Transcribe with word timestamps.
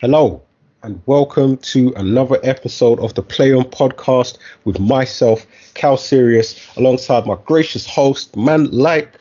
Hello, 0.00 0.42
and 0.82 0.98
welcome 1.04 1.58
to 1.58 1.92
another 1.96 2.40
episode 2.42 2.98
of 3.00 3.12
the 3.12 3.22
Play 3.22 3.52
On 3.52 3.64
podcast 3.64 4.38
with 4.64 4.80
myself, 4.80 5.44
Cal 5.74 5.98
Sirius, 5.98 6.74
alongside 6.78 7.26
my 7.26 7.36
gracious 7.44 7.84
host, 7.86 8.34
man 8.34 8.70
like 8.70 9.18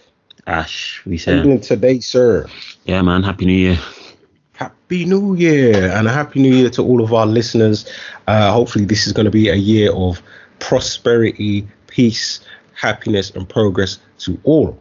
Ash, 0.48 1.06
we 1.06 1.18
say. 1.18 1.58
today, 1.58 2.00
sir? 2.00 2.48
Yeah, 2.86 3.02
man. 3.02 3.24
Happy 3.24 3.46
New 3.46 3.58
Year. 3.58 3.78
Happy 4.54 5.04
New 5.04 5.36
Year 5.36 5.92
and 5.92 6.08
a 6.08 6.14
Happy 6.14 6.40
New 6.40 6.56
Year 6.56 6.70
to 6.70 6.82
all 6.82 7.04
of 7.04 7.14
our 7.14 7.26
listeners. 7.26 7.86
Uh, 8.28 8.50
hopefully, 8.54 8.86
this 8.86 9.06
is 9.06 9.12
going 9.12 9.26
to 9.26 9.32
be 9.32 9.50
a 9.50 9.56
year 9.56 9.92
of 9.92 10.22
prosperity, 10.60 11.68
peace, 11.88 12.40
happiness, 12.74 13.32
and 13.32 13.50
progress 13.50 14.00
to 14.20 14.40
all. 14.46 14.80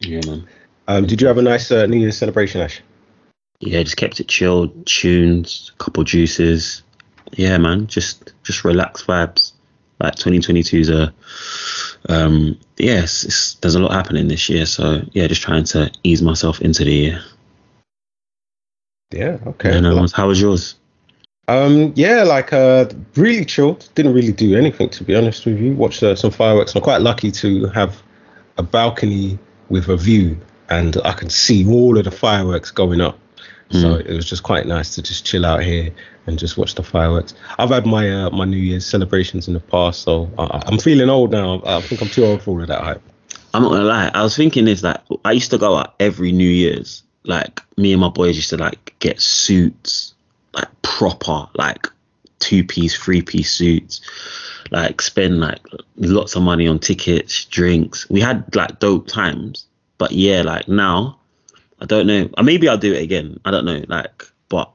Yeah, 0.00 0.20
man. 0.26 0.46
Um, 0.86 1.06
did 1.06 1.22
you 1.22 1.28
have 1.28 1.38
a 1.38 1.42
nice 1.42 1.72
uh, 1.72 1.86
New 1.86 1.96
Year's 1.96 2.18
celebration, 2.18 2.60
Ash? 2.60 2.82
Yeah, 3.62 3.84
just 3.84 3.96
kept 3.96 4.18
it 4.18 4.26
chilled. 4.26 4.86
Tunes, 4.86 5.70
couple 5.78 6.02
juices. 6.02 6.82
Yeah, 7.30 7.58
man. 7.58 7.86
Just 7.86 8.32
just 8.42 8.64
relax 8.64 9.04
vibes. 9.04 9.52
Like 10.00 10.16
2022 10.16 10.78
is 10.78 10.90
a 10.90 11.14
um 12.08 12.58
yes, 12.76 13.56
there's 13.60 13.76
a 13.76 13.78
lot 13.78 13.92
happening 13.92 14.26
this 14.26 14.48
year. 14.48 14.66
So 14.66 15.02
yeah, 15.12 15.28
just 15.28 15.42
trying 15.42 15.62
to 15.64 15.92
ease 16.02 16.22
myself 16.22 16.60
into 16.60 16.84
the 16.84 16.92
year. 16.92 17.24
Yeah, 19.12 19.38
okay. 19.46 19.76
And 19.76 19.86
um, 19.86 20.08
how 20.12 20.26
was 20.26 20.40
yours? 20.40 20.74
Um, 21.46 21.92
yeah, 21.94 22.24
like 22.24 22.52
uh, 22.52 22.86
really 23.14 23.44
chilled. 23.44 23.88
Didn't 23.94 24.14
really 24.14 24.32
do 24.32 24.56
anything 24.56 24.90
to 24.90 25.04
be 25.04 25.14
honest 25.14 25.46
with 25.46 25.60
you. 25.60 25.74
Watched 25.74 26.02
uh, 26.02 26.16
some 26.16 26.32
fireworks. 26.32 26.74
I'm 26.74 26.82
quite 26.82 27.02
lucky 27.02 27.30
to 27.30 27.66
have 27.68 28.02
a 28.58 28.64
balcony 28.64 29.38
with 29.68 29.88
a 29.88 29.96
view, 29.96 30.36
and 30.68 30.96
I 31.04 31.12
can 31.12 31.30
see 31.30 31.64
all 31.68 31.96
of 31.96 32.04
the 32.04 32.10
fireworks 32.10 32.72
going 32.72 33.00
up. 33.00 33.18
So 33.72 33.94
it 33.94 34.14
was 34.14 34.26
just 34.26 34.42
quite 34.42 34.66
nice 34.66 34.94
to 34.96 35.02
just 35.02 35.24
chill 35.24 35.46
out 35.46 35.62
here 35.62 35.90
and 36.26 36.38
just 36.38 36.58
watch 36.58 36.74
the 36.74 36.82
fireworks. 36.82 37.34
I've 37.58 37.70
had 37.70 37.86
my 37.86 38.10
uh, 38.10 38.30
my 38.30 38.44
New 38.44 38.58
Year's 38.58 38.84
celebrations 38.84 39.48
in 39.48 39.54
the 39.54 39.60
past, 39.60 40.02
so 40.02 40.30
I, 40.38 40.62
I'm 40.66 40.78
feeling 40.78 41.08
old 41.08 41.32
now. 41.32 41.62
I 41.64 41.80
think 41.80 42.02
I'm 42.02 42.08
too 42.08 42.24
old 42.24 42.42
for 42.42 42.50
all 42.50 42.60
of 42.60 42.68
that 42.68 42.82
hype. 42.82 43.02
I'm 43.54 43.62
not 43.62 43.70
gonna 43.70 43.84
lie. 43.84 44.10
I 44.12 44.22
was 44.22 44.36
thinking 44.36 44.66
this 44.66 44.82
like 44.82 45.00
I 45.24 45.32
used 45.32 45.50
to 45.50 45.58
go 45.58 45.76
out 45.76 45.94
every 46.00 46.32
New 46.32 46.48
Year's. 46.48 47.02
Like 47.24 47.62
me 47.76 47.92
and 47.92 48.00
my 48.00 48.08
boys 48.08 48.36
used 48.36 48.50
to 48.50 48.56
like 48.56 48.94
get 48.98 49.20
suits, 49.20 50.14
like 50.54 50.68
proper, 50.82 51.46
like 51.54 51.86
two 52.40 52.64
piece, 52.64 52.96
three 52.96 53.22
piece 53.22 53.50
suits. 53.50 54.00
Like 54.70 55.00
spend 55.00 55.40
like 55.40 55.60
lots 55.96 56.34
of 56.34 56.42
money 56.42 56.66
on 56.66 56.78
tickets, 56.78 57.44
drinks. 57.46 58.08
We 58.10 58.20
had 58.20 58.54
like 58.54 58.80
dope 58.80 59.06
times. 59.06 59.66
But 59.98 60.12
yeah, 60.12 60.42
like 60.42 60.66
now, 60.66 61.18
I 61.82 61.84
don't 61.84 62.06
know. 62.06 62.30
Uh, 62.38 62.44
Maybe 62.44 62.68
I'll 62.68 62.78
do 62.78 62.94
it 62.94 63.02
again. 63.02 63.40
I 63.44 63.50
don't 63.50 63.64
know. 63.64 63.84
Like, 63.88 64.24
but 64.48 64.70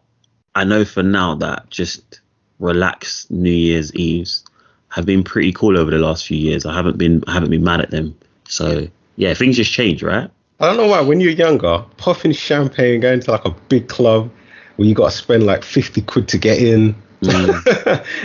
I 0.56 0.66
know 0.66 0.84
for 0.84 1.04
now 1.04 1.36
that 1.36 1.70
just 1.70 2.20
relaxed 2.60 3.32
New 3.32 3.50
Year's 3.50 3.96
Eves 3.96 4.44
have 4.90 5.06
been 5.06 5.24
pretty 5.24 5.54
cool 5.54 5.78
over 5.78 5.90
the 5.90 6.00
last 6.00 6.28
few 6.28 6.38
years. 6.38 6.66
I 6.66 6.74
haven't 6.74 6.98
been 6.98 7.24
I 7.26 7.34
haven't 7.34 7.50
been 7.50 7.64
mad 7.64 7.80
at 7.80 7.92
them. 7.92 8.18
So 8.50 8.90
yeah, 9.16 9.34
things 9.34 9.56
just 9.56 9.72
change, 9.72 10.04
right? 10.04 10.30
I 10.60 10.68
don't 10.68 10.76
know 10.76 10.88
why. 10.88 11.00
When 11.00 11.22
you're 11.22 11.32
younger, 11.32 11.86
puffing 11.96 12.34
champagne, 12.34 13.00
going 13.00 13.22
to 13.22 13.32
like 13.32 13.46
a 13.46 13.52
big 13.70 13.88
club 13.88 14.30
where 14.76 14.88
you 14.88 14.94
got 14.94 15.12
to 15.12 15.18
spend 15.18 15.46
like 15.46 15.64
50 15.64 16.02
quid 16.02 16.28
to 16.28 16.38
get 16.38 16.62
in, 16.62 16.94
and 17.22 17.64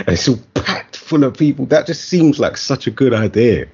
it's 0.07 0.27
all 0.27 0.39
packed 0.55 0.97
full 0.97 1.23
of 1.23 1.37
people. 1.37 1.67
That 1.67 1.87
just 1.87 2.09
seems 2.09 2.37
like 2.37 2.57
such 2.57 2.85
a 2.85 2.91
good 2.91 3.13
idea. 3.13 3.67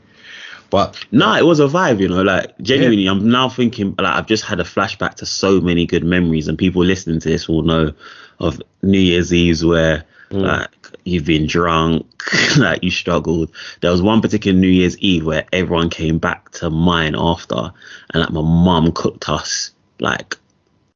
But 0.70 1.04
Nah, 1.12 1.38
it 1.38 1.46
was 1.46 1.60
a 1.60 1.68
vibe, 1.68 2.00
you 2.00 2.08
know. 2.08 2.22
Like 2.22 2.58
genuinely, 2.60 3.08
I'm 3.08 3.30
now 3.30 3.50
thinking 3.50 3.96
like 3.98 4.16
I've 4.16 4.28
just 4.28 4.44
had 4.44 4.60
a 4.60 4.64
flashback 4.64 5.16
to 5.16 5.26
so 5.26 5.60
many 5.62 5.86
good 5.86 6.04
memories, 6.04 6.48
and 6.48 6.58
people 6.58 6.84
listening 6.84 7.20
to 7.22 7.30
this 7.30 7.48
will 7.48 7.64
know 7.64 7.94
of 8.40 8.62
New 8.82 9.00
Year's 9.00 9.34
Eves 9.34 9.66
where 9.66 10.06
mm. 10.30 10.42
like 10.42 10.70
you've 11.06 11.26
been 11.26 11.48
drunk, 11.48 12.06
like 12.58 12.84
you 12.84 12.92
struggled. 12.92 13.52
There 13.82 13.92
was 13.92 14.02
one 14.02 14.22
particular 14.22 14.58
New 14.58 14.68
Year's 14.68 14.98
Eve 15.00 15.26
where 15.26 15.46
everyone 15.52 15.90
came 15.90 16.20
back 16.20 16.52
to 16.52 16.70
mine 16.70 17.16
after, 17.18 17.72
and 18.14 18.22
like 18.22 18.32
my 18.32 18.42
mum 18.42 18.92
cooked 18.92 19.30
us 19.30 19.72
like 20.00 20.36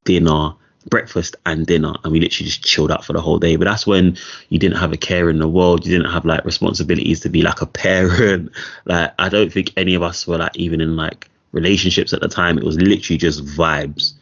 dinner, 0.05 0.53
breakfast 0.89 1.35
and 1.45 1.65
dinner, 1.65 1.93
and 2.03 2.11
we 2.11 2.19
literally 2.19 2.49
just 2.49 2.63
chilled 2.63 2.91
out 2.91 3.05
for 3.05 3.13
the 3.13 3.21
whole 3.21 3.39
day. 3.39 3.55
But 3.55 3.65
that's 3.65 3.87
when 3.87 4.17
you 4.49 4.59
didn't 4.59 4.77
have 4.77 4.93
a 4.93 4.97
care 4.97 5.29
in 5.29 5.39
the 5.39 5.47
world. 5.47 5.85
You 5.85 5.97
didn't 5.97 6.11
have 6.11 6.25
like 6.25 6.45
responsibilities 6.45 7.19
to 7.21 7.29
be 7.29 7.41
like 7.41 7.61
a 7.61 7.65
parent. 7.65 8.51
Like 8.85 9.13
I 9.17 9.29
don't 9.29 9.51
think 9.51 9.71
any 9.77 9.95
of 9.95 10.03
us 10.03 10.27
were 10.27 10.37
like 10.37 10.55
even 10.57 10.81
in 10.81 10.95
like 10.95 11.29
relationships 11.53 12.11
at 12.11 12.21
the 12.21 12.27
time. 12.27 12.57
It 12.57 12.63
was 12.63 12.77
literally 12.77 13.17
just 13.17 13.45
vibes. 13.45 14.13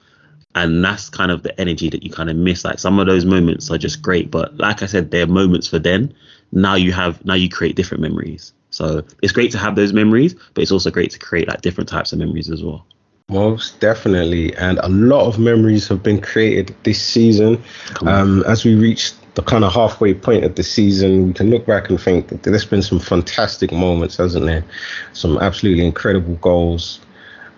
And 0.54 0.84
that's 0.84 1.10
kind 1.10 1.32
of 1.32 1.44
the 1.44 1.60
energy 1.60 1.90
that 1.90 2.04
you 2.04 2.12
kind 2.12 2.30
of 2.30 2.36
miss. 2.36 2.64
Like 2.64 2.78
some 2.78 3.00
of 3.00 3.08
those 3.08 3.26
moments 3.26 3.72
are 3.72 3.78
just 3.78 4.02
great, 4.02 4.30
but 4.30 4.56
like 4.58 4.84
I 4.84 4.86
said, 4.86 5.10
they're 5.10 5.28
moments 5.28 5.68
for 5.68 5.80
then. 5.80 6.14
Now 6.52 6.76
you 6.76 6.92
have 6.92 7.24
now 7.26 7.34
you 7.34 7.50
create 7.50 7.76
different 7.76 8.02
memories. 8.02 8.54
So 8.70 9.04
it's 9.22 9.34
great 9.34 9.52
to 9.52 9.58
have 9.58 9.76
those 9.76 9.94
memories, 9.94 10.34
but 10.54 10.62
it's 10.62 10.72
also 10.72 10.92
great 10.92 11.12
to 11.12 11.20
create 11.20 11.48
like 11.48 11.62
different 11.62 11.90
types 11.90 12.14
of 12.14 12.20
memories 12.20 12.50
as 12.50 12.64
well. 12.64 12.86
Most 13.32 13.80
definitely, 13.80 14.54
and 14.58 14.78
a 14.80 14.90
lot 14.90 15.26
of 15.26 15.40
memories 15.40 15.88
have 15.88 16.04
been 16.04 16.20
created 16.20 16.76
this 16.84 17.02
season. 17.02 17.64
Um, 18.06 18.44
as 18.46 18.66
we 18.66 18.76
reach 18.76 19.14
the 19.36 19.42
kind 19.42 19.64
of 19.64 19.74
halfway 19.74 20.14
point 20.14 20.44
of 20.44 20.56
the 20.56 20.64
season, 20.64 21.28
we 21.28 21.34
can 21.34 21.50
look 21.50 21.66
back 21.66 21.90
and 21.90 22.00
think 22.00 22.28
that 22.28 22.44
there's 22.44 22.66
been 22.66 22.82
some 22.82 23.00
fantastic 23.00 23.72
moments, 23.72 24.18
hasn't 24.18 24.46
there? 24.46 24.66
Some 25.14 25.38
absolutely 25.38 25.86
incredible 25.86 26.36
goals. 26.36 27.00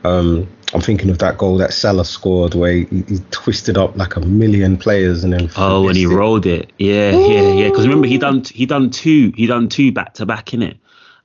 Um, 0.03 0.47
I'm 0.75 0.81
thinking 0.81 1.09
of 1.09 1.17
that 1.19 1.39
goal 1.39 1.57
that 1.57 1.73
Salah 1.73 2.05
scored, 2.05 2.53
where 2.53 2.73
he, 2.73 2.85
he 3.07 3.17
twisted 3.31 3.75
up 3.75 3.97
like 3.97 4.15
a 4.15 4.19
million 4.19 4.77
players 4.77 5.23
and 5.23 5.33
then. 5.33 5.49
Oh, 5.57 5.83
when 5.83 5.95
he 5.95 6.03
it. 6.03 6.07
rolled 6.07 6.45
it, 6.45 6.71
yeah, 6.77 7.11
yeah, 7.11 7.51
yeah. 7.51 7.69
Because 7.69 7.87
remember, 7.87 8.05
he 8.05 8.19
done 8.19 8.43
he 8.43 8.67
done 8.67 8.91
two 8.91 9.33
he 9.35 9.47
done 9.47 9.69
two 9.69 9.91
back 9.91 10.13
to 10.15 10.25
back 10.27 10.53
in 10.53 10.61
it, 10.61 10.77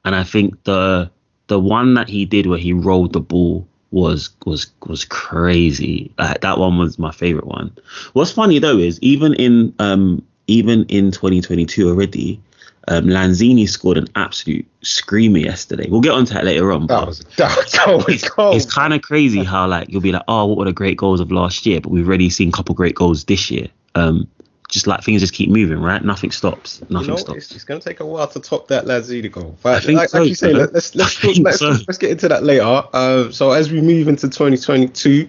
and 0.07 0.15
I 0.15 0.25
think 0.25 0.65
the 0.65 1.11
the 1.49 1.61
one 1.61 1.93
that 1.95 2.09
he 2.09 2.25
did 2.25 2.47
where 2.47 2.59
he 2.59 2.73
rolled 2.73 3.13
the 3.13 3.21
ball 3.21 3.68
was 3.91 4.31
was 4.45 4.71
was 4.87 5.05
crazy. 5.05 6.13
Like 6.19 6.41
that 6.43 6.59
one 6.59 6.79
was 6.79 6.99
my 6.99 7.13
favorite 7.13 7.47
one. 7.47 7.75
What's 8.13 8.33
funny 8.33 8.59
though 8.59 8.79
is 8.79 8.99
even 9.01 9.35
in 9.35 9.75
um 9.79 10.23
even 10.47 10.85
in 10.87 11.11
2022 11.11 11.89
already, 11.89 12.41
um 12.89 13.05
Lanzini 13.05 13.69
scored 13.69 13.97
an 13.97 14.09
absolute 14.15 14.67
screamer 14.83 15.39
yesterday. 15.39 15.89
We'll 15.89 16.01
get 16.01 16.13
onto 16.13 16.35
that 16.35 16.45
later 16.45 16.71
on. 16.73 16.87
That 16.87 17.07
was 17.07 17.21
that 17.37 17.57
was 17.57 18.05
it's, 18.09 18.29
cold. 18.29 18.57
it's 18.57 18.67
kind 18.67 18.93
of 18.93 19.03
crazy 19.03 19.45
how 19.45 19.67
like 19.67 19.89
you'll 19.89 20.03
be 20.03 20.13
like, 20.13 20.25
oh, 20.29 20.47
what 20.47 20.59
were 20.59 20.65
the 20.67 20.73
great 20.73 20.99
goals 20.99 21.21
of 21.21 21.33
last 21.33 21.65
year? 21.65 21.81
But 21.81 21.91
we've 21.91 22.07
already 22.07 22.31
seen 22.31 22.49
a 22.51 22.53
couple 22.53 22.75
great 22.75 22.95
goals 22.95 23.25
this 23.25 23.51
year. 23.51 23.69
Um, 23.95 24.29
just 24.69 24.87
like 24.87 25.03
things 25.03 25.23
just 25.23 25.33
keep 25.33 25.49
moving, 25.49 25.81
right? 25.81 26.05
Nothing 26.05 26.31
stops. 26.31 26.83
Nothing 26.91 27.09
you 27.09 27.13
know, 27.13 27.17
stops. 27.17 27.39
it's, 27.39 27.55
it's 27.55 27.65
going 27.65 27.81
to 27.81 27.89
take 27.89 28.01
a 28.01 28.07
while 28.07 28.29
to 28.29 28.39
top 28.39 28.69
that 28.69 28.85
Lanzini 28.85 29.33
goal. 29.33 29.57
But 29.63 29.77
I 29.77 29.81
think 29.81 29.99
like, 29.99 30.11
so, 30.11 30.19
like 30.19 30.29
you 30.29 30.35
say, 30.35 30.53
let, 30.53 30.75
us 30.75 30.95
let's 30.95 31.15
talk, 31.19 31.37
let's, 31.41 31.59
so. 31.59 31.71
let's 31.71 31.97
get 31.97 32.11
into 32.11 32.29
that 32.29 32.45
later. 32.45 32.83
Um, 32.93 33.33
so 33.33 33.53
as 33.53 33.73
we 33.73 33.81
move 33.81 34.09
into 34.09 34.29
2022, 34.29 35.27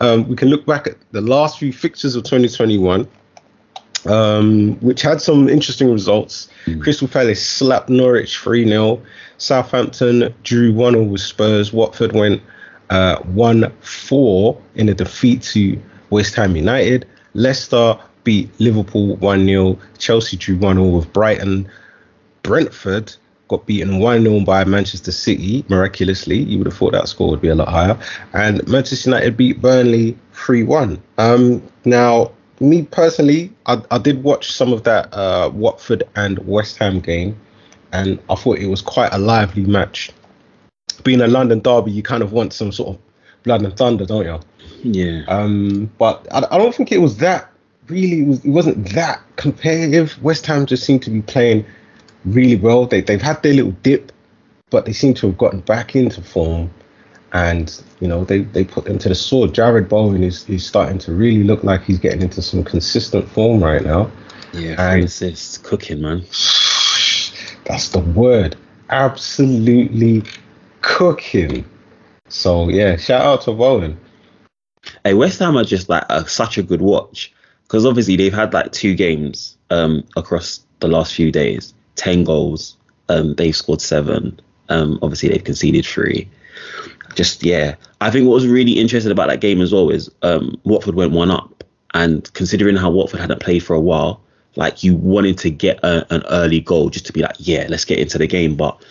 um, 0.00 0.26
we 0.28 0.34
can 0.34 0.48
look 0.48 0.64
back 0.64 0.86
at 0.86 0.96
the 1.12 1.20
last 1.20 1.58
few 1.58 1.74
fixtures 1.74 2.16
of 2.16 2.24
2021, 2.24 3.06
um, 4.06 4.76
which 4.80 5.02
had 5.02 5.20
some 5.20 5.50
interesting 5.50 5.92
results. 5.92 6.48
Hmm. 6.64 6.80
Crystal 6.80 7.06
Palace 7.06 7.46
slapped 7.46 7.90
Norwich 7.90 8.38
3 8.38 8.66
0. 8.66 9.02
Southampton 9.36 10.34
drew 10.42 10.72
1 10.72 10.94
0 10.94 11.04
with 11.04 11.20
Spurs. 11.20 11.70
Watford 11.70 12.12
went 12.12 12.40
uh, 12.88 13.18
1 13.24 13.70
4 13.82 14.62
in 14.76 14.88
a 14.88 14.94
defeat 14.94 15.42
to 15.42 15.78
West 16.08 16.34
Ham 16.36 16.56
United. 16.56 17.06
Leicester 17.34 17.98
beat 18.24 18.50
Liverpool 18.60 19.16
1 19.16 19.46
0. 19.46 19.78
Chelsea 19.98 20.36
drew 20.36 20.56
1 20.56 20.76
0 20.76 20.88
with 20.88 21.12
Brighton. 21.12 21.68
Brentford 22.42 23.14
got 23.48 23.66
beaten 23.66 23.98
1 23.98 24.22
0 24.22 24.40
by 24.40 24.64
Manchester 24.64 25.12
City, 25.12 25.64
miraculously. 25.68 26.38
You 26.38 26.58
would 26.58 26.66
have 26.66 26.76
thought 26.76 26.92
that 26.92 27.08
score 27.08 27.30
would 27.30 27.40
be 27.40 27.48
a 27.48 27.54
lot 27.54 27.68
higher. 27.68 27.98
And 28.32 28.66
Manchester 28.68 29.10
United 29.10 29.36
beat 29.36 29.60
Burnley 29.60 30.16
3 30.32 30.62
1. 30.62 31.02
Um, 31.18 31.62
now, 31.84 32.32
me 32.60 32.82
personally, 32.82 33.52
I, 33.66 33.82
I 33.90 33.98
did 33.98 34.22
watch 34.22 34.52
some 34.52 34.72
of 34.72 34.84
that 34.84 35.12
uh, 35.12 35.50
Watford 35.52 36.04
and 36.16 36.38
West 36.46 36.78
Ham 36.78 37.00
game, 37.00 37.38
and 37.92 38.18
I 38.28 38.34
thought 38.34 38.58
it 38.58 38.66
was 38.66 38.82
quite 38.82 39.12
a 39.12 39.18
lively 39.18 39.64
match. 39.64 40.10
Being 41.02 41.22
a 41.22 41.26
London 41.26 41.60
derby, 41.60 41.90
you 41.90 42.02
kind 42.02 42.22
of 42.22 42.32
want 42.32 42.52
some 42.52 42.70
sort 42.70 42.90
of 42.90 43.02
blood 43.42 43.62
and 43.62 43.74
thunder, 43.76 44.04
don't 44.04 44.26
you? 44.26 44.40
Yeah. 44.82 45.24
Um, 45.28 45.90
but 45.98 46.26
I, 46.30 46.46
I 46.50 46.58
don't 46.58 46.74
think 46.74 46.92
it 46.92 46.98
was 46.98 47.16
that 47.18 47.50
really. 47.90 48.20
It, 48.20 48.26
was, 48.26 48.44
it 48.44 48.50
wasn't 48.50 48.92
that 48.94 49.20
competitive. 49.36 50.20
West 50.22 50.46
Ham 50.46 50.66
just 50.66 50.84
seemed 50.84 51.02
to 51.02 51.10
be 51.10 51.22
playing 51.22 51.64
really 52.24 52.56
well. 52.56 52.86
They 52.86 53.00
they've 53.00 53.20
had 53.20 53.42
their 53.42 53.54
little 53.54 53.72
dip, 53.82 54.12
but 54.70 54.84
they 54.84 54.92
seem 54.92 55.14
to 55.14 55.26
have 55.28 55.38
gotten 55.38 55.60
back 55.60 55.96
into 55.96 56.22
form. 56.22 56.70
And 57.32 57.80
you 58.00 58.08
know 58.08 58.24
they, 58.24 58.40
they 58.40 58.64
put 58.64 58.86
them 58.86 58.98
to 58.98 59.08
the 59.08 59.14
sword. 59.14 59.52
Jarrod 59.52 59.88
Bowen 59.88 60.24
is, 60.24 60.48
is 60.48 60.66
starting 60.66 60.98
to 60.98 61.12
really 61.12 61.44
look 61.44 61.62
like 61.62 61.82
he's 61.82 61.98
getting 61.98 62.22
into 62.22 62.42
some 62.42 62.64
consistent 62.64 63.28
form 63.28 63.62
right 63.62 63.84
now. 63.84 64.10
yeah. 64.52 64.74
and- 64.78 65.04
assists, 65.04 65.58
cooking, 65.58 66.00
man. 66.00 66.18
That's 67.64 67.90
the 67.90 68.00
word. 68.00 68.56
Absolutely 68.88 70.24
cooking. 70.80 71.64
So 72.28 72.68
yeah, 72.68 72.96
shout 72.96 73.20
out 73.20 73.42
to 73.42 73.52
Bowen. 73.52 73.98
Hey, 75.04 75.14
West 75.14 75.38
Ham 75.38 75.56
are 75.56 75.64
just 75.64 75.88
like 75.88 76.04
a, 76.08 76.26
such 76.28 76.58
a 76.58 76.62
good 76.62 76.80
watch 76.80 77.32
because 77.70 77.86
obviously 77.86 78.16
they've 78.16 78.34
had 78.34 78.52
like 78.52 78.72
two 78.72 78.96
games 78.96 79.56
um, 79.70 80.04
across 80.16 80.66
the 80.80 80.88
last 80.88 81.14
few 81.14 81.30
days, 81.30 81.72
ten 81.94 82.24
goals. 82.24 82.76
Um, 83.08 83.36
they've 83.36 83.54
scored 83.54 83.80
seven. 83.80 84.40
Um, 84.70 84.98
obviously 85.02 85.28
they've 85.28 85.44
conceded 85.44 85.86
three. 85.86 86.28
Just 87.14 87.44
yeah, 87.44 87.76
I 88.00 88.10
think 88.10 88.26
what 88.26 88.34
was 88.34 88.48
really 88.48 88.72
interesting 88.72 89.12
about 89.12 89.28
that 89.28 89.40
game 89.40 89.60
as 89.60 89.72
well 89.72 89.88
is 89.88 90.10
um, 90.22 90.60
Watford 90.64 90.96
went 90.96 91.12
one 91.12 91.30
up, 91.30 91.62
and 91.94 92.32
considering 92.34 92.74
how 92.74 92.90
Watford 92.90 93.20
hadn't 93.20 93.40
played 93.40 93.62
for 93.62 93.74
a 93.74 93.80
while, 93.80 94.20
like 94.56 94.82
you 94.82 94.96
wanted 94.96 95.38
to 95.38 95.50
get 95.50 95.78
a, 95.84 96.12
an 96.12 96.24
early 96.28 96.60
goal 96.60 96.90
just 96.90 97.06
to 97.06 97.12
be 97.12 97.22
like, 97.22 97.36
yeah, 97.38 97.66
let's 97.68 97.84
get 97.84 98.00
into 98.00 98.18
the 98.18 98.26
game. 98.26 98.56
But 98.56 98.84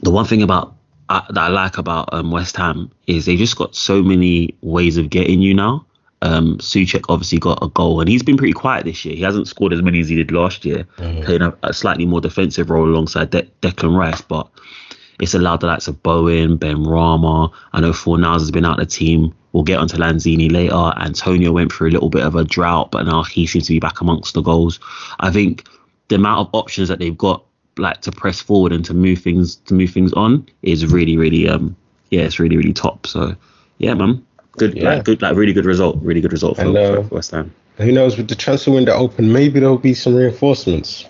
the 0.00 0.10
one 0.10 0.24
thing 0.24 0.42
about 0.42 0.74
uh, 1.08 1.22
that 1.30 1.38
I 1.38 1.48
like 1.48 1.78
about 1.78 2.08
um, 2.12 2.32
West 2.32 2.56
Ham 2.56 2.90
is 3.06 3.26
they 3.26 3.36
just 3.36 3.56
got 3.56 3.76
so 3.76 4.02
many 4.02 4.56
ways 4.60 4.96
of 4.96 5.08
getting 5.08 5.40
you 5.40 5.54
now. 5.54 5.86
Um, 6.26 6.58
Soucek 6.58 7.04
obviously 7.08 7.38
got 7.38 7.62
a 7.62 7.68
goal, 7.68 8.00
and 8.00 8.08
he's 8.08 8.24
been 8.24 8.36
pretty 8.36 8.52
quiet 8.52 8.84
this 8.84 9.04
year. 9.04 9.14
He 9.14 9.22
hasn't 9.22 9.46
scored 9.46 9.72
as 9.72 9.80
many 9.80 10.00
as 10.00 10.08
he 10.08 10.16
did 10.16 10.32
last 10.32 10.64
year, 10.64 10.84
mm-hmm. 10.96 11.22
playing 11.22 11.42
a, 11.42 11.56
a, 11.62 11.72
slightly 11.72 12.04
more 12.04 12.20
defensive 12.20 12.68
role 12.68 12.88
alongside 12.88 13.30
De- 13.30 13.48
Declan 13.62 13.96
Rice. 13.96 14.22
But 14.22 14.48
it's 15.20 15.34
allowed 15.34 15.60
the 15.60 15.68
likes 15.68 15.86
of 15.86 16.02
Bowen, 16.02 16.58
Benrahma. 16.58 17.52
I 17.72 17.80
know 17.80 17.92
Fornals 17.92 18.40
has 18.40 18.50
been 18.50 18.64
out 18.64 18.80
of 18.80 18.88
the 18.88 18.92
team. 18.92 19.32
We'll 19.52 19.62
get 19.62 19.78
onto 19.78 19.96
Lanzini 19.96 20.50
later. 20.50 20.92
Antonio 21.00 21.52
went 21.52 21.72
through 21.72 21.90
a 21.90 21.92
little 21.92 22.10
bit 22.10 22.24
of 22.24 22.34
a 22.34 22.42
drought, 22.42 22.90
but 22.90 23.04
now 23.04 23.22
he 23.22 23.46
seems 23.46 23.66
to 23.68 23.72
be 23.72 23.80
back 23.80 24.00
amongst 24.00 24.34
the 24.34 24.42
goals. 24.42 24.80
I 25.20 25.30
think 25.30 25.68
the 26.08 26.16
amount 26.16 26.40
of 26.40 26.54
options 26.54 26.88
that 26.88 26.98
they've 26.98 27.16
got, 27.16 27.44
like 27.78 28.00
to 28.00 28.10
press 28.10 28.40
forward 28.40 28.72
and 28.72 28.84
to 28.84 28.94
move 28.94 29.20
things 29.20 29.56
to 29.56 29.74
move 29.74 29.90
things 29.90 30.12
on, 30.14 30.46
is 30.62 30.86
really, 30.86 31.16
really, 31.16 31.48
um, 31.48 31.76
yeah, 32.10 32.22
it's 32.22 32.40
really, 32.40 32.56
really 32.56 32.72
top. 32.72 33.06
So, 33.06 33.36
yeah, 33.78 33.94
man, 33.94 34.26
good, 34.56 34.76
yeah. 34.76 34.94
like, 34.94 35.04
good, 35.04 35.22
like 35.22 35.36
really 35.36 35.52
good 35.52 35.64
result, 35.64 35.98
really 36.02 36.20
good 36.20 36.32
result 36.32 36.56
for, 36.56 36.62
and, 36.62 36.76
uh, 36.76 37.02
for 37.02 37.14
West 37.16 37.30
Ham. 37.32 37.54
Who 37.76 37.92
knows? 37.92 38.16
With 38.16 38.28
the 38.28 38.34
transfer 38.34 38.70
window 38.70 38.94
open, 38.94 39.32
maybe 39.32 39.60
there'll 39.60 39.78
be 39.78 39.94
some 39.94 40.14
reinforcements. 40.14 41.06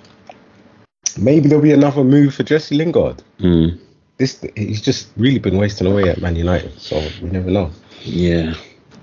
Maybe 1.17 1.49
there'll 1.49 1.63
be 1.63 1.73
another 1.73 2.05
move 2.05 2.35
for 2.35 2.43
Jesse 2.43 2.75
Lingard. 2.77 3.23
Mm 3.39 3.79
this 4.19 4.43
he's 4.57 4.81
just 4.81 5.09
really 5.17 5.39
been 5.39 5.57
wasting 5.57 5.87
away 5.87 6.09
at 6.09 6.21
Man 6.21 6.37
United. 6.37 6.79
So 6.81 7.07
we 7.23 7.29
never 7.31 7.51
know. 7.51 7.71
Yeah. 8.03 8.55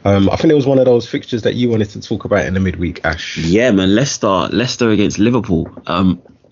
Um, 0.05 0.29
I 0.29 0.35
think 0.35 0.51
it 0.51 0.55
was 0.55 0.65
one 0.65 0.79
of 0.79 0.85
those 0.85 1.07
fixtures 1.07 1.43
that 1.43 1.55
you 1.55 1.69
wanted 1.69 1.89
to 1.91 2.01
talk 2.01 2.25
about 2.25 2.45
in 2.45 2.53
the 2.53 2.59
midweek, 2.59 3.05
Ash. 3.05 3.37
Yeah, 3.37 3.71
man. 3.71 3.95
Leicester, 3.95 4.27
Leicester 4.27 4.89
against 4.89 5.17
Liverpool. 5.17 5.69
Um, 5.87 6.21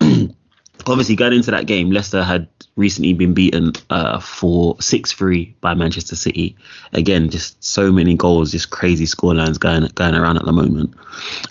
obviously 0.86 1.16
going 1.16 1.34
into 1.34 1.50
that 1.50 1.66
game, 1.66 1.90
Leicester 1.90 2.22
had 2.22 2.48
recently 2.76 3.12
been 3.12 3.34
beaten 3.34 3.72
uh, 3.90 4.18
for 4.18 4.80
six 4.80 5.12
three 5.12 5.54
by 5.60 5.74
Manchester 5.74 6.16
City. 6.16 6.56
Again, 6.92 7.30
just 7.30 7.62
so 7.62 7.92
many 7.92 8.14
goals, 8.14 8.52
just 8.52 8.70
crazy 8.70 9.06
scorelines 9.06 9.58
going 9.58 9.86
going 9.94 10.14
around 10.14 10.38
at 10.38 10.44
the 10.44 10.52
moment. 10.52 10.94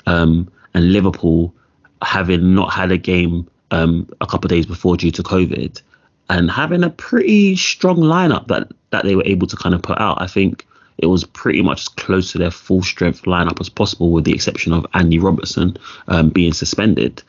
Um, 0.05 0.51
and 0.73 0.91
Liverpool, 0.91 1.53
having 2.01 2.55
not 2.55 2.73
had 2.73 2.91
a 2.91 2.97
game 2.97 3.49
um, 3.71 4.09
a 4.21 4.25
couple 4.25 4.47
of 4.47 4.51
days 4.51 4.65
before 4.65 4.97
due 4.97 5.11
to 5.11 5.23
COVID, 5.23 5.81
and 6.29 6.49
having 6.49 6.83
a 6.83 6.89
pretty 6.89 7.55
strong 7.55 7.97
lineup 7.97 8.47
that 8.47 8.71
that 8.89 9.03
they 9.05 9.15
were 9.15 9.25
able 9.25 9.47
to 9.47 9.55
kind 9.55 9.75
of 9.75 9.81
put 9.81 9.99
out. 9.99 10.21
I 10.21 10.27
think 10.27 10.65
it 10.97 11.07
was 11.07 11.23
pretty 11.23 11.61
much 11.61 11.81
as 11.81 11.87
close 11.87 12.31
to 12.31 12.37
their 12.37 12.51
full 12.51 12.83
strength 12.83 13.23
lineup 13.23 13.59
as 13.59 13.69
possible, 13.69 14.11
with 14.11 14.23
the 14.23 14.33
exception 14.33 14.73
of 14.73 14.85
Andy 14.93 15.19
Robertson 15.19 15.77
um, 16.07 16.29
being 16.29 16.53
suspended. 16.53 17.23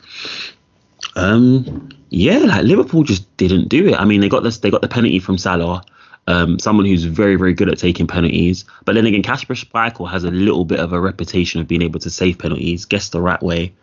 Um, 1.15 1.89
yeah, 2.09 2.39
like 2.39 2.63
Liverpool 2.63 3.03
just 3.03 3.35
didn't 3.37 3.69
do 3.69 3.87
it. 3.87 3.95
I 3.95 4.05
mean, 4.05 4.21
they 4.21 4.29
got 4.29 4.43
this, 4.43 4.59
they 4.59 4.71
got 4.71 4.81
the 4.81 4.87
penalty 4.87 5.19
from 5.19 5.37
Salah, 5.37 5.83
um, 6.27 6.59
someone 6.59 6.85
who's 6.85 7.03
very, 7.03 7.35
very 7.35 7.53
good 7.53 7.69
at 7.69 7.77
taking 7.77 8.07
penalties. 8.07 8.65
But 8.85 8.95
then 8.95 9.05
again, 9.05 9.23
Casper 9.23 9.55
Schmeichel 9.55 10.09
has 10.09 10.23
a 10.23 10.31
little 10.31 10.65
bit 10.65 10.79
of 10.79 10.93
a 10.93 11.01
reputation 11.01 11.59
of 11.59 11.67
being 11.67 11.81
able 11.81 11.99
to 11.99 12.09
save 12.09 12.39
penalties, 12.39 12.85
guess 12.85 13.09
the 13.09 13.21
right 13.21 13.41
way. 13.41 13.73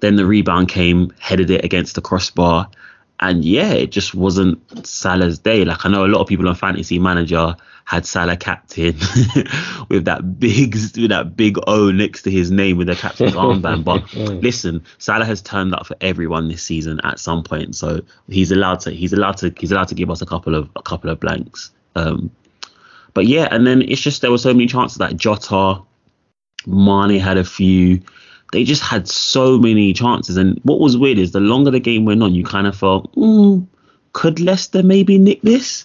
Then 0.00 0.16
the 0.16 0.26
rebound 0.26 0.68
came, 0.68 1.12
headed 1.18 1.50
it 1.50 1.64
against 1.64 1.94
the 1.94 2.00
crossbar, 2.00 2.70
and 3.20 3.44
yeah, 3.44 3.72
it 3.72 3.92
just 3.92 4.14
wasn't 4.14 4.86
Salah's 4.86 5.38
day. 5.38 5.64
Like 5.64 5.84
I 5.84 5.90
know 5.90 6.06
a 6.06 6.08
lot 6.08 6.22
of 6.22 6.26
people 6.26 6.48
on 6.48 6.54
Fantasy 6.54 6.98
Manager 6.98 7.54
had 7.84 8.06
Salah 8.06 8.36
captain 8.36 8.94
with 9.88 10.06
that 10.06 10.38
big 10.38 10.74
with 10.74 11.10
that 11.10 11.36
big 11.36 11.58
O 11.66 11.90
next 11.90 12.22
to 12.22 12.30
his 12.30 12.50
name 12.50 12.78
with 12.78 12.86
the 12.86 12.96
captain's 12.96 13.32
armband. 13.34 13.84
But 13.84 14.12
listen, 14.14 14.82
Salah 14.98 15.26
has 15.26 15.42
turned 15.42 15.74
up 15.74 15.86
for 15.86 15.96
everyone 16.00 16.48
this 16.48 16.62
season 16.62 16.98
at 17.04 17.18
some 17.18 17.42
point, 17.42 17.76
so 17.76 18.00
he's 18.28 18.50
allowed 18.50 18.80
to 18.80 18.90
he's 18.90 19.12
allowed 19.12 19.36
to 19.38 19.52
he's 19.58 19.70
allowed 19.70 19.88
to 19.88 19.94
give 19.94 20.10
us 20.10 20.22
a 20.22 20.26
couple 20.26 20.54
of 20.54 20.70
a 20.76 20.82
couple 20.82 21.10
of 21.10 21.20
blanks. 21.20 21.72
Um, 21.96 22.30
but 23.12 23.26
yeah, 23.26 23.48
and 23.50 23.66
then 23.66 23.82
it's 23.82 24.00
just 24.00 24.22
there 24.22 24.30
were 24.30 24.38
so 24.38 24.54
many 24.54 24.66
chances 24.66 24.96
that 24.98 25.16
Jota, 25.16 25.82
Mane 26.66 27.18
had 27.18 27.36
a 27.36 27.44
few 27.44 28.00
they 28.52 28.64
just 28.64 28.82
had 28.82 29.08
so 29.08 29.58
many 29.58 29.92
chances. 29.92 30.36
And 30.36 30.58
what 30.64 30.80
was 30.80 30.96
weird 30.96 31.18
is 31.18 31.32
the 31.32 31.40
longer 31.40 31.70
the 31.70 31.80
game 31.80 32.04
went 32.04 32.22
on, 32.22 32.34
you 32.34 32.44
kind 32.44 32.66
of 32.66 32.76
felt, 32.76 33.14
mm, 33.14 33.66
could 34.12 34.40
Leicester 34.40 34.82
maybe 34.82 35.18
nick 35.18 35.42
this? 35.42 35.84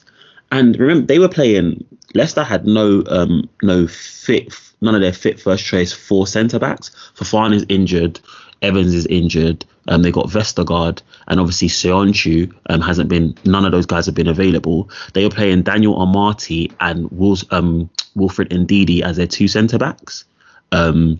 And 0.51 0.77
remember, 0.79 1.05
they 1.05 1.19
were 1.19 1.29
playing. 1.29 1.85
Leicester 2.13 2.43
had 2.43 2.65
no 2.65 3.03
um 3.07 3.49
no 3.61 3.87
fit, 3.87 4.53
none 4.81 4.95
of 4.95 5.01
their 5.01 5.13
fit 5.13 5.39
first 5.39 5.65
choice 5.65 5.91
four 5.91 6.27
centre 6.27 6.59
backs. 6.59 6.91
Fofana 7.15 7.55
is 7.55 7.65
injured, 7.67 8.19
Evans 8.61 8.93
is 8.93 9.05
injured. 9.07 9.65
Um, 9.87 10.01
they 10.01 10.11
got 10.11 10.29
Vestergaard 10.29 11.01
and 11.27 11.39
obviously 11.39 11.67
Söyüncü 11.67 12.53
um 12.69 12.81
hasn't 12.81 13.09
been. 13.09 13.35
None 13.43 13.65
of 13.65 13.71
those 13.71 13.85
guys 13.85 14.05
have 14.05 14.15
been 14.15 14.27
available. 14.27 14.89
They 15.13 15.23
were 15.23 15.29
playing 15.29 15.63
Daniel 15.63 15.95
Amartey 15.95 16.71
and 16.79 17.09
Wils, 17.09 17.45
um 17.51 17.89
Wilfred 18.15 18.49
Ndidi 18.49 19.01
as 19.01 19.17
their 19.17 19.27
two 19.27 19.47
centre 19.47 19.77
backs. 19.77 20.23
Um, 20.71 21.19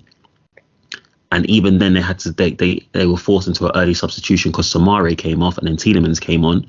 and 1.35 1.45
even 1.49 1.79
then 1.79 1.93
they 1.95 2.01
had 2.01 2.17
to 2.19 2.31
they 2.31 2.51
they, 2.51 2.87
they 2.93 3.05
were 3.05 3.17
forced 3.17 3.49
into 3.49 3.65
an 3.65 3.71
early 3.75 3.93
substitution 3.93 4.51
because 4.51 4.71
Soumaré 4.71 5.17
came 5.17 5.43
off 5.43 5.57
and 5.57 5.67
then 5.67 5.75
Tielemans 5.75 6.21
came 6.21 6.45
on, 6.45 6.65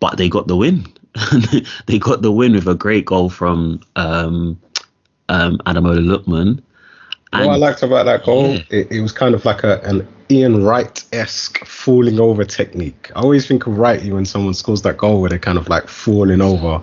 but 0.00 0.16
they 0.16 0.28
got 0.28 0.48
the 0.48 0.56
win. 0.56 0.84
they 1.86 2.00
got 2.00 2.22
the 2.22 2.32
win 2.32 2.54
with 2.54 2.66
a 2.66 2.74
great 2.74 3.04
goal 3.04 3.30
from 3.30 3.80
um, 3.94 4.60
um, 5.28 5.58
Ademola 5.66 6.00
Lookman. 6.00 6.60
And, 7.32 7.46
what 7.46 7.54
I 7.54 7.56
liked 7.56 7.82
about 7.84 8.06
that 8.06 8.24
goal, 8.24 8.56
yeah. 8.56 8.62
it, 8.70 8.90
it, 8.90 9.00
was 9.00 9.12
kind 9.12 9.36
of 9.36 9.44
like 9.44 9.62
a, 9.62 9.80
an 9.82 10.06
Ian 10.28 10.64
Wright 10.64 11.02
esque 11.12 11.64
falling 11.64 12.18
over 12.18 12.44
technique. 12.44 13.10
I 13.14 13.20
always 13.20 13.46
think 13.46 13.68
of 13.68 13.74
Wrighty 13.74 14.12
when 14.12 14.26
someone 14.26 14.52
scores 14.52 14.82
that 14.82 14.96
goal 14.96 15.20
where 15.20 15.30
they're 15.30 15.38
kind 15.38 15.58
of 15.58 15.68
like 15.68 15.86
falling 15.86 16.40
over. 16.40 16.82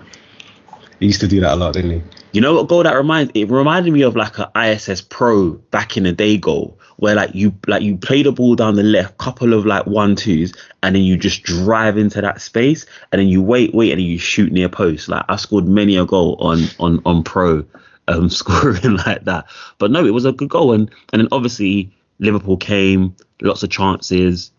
He 1.01 1.07
used 1.07 1.19
to 1.19 1.27
do 1.27 1.41
that 1.41 1.53
a 1.53 1.55
lot, 1.57 1.73
didn't 1.73 1.91
he? 1.91 2.01
You 2.31 2.39
know 2.39 2.55
what 2.55 2.69
goal 2.69 2.83
that 2.83 2.95
reminds? 2.95 3.31
It 3.35 3.49
reminded 3.51 3.91
me 3.91 4.03
of 4.03 4.15
like 4.15 4.39
a 4.39 4.49
ISS 4.55 5.01
Pro 5.01 5.51
back 5.71 5.97
in 5.97 6.03
the 6.03 6.13
day 6.13 6.37
goal 6.37 6.78
where 6.99 7.15
like 7.15 7.33
you 7.33 7.53
like 7.65 7.81
you 7.81 7.97
play 7.97 8.23
the 8.23 8.31
ball 8.31 8.55
down 8.55 8.75
the 8.75 8.83
left, 8.83 9.17
couple 9.17 9.53
of 9.53 9.65
like 9.65 9.85
one 9.85 10.15
twos, 10.15 10.53
and 10.83 10.95
then 10.95 11.03
you 11.03 11.15
just 11.15 11.43
drive 11.43 11.97
into 11.97 12.19
that 12.21 12.41
space, 12.41 12.85
and 13.11 13.19
then 13.19 13.29
you 13.29 13.41
wait, 13.41 13.73
wait, 13.73 13.91
and 13.91 13.99
then 13.99 14.07
you 14.07 14.19
shoot 14.19 14.51
near 14.51 14.67
post. 14.67 15.07
Like 15.07 15.23
I 15.29 15.37
scored 15.37 15.65
many 15.65 15.95
a 15.95 16.05
goal 16.05 16.35
on 16.39 16.63
on 16.77 17.01
on 17.05 17.23
pro, 17.23 17.65
um, 18.09 18.29
scoring 18.29 18.97
like 18.97 19.23
that. 19.23 19.45
But 19.77 19.91
no, 19.91 20.05
it 20.05 20.13
was 20.13 20.25
a 20.25 20.33
good 20.33 20.49
goal, 20.49 20.73
and 20.73 20.91
and 21.13 21.21
then 21.21 21.29
obviously 21.31 21.89
Liverpool 22.19 22.57
came, 22.57 23.15
lots 23.41 23.63
of 23.63 23.69
chances, 23.69 24.51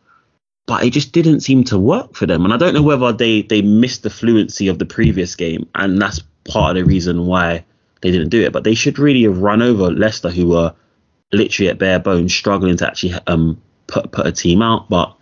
but 0.67 0.83
it 0.83 0.91
just 0.91 1.13
didn't 1.13 1.41
seem 1.41 1.63
to 1.65 1.79
work 1.79 2.15
for 2.15 2.25
them. 2.25 2.45
And 2.45 2.55
I 2.55 2.57
don't 2.57 2.73
know 2.73 2.83
whether 2.83 3.13
they 3.13 3.43
they 3.43 3.61
missed 3.61 4.03
the 4.03 4.11
fluency 4.11 4.67
of 4.69 4.79
the 4.79 4.87
previous 4.87 5.37
game, 5.37 5.69
and 5.75 6.01
that's 6.01 6.21
part 6.49 6.77
of 6.77 6.83
the 6.83 6.89
reason 6.89 7.27
why 7.27 7.65
they 8.01 8.11
didn't 8.11 8.31
do 8.31 8.43
it. 8.43 8.53
But 8.55 8.65
they 8.65 8.75
should 8.75 8.99
really 8.99 9.25
have 9.25 9.43
run 9.43 9.61
over 9.61 9.91
Leicester, 9.91 10.31
who 10.31 10.49
were 10.49 10.75
literally 11.33 11.71
at 11.71 11.79
bare 11.79 11.99
bones, 11.99 12.35
struggling 12.35 12.77
to 12.79 12.87
actually 12.87 13.15
um 13.27 13.61
put 13.87 14.11
put 14.13 14.27
a 14.27 14.33
team 14.33 14.63
out. 14.63 14.89
But 14.89 15.15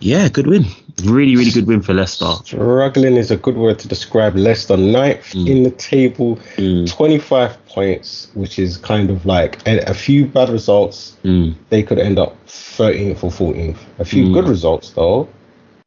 yeah, 0.00 0.28
good 0.28 0.46
win. 0.46 0.64
Really, 1.04 1.36
really 1.36 1.50
good 1.50 1.66
win 1.66 1.82
for 1.82 1.94
Leicester. 1.94 2.30
Struggling 2.44 3.16
is 3.16 3.30
a 3.30 3.36
good 3.36 3.56
word 3.56 3.78
to 3.80 3.88
describe 3.88 4.34
Leicester. 4.36 4.76
Ninth 4.76 5.32
mm. 5.32 5.48
in 5.48 5.62
the 5.62 5.70
table, 5.70 6.36
mm. 6.56 6.90
25 6.90 7.66
points, 7.66 8.30
which 8.34 8.58
is 8.58 8.76
kind 8.76 9.10
of 9.10 9.24
like 9.24 9.66
a, 9.66 9.78
a 9.90 9.94
few 9.94 10.26
bad 10.26 10.48
results. 10.48 11.16
Mm. 11.24 11.54
They 11.68 11.82
could 11.82 11.98
end 11.98 12.18
up 12.18 12.36
13th 12.46 13.22
or 13.22 13.30
14th. 13.30 13.78
A 13.98 14.04
few 14.04 14.26
mm. 14.26 14.34
good 14.34 14.48
results, 14.48 14.90
though. 14.90 15.28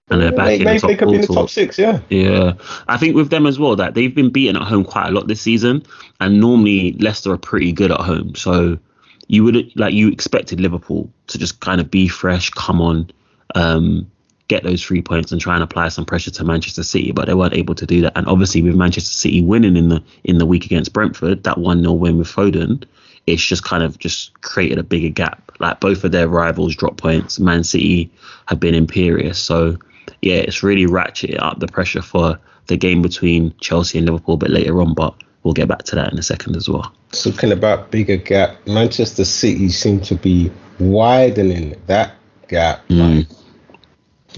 And 0.10 0.22
they're 0.22 0.32
back 0.32 0.46
maybe, 0.46 0.66
in 0.66 0.74
the 0.74 0.80
top 0.80 0.90
they 0.90 0.96
could 0.96 1.10
be 1.10 1.16
in 1.16 1.22
the 1.22 1.28
top 1.28 1.50
six, 1.50 1.80
yeah. 1.80 2.00
Yeah. 2.10 2.54
I 2.88 2.98
think 2.98 3.16
with 3.16 3.30
them 3.30 3.48
as 3.48 3.58
well, 3.58 3.76
that 3.76 3.94
they've 3.94 4.14
been 4.14 4.32
beaten 4.32 4.56
at 4.56 4.64
home 4.64 4.84
quite 4.84 5.08
a 5.08 5.12
lot 5.12 5.28
this 5.28 5.42
season. 5.42 5.84
And 6.20 6.40
normally 6.40 6.94
Leicester 6.94 7.32
are 7.32 7.38
pretty 7.38 7.72
good 7.72 7.92
at 7.92 8.00
home. 8.00 8.36
So 8.36 8.78
you 9.28 9.44
would 9.44 9.76
like 9.76 9.94
you 9.94 10.10
expected 10.10 10.60
Liverpool 10.60 11.10
to 11.28 11.38
just 11.38 11.60
kind 11.60 11.80
of 11.80 11.90
be 11.90 12.08
fresh, 12.08 12.50
come 12.50 12.82
on, 12.82 13.10
um, 13.56 14.10
get 14.48 14.64
those 14.64 14.84
three 14.84 15.02
points 15.02 15.32
and 15.32 15.40
try 15.40 15.56
and 15.56 15.64
apply 15.64 15.88
some 15.90 16.06
pressure 16.06 16.32
to 16.32 16.44
Manchester 16.44 16.84
City, 16.84 17.12
but 17.12 17.26
they 17.28 17.34
weren't 17.34 17.54
able 17.54 17.76
to 17.76 17.86
do 17.86 18.02
that. 18.02 18.14
And 18.16 18.28
obviously 18.28 18.62
with 18.62 18.76
Manchester 18.76 19.14
City 19.14 19.42
winning 19.42 19.78
in 19.78 19.90
the 19.90 20.04
in 20.24 20.38
the 20.38 20.46
week 20.46 20.66
against 20.66 20.94
Brentford, 20.94 21.44
that 21.44 21.58
one 21.58 21.82
0 21.82 21.94
win 21.94 22.18
with 22.18 22.28
Foden, 22.28 22.84
it's 23.26 23.44
just 23.44 23.64
kind 23.64 23.84
of 23.84 23.98
just 24.00 24.40
created 24.42 24.78
a 24.78 24.84
bigger 24.84 25.10
gap. 25.10 25.52
Like 25.60 25.80
both 25.80 26.04
of 26.04 26.12
their 26.12 26.28
rivals 26.28 26.76
drop 26.76 26.98
points. 26.98 27.40
Man 27.40 27.64
City 27.64 28.12
have 28.48 28.60
been 28.60 28.76
imperious, 28.76 29.40
so 29.40 29.78
yeah, 30.22 30.36
it's 30.36 30.64
really 30.64 30.86
ratcheted 30.86 31.42
up 31.42 31.60
the 31.60 31.68
pressure 31.68 32.02
for 32.02 32.40
the 32.68 32.78
game 32.78 33.02
between 33.02 33.54
Chelsea 33.60 33.98
and 33.98 34.08
Liverpool 34.08 34.36
a 34.36 34.38
bit 34.38 34.50
later 34.50 34.82
on. 34.82 34.94
But 34.94 35.16
we'll 35.44 35.54
get 35.54 35.68
back 35.68 35.84
to 35.84 35.96
that 35.96 36.12
in 36.12 36.18
a 36.20 36.24
second 36.24 36.56
as 36.56 36.68
well. 36.70 36.94
Talking 37.12 37.52
about 37.52 37.92
bigger 37.92 38.18
gap, 38.18 38.66
Manchester 38.68 39.26
City 39.26 39.70
seem 39.70 40.00
to 40.02 40.16
be 40.16 40.52
widening 40.80 41.76
that 41.88 42.14
gap. 42.48 42.88
Mm. 42.88 43.28
Like, 43.28 43.28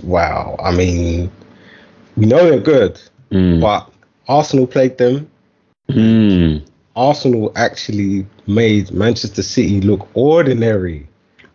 wow. 0.03 0.55
I 0.63 0.71
mean, 0.75 1.31
we 2.17 2.25
know 2.25 2.49
they're 2.49 2.59
good, 2.59 2.99
Mm. 3.31 3.61
but 3.61 3.89
Arsenal 4.27 4.67
played 4.67 4.97
them. 4.97 5.29
Mm. 5.89 6.65
Arsenal 6.95 7.51
actually 7.55 8.25
made 8.47 8.91
Manchester 8.91 9.43
City 9.43 9.81
look 9.81 10.07
ordinary. 10.13 11.07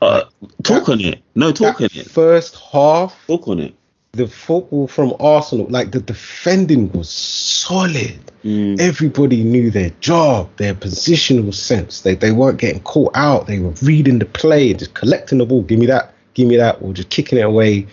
Uh, 0.03 0.23
talk 0.63 0.87
That- 0.87 0.93
on 0.93 1.01
it. 1.01 1.21
No, 1.35 1.53
talk 1.53 1.81
on 1.81 1.87
it. 1.95 2.07
first 2.11 2.57
half, 2.73 3.15
Talk 3.27 3.49
on 3.49 3.61
it. 3.61 3.75
The 4.13 4.27
football 4.27 4.89
from 4.89 5.15
Arsenal, 5.21 5.67
like 5.69 5.93
the 5.93 6.01
defending 6.01 6.91
was 6.93 7.09
solid. 7.09 8.19
Mm. 8.45 8.81
Everybody 8.81 9.45
knew 9.45 9.71
their 9.71 9.91
job, 10.01 10.51
their 10.57 10.75
positional 10.75 11.55
sense. 11.55 12.01
They 12.01 12.15
they 12.15 12.33
weren't 12.33 12.59
getting 12.59 12.83
caught 12.83 13.13
out. 13.15 13.47
They 13.47 13.61
were 13.61 13.75
reading 13.83 14.19
the 14.19 14.27
play, 14.27 14.71
and 14.71 14.79
just 14.79 14.95
collecting 14.95 15.39
the 15.39 15.47
ball. 15.47 15.63
Give 15.63 15.79
me 15.79 15.87
that, 15.87 16.13
give 16.35 16.49
me 16.49 16.57
that, 16.57 16.83
or 16.83 16.93
just 16.93 17.11
kicking 17.11 17.39
it 17.39 17.43
away. 17.43 17.87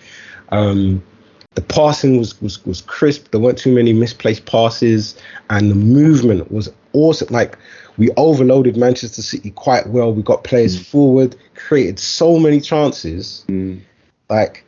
Um, 0.50 1.02
the 1.54 1.62
passing 1.62 2.18
was, 2.18 2.40
was 2.40 2.64
was 2.64 2.80
crisp. 2.82 3.30
There 3.30 3.40
weren't 3.40 3.58
too 3.58 3.74
many 3.74 3.92
misplaced 3.92 4.46
passes, 4.46 5.16
and 5.50 5.70
the 5.70 5.76
movement 5.76 6.50
was 6.50 6.68
awesome. 6.94 7.28
Like 7.30 7.56
we 7.96 8.10
overloaded 8.16 8.76
Manchester 8.76 9.22
City 9.22 9.50
quite 9.52 9.88
well. 9.88 10.12
We 10.12 10.22
got 10.22 10.42
players 10.42 10.84
forward, 10.84 11.36
created 11.54 11.98
so 12.00 12.38
many 12.38 12.60
chances. 12.60 13.44
Mm. 13.48 13.80
Like 14.28 14.64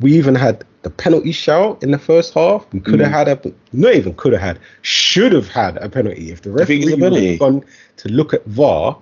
we 0.00 0.14
even 0.14 0.34
had 0.34 0.64
the 0.84 0.90
penalty 0.90 1.32
shout 1.32 1.82
in 1.82 1.90
the 1.90 1.98
first 1.98 2.34
half. 2.34 2.66
We 2.72 2.80
could 2.80 3.00
have 3.00 3.10
Mm. 3.10 3.12
had 3.12 3.28
a, 3.28 3.52
not 3.72 3.94
even 3.94 4.14
could 4.14 4.32
have 4.32 4.42
had, 4.42 4.58
should 4.82 5.32
have 5.32 5.48
had 5.48 5.76
a 5.78 5.88
penalty 5.88 6.30
if 6.30 6.42
the 6.42 6.50
referee 6.52 6.94
would 6.94 7.12
have 7.12 7.38
gone 7.38 7.64
to 7.96 8.08
look 8.08 8.32
at 8.32 8.44
VAR 8.46 8.96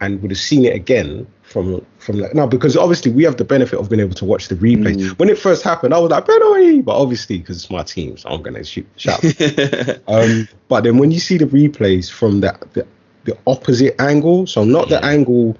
and 0.00 0.20
would 0.22 0.30
have 0.30 0.38
seen 0.38 0.64
it 0.66 0.74
again 0.74 1.26
from 1.42 1.84
from 1.98 2.18
like 2.18 2.34
now 2.34 2.46
because 2.46 2.76
obviously 2.76 3.10
we 3.10 3.22
have 3.24 3.36
the 3.38 3.44
benefit 3.44 3.78
of 3.78 3.88
being 3.88 4.00
able 4.00 4.14
to 4.14 4.24
watch 4.24 4.48
the 4.48 4.54
replays. 4.56 4.96
Mm. 4.96 5.18
When 5.18 5.28
it 5.30 5.38
first 5.38 5.62
happened, 5.62 5.94
I 5.94 5.98
was 5.98 6.10
like 6.10 6.26
penalty, 6.26 6.82
but 6.82 6.96
obviously 7.00 7.38
because 7.38 7.56
it's 7.62 7.70
my 7.70 7.82
team, 7.82 8.16
so 8.18 8.28
I'm 8.28 8.42
gonna 8.42 8.62
shoot 8.64 8.86
shout. 8.96 9.24
um, 10.08 10.48
but 10.68 10.84
then 10.84 10.98
when 10.98 11.10
you 11.12 11.18
see 11.20 11.38
the 11.38 11.46
replays 11.46 12.10
from 12.10 12.40
the 12.40 12.58
the, 12.74 12.86
the 13.24 13.38
opposite 13.46 13.94
angle, 14.00 14.46
so 14.46 14.64
not 14.64 14.88
the 14.88 15.02
angle 15.04 15.56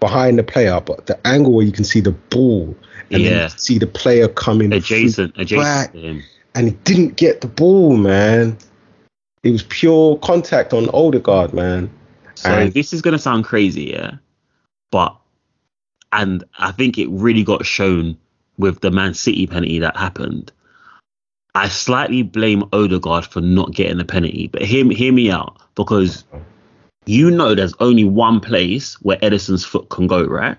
behind 0.00 0.38
the 0.38 0.42
player, 0.42 0.80
but 0.80 1.06
the 1.06 1.26
angle 1.26 1.52
where 1.52 1.64
you 1.64 1.72
can 1.72 1.84
see 1.84 2.00
the 2.00 2.12
ball 2.12 2.76
and 3.10 3.22
Yeah. 3.22 3.48
see 3.48 3.78
the 3.78 3.86
player 3.86 4.28
coming 4.28 4.72
adjacent, 4.72 5.34
adjacent 5.36 5.62
back, 5.62 5.94
and 6.54 6.68
he 6.68 6.74
didn't 6.84 7.16
get 7.16 7.40
the 7.40 7.46
ball, 7.48 7.96
man. 7.96 8.56
It 9.42 9.50
was 9.50 9.62
pure 9.64 10.16
contact 10.18 10.72
on 10.72 10.88
Odegaard, 10.92 11.54
man. 11.54 11.90
So 12.34 12.50
And- 12.50 12.72
this 12.72 12.92
is 12.92 13.02
gonna 13.02 13.18
sound 13.18 13.44
crazy, 13.44 13.84
yeah, 13.84 14.12
but 14.90 15.16
and 16.12 16.44
I 16.58 16.72
think 16.72 16.98
it 16.98 17.08
really 17.10 17.42
got 17.42 17.66
shown 17.66 18.16
with 18.56 18.80
the 18.80 18.90
Man 18.90 19.14
City 19.14 19.46
penalty 19.46 19.78
that 19.78 19.96
happened. 19.96 20.52
I 21.54 21.68
slightly 21.68 22.22
blame 22.22 22.64
Odegaard 22.72 23.26
for 23.26 23.40
not 23.40 23.72
getting 23.72 23.98
the 23.98 24.04
penalty, 24.04 24.48
but 24.52 24.62
hear 24.62 24.88
hear 24.90 25.12
me 25.12 25.30
out 25.30 25.56
because 25.74 26.24
you 27.08 27.30
know 27.30 27.54
there's 27.54 27.74
only 27.80 28.04
one 28.04 28.40
place 28.40 28.94
where 29.02 29.16
Ederson's 29.18 29.64
foot 29.64 29.88
can 29.88 30.06
go, 30.06 30.24
right? 30.24 30.56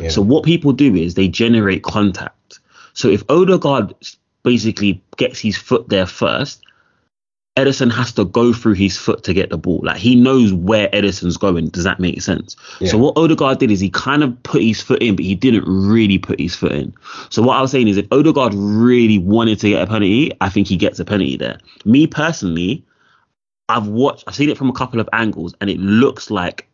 Yeah. 0.00 0.08
So 0.08 0.22
what 0.22 0.44
people 0.44 0.72
do 0.72 0.94
is 0.94 1.14
they 1.14 1.28
generate 1.28 1.82
contact. 1.82 2.60
So 2.94 3.08
if 3.08 3.22
Odegaard 3.28 3.94
basically 4.42 5.02
gets 5.16 5.38
his 5.38 5.56
foot 5.56 5.88
there 5.88 6.06
first, 6.06 6.62
Ederson 7.56 7.92
has 7.92 8.12
to 8.12 8.24
go 8.24 8.54
through 8.54 8.72
his 8.72 8.96
foot 8.96 9.22
to 9.24 9.34
get 9.34 9.50
the 9.50 9.58
ball. 9.58 9.80
Like 9.82 9.98
he 9.98 10.14
knows 10.14 10.54
where 10.54 10.88
Ederson's 10.88 11.36
going. 11.36 11.68
Does 11.68 11.84
that 11.84 12.00
make 12.00 12.22
sense? 12.22 12.56
So 12.86 12.96
what 12.96 13.16
Odegaard 13.18 13.58
did 13.58 13.70
is 13.70 13.78
he 13.78 13.90
kind 13.90 14.22
of 14.22 14.42
put 14.42 14.62
his 14.62 14.80
foot 14.80 15.02
in, 15.02 15.16
but 15.16 15.26
he 15.26 15.34
didn't 15.34 15.64
really 15.66 16.18
put 16.18 16.40
his 16.40 16.54
foot 16.54 16.72
in. 16.72 16.94
So 17.28 17.42
what 17.42 17.58
I 17.58 17.60
was 17.60 17.70
saying 17.70 17.88
is 17.88 17.98
if 17.98 18.06
Odegaard 18.10 18.54
really 18.54 19.18
wanted 19.18 19.60
to 19.60 19.68
get 19.68 19.82
a 19.82 19.86
penalty, 19.86 20.32
I 20.40 20.48
think 20.48 20.66
he 20.66 20.78
gets 20.78 20.98
a 20.98 21.04
penalty 21.04 21.36
there. 21.36 21.58
Me 21.84 22.06
personally, 22.06 22.82
I've 23.68 23.86
watched 23.86 24.24
I've 24.26 24.34
seen 24.34 24.50
it 24.50 24.58
from 24.58 24.68
a 24.68 24.72
couple 24.72 25.00
of 25.00 25.08
angles 25.12 25.54
and 25.60 25.70
it 25.70 25.78
looks 25.78 26.30
like 26.30 26.68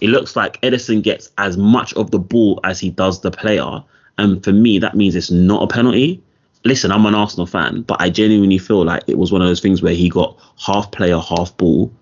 it 0.00 0.08
looks 0.08 0.36
like 0.36 0.60
Ederson 0.60 1.02
gets 1.02 1.30
as 1.38 1.56
much 1.56 1.94
of 1.94 2.10
the 2.10 2.18
ball 2.18 2.60
as 2.64 2.78
he 2.78 2.90
does 2.90 3.20
the 3.20 3.30
player. 3.30 3.82
And 4.18 4.42
for 4.44 4.52
me, 4.52 4.78
that 4.78 4.94
means 4.94 5.14
it's 5.14 5.30
not 5.30 5.62
a 5.62 5.66
penalty. 5.66 6.22
Listen, 6.64 6.90
I'm 6.90 7.06
an 7.06 7.14
Arsenal 7.14 7.46
fan, 7.46 7.82
but 7.82 8.00
I 8.00 8.10
genuinely 8.10 8.58
feel 8.58 8.84
like 8.84 9.04
it 9.06 9.18
was 9.18 9.30
one 9.30 9.40
of 9.40 9.48
those 9.48 9.60
things 9.60 9.82
where 9.82 9.94
he 9.94 10.08
got 10.08 10.38
half 10.58 10.90
player, 10.90 11.18
half 11.18 11.56
ball. 11.56 11.92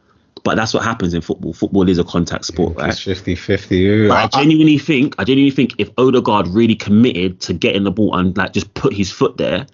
But 0.43 0.57
that's 0.57 0.75
what 0.75 0.83
happens 0.83 1.15
in 1.15 1.23
football. 1.23 1.53
Football 1.53 1.89
is 1.89 1.99
a 1.99 2.05
contact 2.05 2.45
sport, 2.45 2.77
right? 2.77 2.91
It's 2.91 3.01
50 3.01 3.35
50. 3.35 4.09
But 4.09 4.15
I 4.15 4.27
genuinely 4.27 4.79
think, 4.79 5.15
I 5.19 5.25
genuinely 5.25 5.55
think 5.55 5.75
if 5.79 5.91
Odegaard 5.97 6.49
really 6.49 6.75
committed 6.75 7.41
to 7.43 7.55
getting 7.55 7.85
the 7.85 7.91
ball 7.91 8.15
and 8.17 8.37
like 8.37 8.53
just 8.53 8.73
put 8.75 8.93
his 8.93 9.11
foot 9.11 9.37
there, 9.39 9.67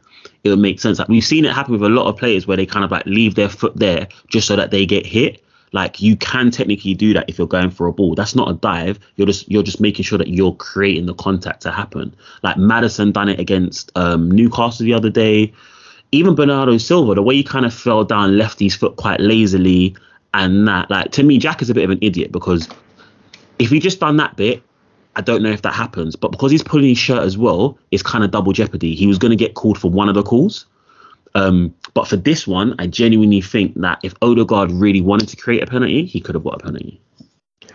it 0.45 0.51
would 0.51 0.59
make 0.59 0.81
sense. 0.81 0.99
Like 0.99 1.09
we've 1.09 1.25
seen 1.25 1.45
it 1.45 1.53
happen 1.53 1.73
with 1.73 1.83
a 1.83 1.89
lot 1.89 2.07
of 2.07 2.17
players 2.17 2.47
where 2.47 2.57
they 2.57 2.67
kind 2.67 2.85
of 2.85 2.91
like 2.91 3.07
leave 3.07 3.35
their 3.35 3.49
foot 3.49 3.77
there 3.77 4.09
just 4.29 4.47
so 4.47 4.57
that 4.57 4.71
they 4.71 4.87
get 4.87 5.07
hit. 5.07 5.43
Like 5.73 6.01
you 6.01 6.17
can 6.17 6.51
technically 6.51 6.95
do 6.95 7.13
that 7.15 7.29
if 7.29 7.39
you're 7.39 7.47
going 7.47 7.71
for 7.71 7.87
a 7.87 7.93
ball. 7.93 8.15
That's 8.15 8.35
not 8.35 8.51
a 8.51 8.55
dive. 8.55 8.99
You're 9.17 9.27
just 9.27 9.49
you're 9.51 9.63
just 9.63 9.81
making 9.81 10.05
sure 10.05 10.19
that 10.19 10.29
you're 10.29 10.55
creating 10.55 11.07
the 11.07 11.15
contact 11.15 11.63
to 11.63 11.71
happen. 11.71 12.15
Like 12.43 12.57
Maddison 12.57 13.13
done 13.13 13.29
it 13.29 13.39
against 13.39 13.93
um, 13.97 14.31
Newcastle 14.31 14.85
the 14.85 14.95
other 14.95 15.11
day. 15.11 15.53
Even 16.13 16.35
Bernardo 16.35 16.77
Silva, 16.79 17.15
the 17.15 17.23
way 17.23 17.37
he 17.37 17.45
kind 17.45 17.65
of 17.65 17.73
fell 17.73 18.05
down, 18.05 18.37
left 18.37 18.59
his 18.59 18.75
foot 18.75 18.97
quite 18.97 19.21
lazily, 19.21 19.95
and 20.35 20.67
that 20.67 20.91
like 20.91 21.13
to 21.13 21.23
me, 21.23 21.39
Jack 21.39 21.63
is 21.63 21.71
a 21.71 21.75
bit 21.75 21.85
of 21.85 21.91
an 21.91 21.99
idiot 22.01 22.33
because 22.33 22.69
if 23.61 23.71
he 23.71 23.79
just 23.79 24.01
done 24.01 24.17
that 24.17 24.35
bit, 24.37 24.63
I 25.21 25.23
don't 25.23 25.43
know 25.43 25.51
if 25.51 25.61
that 25.63 25.75
happens. 25.75 26.17
But 26.17 26.33
because 26.33 26.51
he's 26.51 26.63
pulling 26.63 26.89
his 26.89 26.99
shirt 26.99 27.23
as 27.23 27.37
well, 27.37 27.77
it's 27.91 28.03
kind 28.03 28.25
of 28.25 28.31
double 28.31 28.55
jeopardy. 28.55 28.95
He 28.95 29.07
was 29.07 29.19
going 29.19 29.33
to 29.33 29.37
get 29.37 29.53
called 29.53 29.77
for 29.79 29.91
one 29.91 30.09
of 30.09 30.15
the 30.15 30.23
calls. 30.23 30.65
Um, 31.35 31.75
but 31.93 32.09
for 32.09 32.17
this 32.17 32.47
one, 32.47 32.75
I 32.79 32.87
genuinely 32.87 33.43
think 33.43 33.75
that 33.83 34.01
if 34.03 34.15
Odegaard 34.23 34.73
really 34.73 35.03
wanted 35.03 35.29
to 35.29 35.37
create 35.37 35.63
a 35.63 35.67
penalty, 35.67 36.07
he 36.07 36.23
could 36.23 36.35
have 36.35 36.43
got 36.43 36.55
a 36.55 36.65
penalty. 36.65 36.99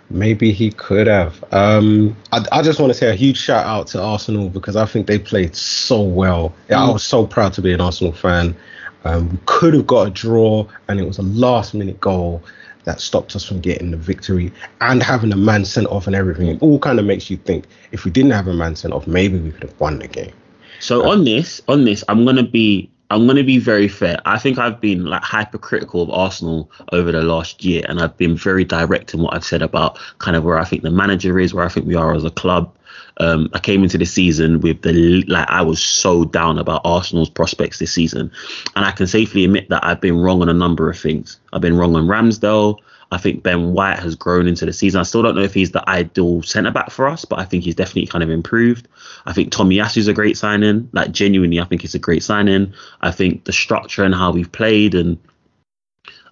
Maybe 0.09 0.51
he 0.51 0.71
could 0.71 1.05
have. 1.05 1.43
Um, 1.51 2.17
I, 2.31 2.43
I 2.51 2.61
just 2.63 2.79
want 2.79 2.89
to 2.89 2.97
say 2.97 3.11
a 3.11 3.15
huge 3.15 3.37
shout 3.37 3.63
out 3.63 3.85
to 3.89 4.01
Arsenal 4.01 4.49
because 4.49 4.75
I 4.75 4.87
think 4.87 5.05
they 5.05 5.19
played 5.19 5.55
so 5.55 6.01
well. 6.01 6.51
Yeah, 6.67 6.83
I 6.83 6.89
was 6.89 7.03
so 7.03 7.27
proud 7.27 7.53
to 7.53 7.61
be 7.61 7.73
an 7.73 7.81
Arsenal 7.81 8.11
fan. 8.11 8.55
Um, 9.03 9.29
we 9.29 9.37
could 9.45 9.75
have 9.75 9.85
got 9.85 10.07
a 10.07 10.09
draw, 10.09 10.67
and 10.87 10.99
it 10.99 11.05
was 11.05 11.19
a 11.19 11.23
last 11.23 11.75
minute 11.75 11.99
goal 11.99 12.43
that 12.85 13.01
stopped 13.01 13.35
us 13.35 13.43
from 13.43 13.59
getting 13.59 13.91
the 13.91 13.97
victory 13.97 14.51
and 14.81 15.03
having 15.03 15.31
a 15.33 15.37
man 15.37 15.65
sent 15.65 15.87
off 15.87 16.07
and 16.07 16.15
everything. 16.15 16.47
It 16.47 16.61
all 16.61 16.79
kind 16.79 16.99
of 16.99 17.05
makes 17.05 17.29
you 17.29 17.37
think 17.37 17.65
if 17.91 18.05
we 18.05 18.11
didn't 18.11 18.31
have 18.31 18.47
a 18.47 18.53
man 18.53 18.75
sent 18.75 18.93
off, 18.93 19.05
maybe 19.07 19.37
we 19.37 19.51
could 19.51 19.63
have 19.63 19.79
won 19.79 19.99
the 19.99 20.07
game. 20.07 20.33
So 20.79 21.09
on 21.09 21.23
this, 21.23 21.61
on 21.67 21.85
this, 21.85 22.03
I'm 22.07 22.25
gonna 22.25 22.43
be 22.43 22.89
I'm 23.11 23.27
gonna 23.27 23.43
be 23.43 23.59
very 23.59 23.87
fair. 23.87 24.17
I 24.25 24.39
think 24.39 24.57
I've 24.57 24.81
been 24.81 25.05
like 25.05 25.23
hypercritical 25.23 26.01
of 26.01 26.09
Arsenal 26.09 26.71
over 26.91 27.11
the 27.11 27.21
last 27.21 27.63
year, 27.63 27.83
and 27.87 28.01
I've 28.01 28.17
been 28.17 28.35
very 28.35 28.63
direct 28.63 29.13
in 29.13 29.21
what 29.21 29.33
I've 29.33 29.45
said 29.45 29.61
about 29.61 29.99
kind 30.19 30.35
of 30.35 30.43
where 30.43 30.57
I 30.57 30.65
think 30.65 30.81
the 30.81 30.91
manager 30.91 31.39
is, 31.39 31.53
where 31.53 31.65
I 31.65 31.69
think 31.69 31.85
we 31.85 31.95
are 31.95 32.13
as 32.13 32.23
a 32.23 32.31
club. 32.31 32.73
Um, 33.17 33.50
I 33.53 33.60
came 33.60 33.84
into 33.84 33.98
the 33.98 34.05
season 34.05 34.60
with 34.60 34.81
the 34.81 35.24
like 35.27 35.50
I 35.50 35.62
was 35.62 35.81
so 35.81 36.25
down 36.25 36.57
about 36.57 36.81
Arsenal's 36.84 37.29
prospects 37.29 37.79
this 37.79 37.93
season, 37.93 38.31
and 38.75 38.86
I 38.86 38.91
can 38.91 39.07
safely 39.07 39.45
admit 39.45 39.69
that 39.69 39.86
I've 39.86 40.01
been 40.01 40.19
wrong 40.19 40.41
on 40.41 40.50
a 40.50 40.53
number 40.53 40.89
of 40.89 41.00
things. 41.00 41.39
I've 41.53 41.62
been 41.62 41.77
wrong 41.77 41.95
on 41.95 42.07
Ramsdale. 42.07 42.79
I 43.12 43.17
think 43.17 43.43
Ben 43.43 43.72
White 43.74 44.00
has 44.00 44.15
grown 44.15 44.48
into 44.48 44.65
the 44.65 44.74
season. 44.74 45.00
I 45.00 45.03
still 45.03 45.22
don't 45.22 45.36
know 45.36 45.43
if 45.43 45.53
he's 45.53 45.72
the 45.72 45.88
ideal 45.88 46.41
centre 46.41 46.72
back 46.72 46.89
for 46.89 47.07
us, 47.07 47.24
but 47.24 47.39
I 47.39 47.45
think 47.45 47.63
he's 47.63 47.75
definitely 47.75 48.07
kind 48.07 48.24
of 48.24 48.29
improved. 48.29 48.88
I 49.25 49.34
think 49.34 49.51
Tommy 49.51 49.79
is 49.79 50.07
a 50.07 50.13
great 50.13 50.38
signing. 50.38 50.89
Like 50.91 51.12
genuinely, 51.12 51.60
I 51.60 51.65
think 51.65 51.84
it's 51.84 51.93
a 51.93 52.00
great 52.00 52.24
signing. 52.24 52.74
I 53.01 53.12
think 53.12 53.45
the 53.45 53.53
structure 53.53 54.03
and 54.03 54.15
how 54.15 54.31
we've 54.31 54.51
played 54.51 54.95
and 54.95 55.17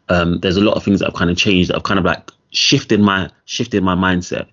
um, 0.09 0.39
there's 0.39 0.57
a 0.57 0.61
lot 0.61 0.75
of 0.75 0.83
things 0.83 0.99
that 0.99 1.05
have 1.05 1.15
kind 1.15 1.29
of 1.29 1.37
changed 1.37 1.69
that 1.69 1.75
have 1.75 1.83
kind 1.83 1.99
of 1.99 2.05
like 2.05 2.29
shifted 2.51 2.99
my 2.99 3.29
shifted 3.45 3.83
my 3.83 3.95
mindset. 3.95 4.47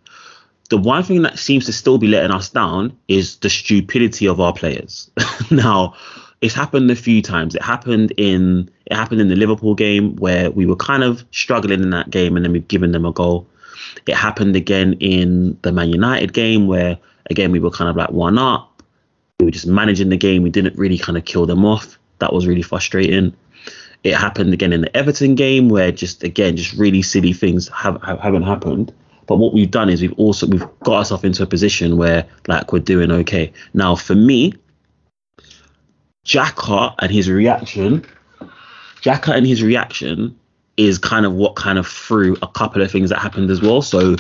The 0.71 0.79
one 0.79 1.03
thing 1.03 1.23
that 1.23 1.39
seems 1.39 1.67
to 1.67 1.73
still 1.73 1.99
be 1.99 2.07
letting 2.07 2.31
us 2.31 2.49
down 2.49 2.97
is 3.09 3.37
the 3.37 3.51
stupidity 3.51 4.27
of 4.27 4.41
our 4.41 4.53
players. 4.53 5.11
now, 5.51 5.95
it's 6.41 6.55
happened 6.55 6.91
a 6.91 6.97
few 6.97 7.21
times. 7.23 7.55
It 7.55 7.63
happened 7.63 8.13
in 8.17 8.71
it 8.87 8.95
happened 8.95 9.21
in 9.21 9.29
the 9.29 9.37
Liverpool 9.37 9.75
game 9.75 10.17
where 10.17 10.51
we 10.51 10.67
were 10.67 10.77
kind 10.77 11.03
of 11.03 11.25
struggling 11.33 11.83
in 11.83 11.91
that 11.91 12.11
game 12.11 12.37
and 12.37 12.45
then 12.45 12.53
we've 12.53 12.67
given 12.69 12.93
them 12.93 13.05
a 13.05 13.13
goal. 13.13 13.47
It 14.07 14.15
happened 14.15 14.57
again 14.57 14.95
in 15.01 15.59
the 15.63 15.73
Man 15.73 15.91
United 15.91 16.33
game 16.33 16.67
where 16.67 16.99
again 17.29 17.53
we 17.53 17.61
were 17.61 17.71
kind 17.71 17.91
of 17.91 17.97
like 17.97 18.11
one 18.11 18.39
up. 18.39 18.83
We 19.39 19.47
were 19.47 19.51
just 19.51 19.67
managing 19.67 20.09
the 20.09 20.17
game. 20.17 20.43
We 20.43 20.51
didn't 20.51 20.79
really 20.79 20.99
kind 20.99 21.19
of 21.19 21.25
kill 21.25 21.47
them 21.47 21.65
off. 21.65 21.99
That 22.21 22.33
was 22.33 22.47
really 22.47 22.63
frustrating. 22.63 23.35
It 24.03 24.15
happened 24.15 24.55
again 24.55 24.73
in 24.73 24.81
the 24.81 24.97
Everton 24.97 25.35
game 25.35 25.69
where 25.69 25.93
just 25.93 26.23
again 26.23 26.57
just 26.57 26.73
really 26.75 27.03
silly 27.03 27.33
things 27.33 27.69
have, 27.69 28.01
have 28.03 28.19
haven't 28.21 28.45
happened. 28.45 28.93
But 29.31 29.37
what 29.37 29.55
we've 29.55 29.71
done 29.71 29.89
is 29.89 30.03
we've 30.03 30.13
also 30.15 30.45
we've 30.45 30.67
got 30.83 30.95
ourselves 30.95 31.23
into 31.23 31.45
a 31.45 31.47
position 31.47 31.97
where 31.97 32.27
like 32.49 32.73
we're 32.73 32.81
doing 32.81 33.13
okay. 33.13 33.53
Now 33.75 33.95
for 33.95 34.17
me, 34.17 34.55
Xhaka 36.27 36.97
and 36.99 37.13
his 37.13 37.31
reaction, 37.31 38.05
Xhaka 39.03 39.37
and 39.37 39.47
his 39.47 39.63
reaction 39.63 40.37
is 40.77 40.99
kind 40.99 41.25
of 41.25 41.33
what 41.33 41.55
kind 41.55 41.79
of 41.79 41.87
threw 41.87 42.37
a 42.43 42.49
couple 42.49 42.83
of 42.83 42.91
things 42.91 43.09
that 43.11 43.21
happened 43.21 43.53
as 43.53 43.63
well. 43.63 43.83
So 43.83 44.17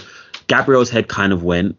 Gabriel's 0.46 0.90
head 0.90 1.08
kind 1.08 1.32
of 1.32 1.42
went. 1.42 1.76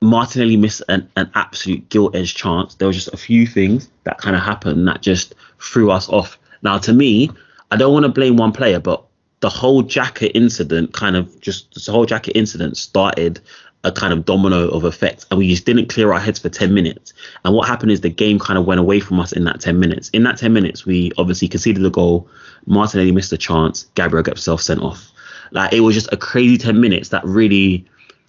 Martinelli 0.00 0.56
missed 0.56 0.84
an, 0.88 1.10
an 1.16 1.28
absolute 1.34 1.88
gilt 1.88 2.14
edge 2.14 2.36
chance. 2.36 2.76
There 2.76 2.86
was 2.86 2.94
just 2.94 3.12
a 3.12 3.16
few 3.16 3.48
things 3.48 3.90
that 4.04 4.18
kind 4.18 4.36
of 4.36 4.42
happened 4.42 4.86
that 4.86 5.02
just 5.02 5.34
threw 5.58 5.90
us 5.90 6.08
off. 6.08 6.38
Now, 6.62 6.78
to 6.78 6.92
me, 6.92 7.32
I 7.72 7.76
don't 7.76 7.92
want 7.92 8.04
to 8.04 8.12
blame 8.12 8.36
one 8.36 8.52
player, 8.52 8.78
but 8.78 9.07
the 9.40 9.48
whole 9.48 9.82
Xhaka 9.82 10.30
incident 10.34 10.92
kind 10.92 11.16
of 11.16 11.40
just 11.40 11.84
the 11.84 11.92
whole 11.92 12.06
Xhaka 12.06 12.32
incident 12.34 12.76
started 12.76 13.40
a 13.84 13.92
kind 13.92 14.12
of 14.12 14.24
domino 14.24 14.68
of 14.68 14.84
effect 14.84 15.24
and 15.30 15.38
we 15.38 15.48
just 15.48 15.64
didn't 15.64 15.88
clear 15.88 16.12
our 16.12 16.18
heads 16.18 16.38
for 16.38 16.48
10 16.48 16.74
minutes. 16.74 17.12
And 17.44 17.54
what 17.54 17.68
happened 17.68 17.92
is 17.92 18.00
the 18.00 18.10
game 18.10 18.38
kind 18.38 18.58
of 18.58 18.66
went 18.66 18.80
away 18.80 18.98
from 18.98 19.20
us 19.20 19.32
in 19.32 19.44
that 19.44 19.60
10 19.60 19.78
minutes. 19.78 20.08
In 20.10 20.24
that 20.24 20.36
10 20.36 20.52
minutes 20.52 20.84
we 20.84 21.12
obviously 21.16 21.48
conceded 21.48 21.82
the 21.82 21.90
goal 21.90 22.28
martinelli 22.66 23.12
missed 23.12 23.32
a 23.32 23.38
chance 23.38 23.86
gabriel 23.94 24.22
got 24.22 24.32
himself 24.32 24.60
sent 24.60 24.82
off. 24.82 25.10
Like 25.52 25.72
it 25.72 25.80
was 25.80 25.94
just 25.94 26.12
a 26.12 26.16
crazy 26.16 26.58
10 26.58 26.80
minutes 26.80 27.10
that 27.10 27.24
really 27.24 27.84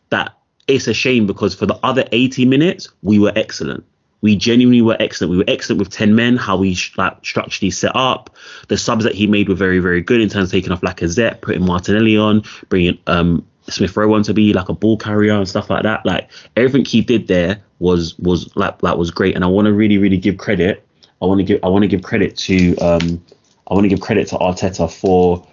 that 0.10 0.36
it's 0.68 0.88
a 0.88 0.94
shame 0.94 1.26
because 1.26 1.56
for 1.56 1.66
the 1.66 1.80
other 1.82 2.06
80 2.12 2.46
minutes 2.46 2.90
we 3.02 3.18
were 3.18 3.34
excellent 3.36 3.84
we 4.22 4.36
genuinely 4.36 4.82
were 4.82 4.98
excellent. 5.00 5.32
We 5.32 5.38
were 5.38 5.46
excellent 5.48 5.80
with 5.80 5.90
10 5.90 6.16
men, 6.16 6.38
how 6.38 6.58
we 6.58 6.78
like 6.98 7.26
structurally 7.26 7.72
set 7.72 7.96
up. 7.96 8.36
The 8.68 8.78
subs 8.78 9.04
that 9.04 9.16
he 9.16 9.28
made 9.28 9.50
were 9.50 9.56
very, 9.56 9.80
very 9.80 10.02
good 10.02 10.22
in 10.22 10.30
terms 10.30 10.50
of 10.50 10.52
taking 10.52 10.72
off 10.72 10.82
Lacazette, 10.82 11.42
putting 11.42 11.66
Martinelli 11.66 12.18
on, 12.18 12.44
bringing 12.68 12.98
um, 13.08 13.46
Smith 13.70 13.96
Rowe 13.96 14.14
on 14.14 14.24
to 14.24 14.34
be 14.34 14.54
like 14.54 14.70
a 14.70 14.74
ball 14.74 14.98
carrier 14.98 15.34
and 15.34 15.48
stuff 15.48 15.70
like 15.70 15.84
that. 15.84 16.06
Like 16.06 16.30
everything 16.56 16.86
he 16.86 17.02
did 17.02 17.28
there 17.28 17.62
was 17.80 18.18
was 18.20 18.56
like 18.56 18.80
that 18.82 18.98
was 18.98 19.12
great. 19.12 19.36
And 19.36 19.44
I 19.44 19.48
want 19.48 19.68
to 19.68 19.74
really, 19.74 19.98
really 19.98 20.18
give 20.18 20.38
credit. 20.38 20.86
I 21.22 21.26
want 21.26 21.40
to 21.40 21.44
give 21.44 21.64
I 21.64 21.70
want 21.70 21.84
to 21.84 21.88
give 21.88 22.04
credit 22.04 22.36
to 22.38 22.76
um, 22.78 23.24
I 23.70 23.74
want 23.74 23.86
to 23.86 23.90
give 23.90 24.02
credit 24.02 24.28
to 24.30 24.36
Arteta 24.36 24.92
for 24.92 25.46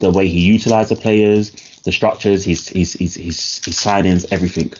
the 0.00 0.10
way 0.10 0.26
he 0.26 0.40
utilized 0.40 0.90
the 0.90 0.96
players, 0.96 1.50
the 1.84 1.92
structures, 1.92 2.44
his 2.44 2.68
his 2.68 2.94
his 2.94 3.14
his, 3.14 3.64
his 3.64 3.76
signings, 3.76 4.26
everything 4.32 4.72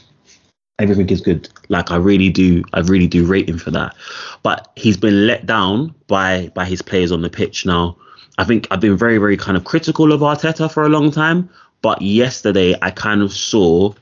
everything 0.81 1.09
is 1.11 1.21
good. 1.21 1.49
Like 1.69 1.91
I 1.91 1.97
really 1.97 2.31
do, 2.31 2.65
I 2.73 2.81
really 2.81 3.07
do 3.07 3.25
rate 3.25 3.49
him 3.49 3.59
for 3.59 3.71
that. 3.71 3.95
But 4.43 4.71
he's 4.77 4.97
been 4.97 5.27
let 5.27 5.47
down 5.47 5.95
by 6.07 6.51
by 6.55 6.65
his 6.65 6.83
players 6.83 7.13
on 7.13 7.23
the 7.23 7.31
pitch. 7.31 7.67
Now, 7.67 7.97
I 8.39 8.45
think 8.45 8.67
I've 8.71 8.81
been 8.81 8.97
very, 8.97 9.19
very 9.19 9.37
kind 9.37 9.57
of 9.57 9.65
critical 9.65 10.13
of 10.13 10.21
Arteta 10.21 10.73
for 10.73 10.85
a 10.85 10.89
long 10.89 11.11
time. 11.11 11.51
But 11.83 12.03
yesterday, 12.03 12.75
I 12.83 12.91
kind 12.91 13.23
of 13.23 13.33
saw 13.33 13.93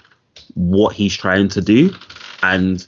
what 0.55 0.95
he's 0.95 1.17
trying 1.17 1.49
to 1.51 1.61
do, 1.61 1.95
and 2.43 2.87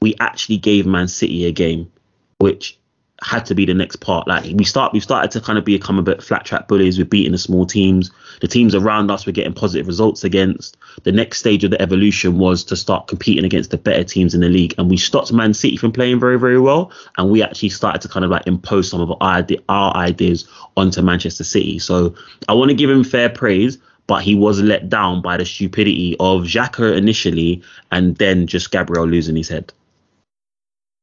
we 0.00 0.14
actually 0.20 0.56
gave 0.56 0.86
Man 0.86 1.08
City 1.08 1.46
a 1.46 1.52
game, 1.52 1.90
which 2.38 2.78
had 3.22 3.44
to 3.46 3.54
be 3.54 3.66
the 3.66 3.74
next 3.74 3.96
part. 3.96 4.26
Like 4.26 4.44
we 4.54 4.64
start, 4.64 4.92
we 4.92 5.00
started 5.00 5.30
to 5.32 5.40
kind 5.40 5.58
of 5.58 5.64
become 5.64 5.98
a 5.98 6.02
bit 6.02 6.22
flat 6.22 6.44
track 6.44 6.68
bullies. 6.68 6.98
We're 6.98 7.04
beating 7.04 7.32
the 7.32 7.38
small 7.38 7.66
teams. 7.66 8.10
The 8.40 8.48
teams 8.48 8.74
around 8.74 9.10
us 9.10 9.26
were 9.26 9.32
getting 9.32 9.52
positive 9.52 9.86
results 9.86 10.24
against. 10.24 10.76
The 11.02 11.12
next 11.12 11.38
stage 11.38 11.62
of 11.62 11.70
the 11.70 11.80
evolution 11.82 12.38
was 12.38 12.64
to 12.64 12.76
start 12.76 13.08
competing 13.08 13.44
against 13.44 13.70
the 13.70 13.78
better 13.78 14.04
teams 14.04 14.34
in 14.34 14.40
the 14.40 14.48
league, 14.48 14.74
and 14.78 14.88
we 14.88 14.96
stopped 14.96 15.32
Man 15.32 15.52
City 15.52 15.76
from 15.76 15.92
playing 15.92 16.18
very, 16.18 16.38
very 16.38 16.58
well. 16.58 16.92
And 17.18 17.30
we 17.30 17.42
actually 17.42 17.68
started 17.68 18.00
to 18.02 18.08
kind 18.08 18.24
of 18.24 18.30
like 18.30 18.46
impose 18.46 18.90
some 18.90 19.00
of 19.00 19.12
our 19.20 19.46
our 19.68 19.96
ideas 19.96 20.48
onto 20.76 21.02
Manchester 21.02 21.44
City. 21.44 21.78
So 21.78 22.14
I 22.48 22.54
want 22.54 22.70
to 22.70 22.76
give 22.76 22.90
him 22.90 23.04
fair 23.04 23.28
praise. 23.28 23.78
But 24.06 24.24
he 24.24 24.34
was 24.34 24.60
let 24.60 24.88
down 24.88 25.22
by 25.22 25.36
the 25.36 25.44
stupidity 25.44 26.16
of 26.18 26.42
Xhaka 26.42 26.96
initially, 26.96 27.62
and 27.92 28.16
then 28.16 28.48
just 28.48 28.72
Gabriel 28.72 29.06
losing 29.06 29.36
his 29.36 29.48
head. 29.48 29.72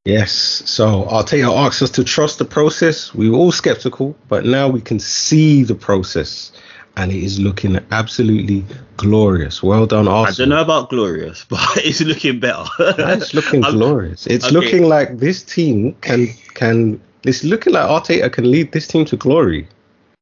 Yes. 0.07 0.31
So 0.31 1.03
Arteta 1.03 1.53
asks 1.53 1.81
us 1.81 1.89
to 1.91 2.03
trust 2.03 2.39
the 2.39 2.45
process. 2.45 3.13
We 3.13 3.29
were 3.29 3.37
all 3.37 3.51
skeptical, 3.51 4.15
but 4.29 4.45
now 4.45 4.69
we 4.69 4.79
can 4.79 4.99
see 4.99 5.63
the 5.63 5.75
process. 5.75 6.53
And 6.95 7.11
it 7.11 7.21
is 7.21 7.41
looking 7.41 7.77
absolutely 7.91 8.65
glorious. 8.95 9.61
Well 9.61 9.85
done, 9.85 10.07
Arsenal. 10.07 10.33
I 10.33 10.37
don't 10.37 10.49
know 10.49 10.61
about 10.61 10.89
glorious, 10.89 11.43
but 11.49 11.59
it's 11.75 11.99
looking 11.99 12.39
better. 12.39 12.63
it's 12.79 13.33
looking 13.33 13.61
glorious. 13.75 14.25
It's 14.27 14.45
okay. 14.45 14.55
looking 14.55 14.83
like 14.83 15.17
this 15.17 15.43
team 15.43 15.93
can 15.99 16.27
can. 16.53 17.01
It's 17.23 17.43
looking 17.43 17.73
like 17.73 17.89
Arteta 17.89 18.31
can 18.31 18.49
lead 18.49 18.71
this 18.71 18.87
team 18.87 19.03
to 19.05 19.17
glory. 19.17 19.67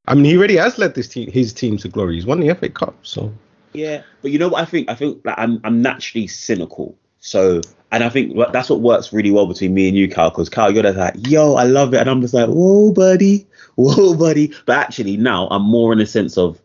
I 0.07 0.15
mean, 0.15 0.25
he 0.25 0.35
already 0.35 0.55
has 0.55 0.79
led 0.79 0.95
this 0.95 1.07
team, 1.07 1.31
his 1.31 1.53
team 1.53 1.77
to 1.77 1.87
glory. 1.87 2.15
He's 2.15 2.25
won 2.25 2.39
the 2.39 2.53
FA 2.55 2.69
Cup, 2.69 2.95
so. 3.03 3.31
Yeah, 3.73 4.01
but 4.23 4.31
you 4.31 4.39
know 4.39 4.49
what 4.49 4.61
I 4.63 4.65
think? 4.65 4.89
I 4.89 4.95
think 4.95 5.23
like, 5.23 5.35
I'm 5.37 5.61
I'm 5.63 5.81
naturally 5.83 6.25
cynical. 6.25 6.97
So, 7.25 7.59
and 7.91 8.03
I 8.03 8.09
think 8.09 8.37
that's 8.53 8.69
what 8.69 8.81
works 8.81 9.11
really 9.11 9.31
well 9.31 9.47
between 9.47 9.73
me 9.73 9.87
and 9.87 9.97
you, 9.97 10.07
Cal, 10.07 10.29
because 10.29 10.47
Cal, 10.47 10.71
you're 10.71 10.83
just 10.83 10.95
like, 10.95 11.15
yo, 11.27 11.55
I 11.55 11.63
love 11.63 11.91
it. 11.95 12.01
And 12.01 12.07
I'm 12.07 12.21
just 12.21 12.35
like, 12.35 12.47
whoa, 12.47 12.91
buddy, 12.91 13.47
whoa, 13.73 14.13
buddy. 14.13 14.53
But 14.67 14.77
actually, 14.77 15.17
now 15.17 15.47
I'm 15.49 15.63
more 15.63 15.91
in 15.91 15.99
a 15.99 16.05
sense 16.05 16.37
of 16.37 16.61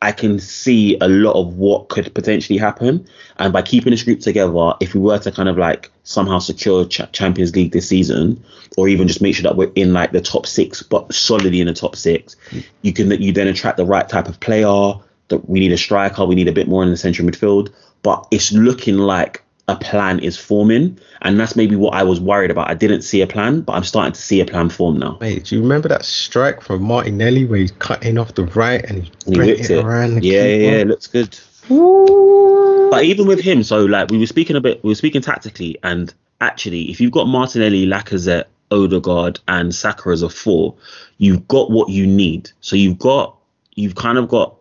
I 0.00 0.12
can 0.12 0.38
see 0.38 0.96
a 1.02 1.08
lot 1.08 1.34
of 1.34 1.58
what 1.58 1.90
could 1.90 2.14
potentially 2.14 2.58
happen. 2.58 3.06
And 3.36 3.52
by 3.52 3.60
keeping 3.60 3.90
this 3.90 4.02
group 4.02 4.20
together, 4.20 4.72
if 4.80 4.94
we 4.94 5.00
were 5.00 5.18
to 5.18 5.30
kind 5.30 5.50
of 5.50 5.58
like 5.58 5.92
somehow 6.04 6.38
secure 6.38 6.86
Ch- 6.86 7.12
Champions 7.12 7.54
League 7.54 7.72
this 7.72 7.90
season, 7.90 8.42
or 8.78 8.88
even 8.88 9.08
just 9.08 9.20
make 9.20 9.36
sure 9.36 9.42
that 9.42 9.56
we're 9.56 9.72
in 9.74 9.92
like 9.92 10.12
the 10.12 10.22
top 10.22 10.46
six, 10.46 10.82
but 10.82 11.12
solidly 11.12 11.60
in 11.60 11.66
the 11.66 11.74
top 11.74 11.96
six, 11.96 12.34
hmm. 12.50 12.60
you 12.80 12.94
can 12.94 13.10
you 13.20 13.30
then 13.30 13.46
attract 13.46 13.76
the 13.76 13.84
right 13.84 14.08
type 14.08 14.26
of 14.26 14.40
player. 14.40 14.94
That 15.28 15.48
we 15.48 15.60
need 15.60 15.72
a 15.72 15.78
striker, 15.78 16.24
we 16.24 16.34
need 16.34 16.48
a 16.48 16.52
bit 16.52 16.66
more 16.68 16.82
in 16.82 16.90
the 16.90 16.96
central 16.96 17.28
midfield. 17.28 17.74
But 18.02 18.26
it's 18.30 18.52
looking 18.52 18.96
like 18.96 19.42
a 19.68 19.76
plan 19.76 20.18
is 20.18 20.36
forming, 20.36 20.98
and 21.22 21.38
that's 21.38 21.54
maybe 21.54 21.76
what 21.76 21.94
I 21.94 22.02
was 22.02 22.20
worried 22.20 22.50
about. 22.50 22.68
I 22.68 22.74
didn't 22.74 23.02
see 23.02 23.20
a 23.20 23.26
plan, 23.26 23.60
but 23.60 23.74
I'm 23.74 23.84
starting 23.84 24.12
to 24.12 24.20
see 24.20 24.40
a 24.40 24.44
plan 24.44 24.68
form 24.68 24.98
now. 24.98 25.18
Mate, 25.20 25.44
do 25.44 25.56
you 25.56 25.62
remember 25.62 25.88
that 25.88 26.04
strike 26.04 26.60
from 26.62 26.82
Martinelli 26.82 27.44
where 27.44 27.60
he's 27.60 27.72
cutting 27.72 28.18
off 28.18 28.34
the 28.34 28.44
right 28.46 28.84
and 28.84 29.04
he's 29.04 29.12
he 29.26 29.50
it, 29.50 29.70
it 29.70 29.84
around 29.84 30.16
the 30.16 30.26
Yeah, 30.26 30.42
yeah, 30.42 30.70
it 30.78 30.88
looks 30.88 31.06
good. 31.06 31.38
Ooh. 31.70 32.88
But 32.90 33.04
even 33.04 33.26
with 33.26 33.40
him, 33.40 33.62
so 33.62 33.84
like 33.84 34.10
we 34.10 34.18
were 34.18 34.26
speaking 34.26 34.56
a 34.56 34.60
bit, 34.60 34.82
we 34.82 34.88
were 34.88 34.96
speaking 34.96 35.22
tactically, 35.22 35.78
and 35.82 36.12
actually, 36.40 36.90
if 36.90 37.00
you've 37.00 37.12
got 37.12 37.26
Martinelli, 37.26 37.86
Lacazette, 37.86 38.46
Odegaard, 38.72 39.38
and 39.46 39.74
Saka 39.74 40.10
as 40.10 40.22
a 40.22 40.28
four, 40.28 40.74
you've 41.18 41.46
got 41.46 41.70
what 41.70 41.88
you 41.88 42.06
need. 42.06 42.50
So 42.60 42.74
you've 42.74 42.98
got, 42.98 43.38
you've 43.76 43.94
kind 43.94 44.18
of 44.18 44.28
got 44.28 44.56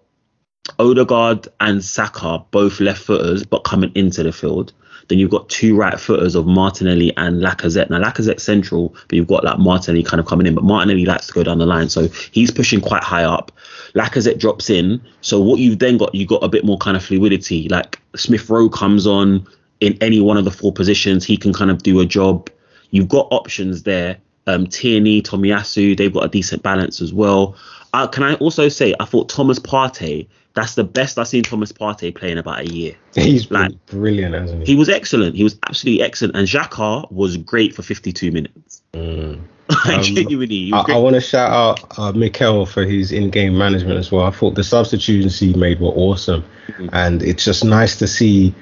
Odegaard 0.80 1.48
and 1.60 1.84
Saka 1.84 2.46
both 2.52 2.80
left 2.80 3.02
footers, 3.02 3.46
but 3.46 3.64
coming 3.64 3.92
into 3.96 4.24
the 4.24 4.32
field. 4.32 4.74
Then 5.12 5.20
you've 5.20 5.30
got 5.30 5.50
two 5.50 5.76
right 5.76 6.00
footers 6.00 6.36
of 6.36 6.48
Martinelli 6.48 7.12
and 7.18 7.42
Lacazette. 7.42 7.90
Now 7.90 8.02
Lacazette 8.02 8.40
central, 8.40 8.96
but 9.10 9.18
you've 9.18 9.28
got 9.28 9.44
like 9.44 9.60
Martinelli 9.60 10.04
kind 10.04 10.22
of 10.22 10.26
coming 10.26 10.48
in, 10.48 10.56
but 10.56 10.64
Martinelli 10.64 11.04
likes 11.04 11.28
to 11.28 11.34
go 11.34 11.44
down 11.44 11.58
the 11.58 11.66
line, 11.66 11.90
so 11.90 12.08
he's 12.32 12.50
pushing 12.50 12.80
quite 12.80 13.04
high 13.04 13.26
up. 13.26 13.52
Lacazette 13.94 14.40
drops 14.40 14.70
in, 14.70 15.02
so 15.20 15.42
what 15.42 15.60
you've 15.60 15.80
then 15.80 15.98
got, 15.98 16.16
you've 16.16 16.30
got 16.30 16.42
a 16.46 16.48
bit 16.48 16.64
more 16.64 16.78
kind 16.78 16.96
of 16.96 17.04
fluidity. 17.04 17.68
Like 17.68 18.00
Smith 18.16 18.50
Rowe 18.50 18.70
comes 18.70 19.06
on 19.06 19.46
in 19.82 19.98
any 20.00 20.22
one 20.22 20.38
of 20.38 20.46
the 20.46 20.52
four 20.52 20.72
positions, 20.72 21.26
he 21.26 21.36
can 21.36 21.52
kind 21.52 21.70
of 21.70 21.84
do 21.84 22.00
a 22.00 22.06
job. 22.06 22.50
You've 22.92 23.10
got 23.10 23.28
options 23.32 23.84
there. 23.84 24.16
Um, 24.48 24.66
Tierney, 24.66 25.22
Tomiyasu, 25.22 25.98
they've 25.98 26.14
got 26.14 26.24
a 26.24 26.30
decent 26.30 26.64
balance 26.64 27.02
as 27.02 27.14
well. 27.14 27.58
Uh, 27.94 28.08
can 28.08 28.24
I 28.24 28.36
also 28.36 28.70
say 28.70 28.96
I 29.02 29.04
thought 29.04 29.28
Thomas 29.28 29.60
Partey 29.60 30.28
that's 30.54 30.76
the 30.76 30.84
best 30.84 31.18
I've 31.18 31.28
seen 31.28 31.44
Thomas 31.44 31.72
Partey 31.72 32.14
play 32.14 32.32
in 32.32 32.38
about 32.38 32.60
a 32.60 32.68
year. 32.68 32.96
He's 33.16 33.50
like 33.52 33.74
brilliant, 33.86 34.36
hasn't 34.36 34.62
he? 34.62 34.74
He 34.74 34.76
was 34.76 34.90
excellent. 34.90 35.36
He 35.36 35.44
was 35.44 35.58
absolutely 35.68 36.04
excellent. 36.04 36.36
And 36.36 36.48
Xhaka 36.48 37.10
was 37.12 37.38
great 37.38 37.74
for 37.74 37.84
52 37.84 38.32
minutes. 38.32 38.82
Mm. 38.94 39.42
Um, 39.88 40.04
genuinely, 40.04 40.72
I, 40.74 40.82
I 40.90 40.98
want 40.98 41.16
to 41.16 41.22
shout 41.22 41.50
out 41.50 41.98
uh, 41.98 42.12
Mikel 42.12 42.66
for 42.66 42.84
his 42.84 43.14
in-game 43.14 43.58
management 43.58 43.98
as 43.98 44.12
well. 44.12 44.26
I 44.26 44.32
thought 44.32 44.56
the 44.56 44.66
substitutions 44.66 45.40
he 45.40 45.54
made 45.54 45.80
were 45.80 45.92
awesome, 45.92 46.44
mm-hmm. 46.68 46.90
and 46.92 47.24
it's 47.24 47.46
just 47.46 47.64
nice 47.64 47.98
to 48.00 48.06
see 48.08 48.54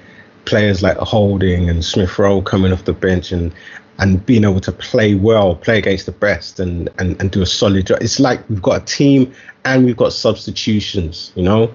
players 0.46 0.84
like 0.84 0.98
Holding 0.98 1.68
and 1.68 1.84
Smith 1.84 2.20
Rowe 2.20 2.44
coming 2.44 2.72
off 2.72 2.86
the 2.86 2.94
bench 2.94 3.32
and 3.32 3.52
and 4.00 4.26
being 4.26 4.44
able 4.44 4.62
to 4.62 4.72
play 4.72 5.14
well, 5.16 5.56
play 5.56 5.78
against 5.78 6.06
the 6.06 6.12
best, 6.12 6.60
and 6.60 6.90
and, 6.98 7.20
and 7.22 7.32
do 7.32 7.42
a 7.42 7.46
solid 7.46 7.88
job. 7.88 8.00
It's 8.02 8.20
like 8.20 8.48
we've 8.50 8.62
got 8.62 8.82
a 8.82 8.86
team 8.86 9.34
and 9.66 9.86
we've 9.86 9.98
got 9.98 10.14
substitutions. 10.14 11.32
You 11.36 11.44
know, 11.44 11.74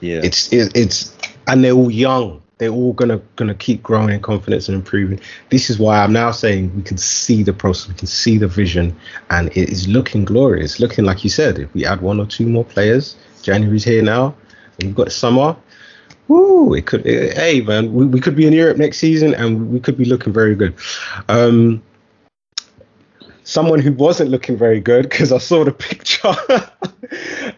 yeah. 0.00 0.20
It's 0.22 0.52
it, 0.52 0.76
it's 0.76 1.16
and 1.46 1.64
they're 1.64 1.72
all 1.72 1.90
young. 1.90 2.42
They're 2.58 2.70
all 2.70 2.92
gonna 2.92 3.20
gonna 3.36 3.54
keep 3.54 3.82
growing 3.82 4.10
in 4.10 4.20
confidence 4.20 4.68
and 4.68 4.76
improving. 4.76 5.20
This 5.50 5.70
is 5.70 5.78
why 5.78 6.02
I'm 6.02 6.12
now 6.12 6.30
saying 6.30 6.74
we 6.76 6.82
can 6.82 6.98
see 6.98 7.42
the 7.42 7.52
process, 7.52 7.88
we 7.88 7.94
can 7.94 8.06
see 8.06 8.38
the 8.38 8.46
vision, 8.46 8.96
and 9.30 9.48
it 9.48 9.68
is 9.70 9.88
looking 9.88 10.24
glorious. 10.24 10.78
Looking 10.78 11.04
like 11.04 11.24
you 11.24 11.30
said, 11.30 11.58
if 11.58 11.72
we 11.74 11.84
add 11.84 12.00
one 12.00 12.20
or 12.20 12.26
two 12.26 12.46
more 12.46 12.64
players, 12.64 13.16
January's 13.42 13.84
here 13.84 14.02
now, 14.02 14.34
and 14.78 14.88
we've 14.88 14.94
got 14.94 15.10
summer. 15.10 15.56
Woo! 16.28 16.74
It 16.74 16.86
could. 16.86 17.06
It, 17.06 17.36
hey 17.36 17.60
man, 17.60 17.92
we, 17.92 18.06
we 18.06 18.20
could 18.20 18.36
be 18.36 18.46
in 18.46 18.52
Europe 18.52 18.76
next 18.76 18.98
season, 18.98 19.34
and 19.34 19.70
we 19.70 19.80
could 19.80 19.96
be 19.96 20.04
looking 20.04 20.32
very 20.32 20.54
good. 20.54 20.74
Um, 21.28 21.82
someone 23.44 23.78
who 23.78 23.92
wasn't 23.92 24.30
looking 24.30 24.56
very 24.56 24.80
good 24.80 25.08
because 25.08 25.32
I 25.32 25.38
saw 25.38 25.64
the 25.64 25.72
picture. 25.72 26.28
uh, 26.48 26.62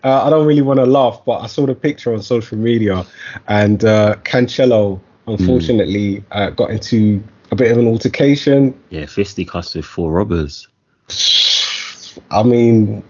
I 0.03 0.31
don't 0.31 0.47
really 0.47 0.63
want 0.63 0.79
to 0.81 0.87
laugh, 0.87 1.23
but 1.25 1.39
I 1.41 1.47
saw 1.47 1.67
the 1.67 1.75
picture 1.75 2.13
on 2.13 2.23
social 2.23 2.59
media, 2.59 3.07
and 3.49 3.85
uh, 3.85 4.17
Cancelo 4.25 5.01
unfortunately 5.29 6.17
mm. 6.17 6.25
uh, 6.31 6.51
got 6.51 6.71
into 6.71 7.23
a 7.51 7.57
bit 7.57 7.71
of 7.71 7.79
an 7.79 7.87
altercation. 7.87 8.79
Yeah, 8.91 9.07
fifty 9.07 9.45
fisticuffs 9.45 9.75
with 9.75 9.85
four 9.85 10.11
robbers. 10.11 10.69
I 12.31 12.43
mean, 12.43 13.05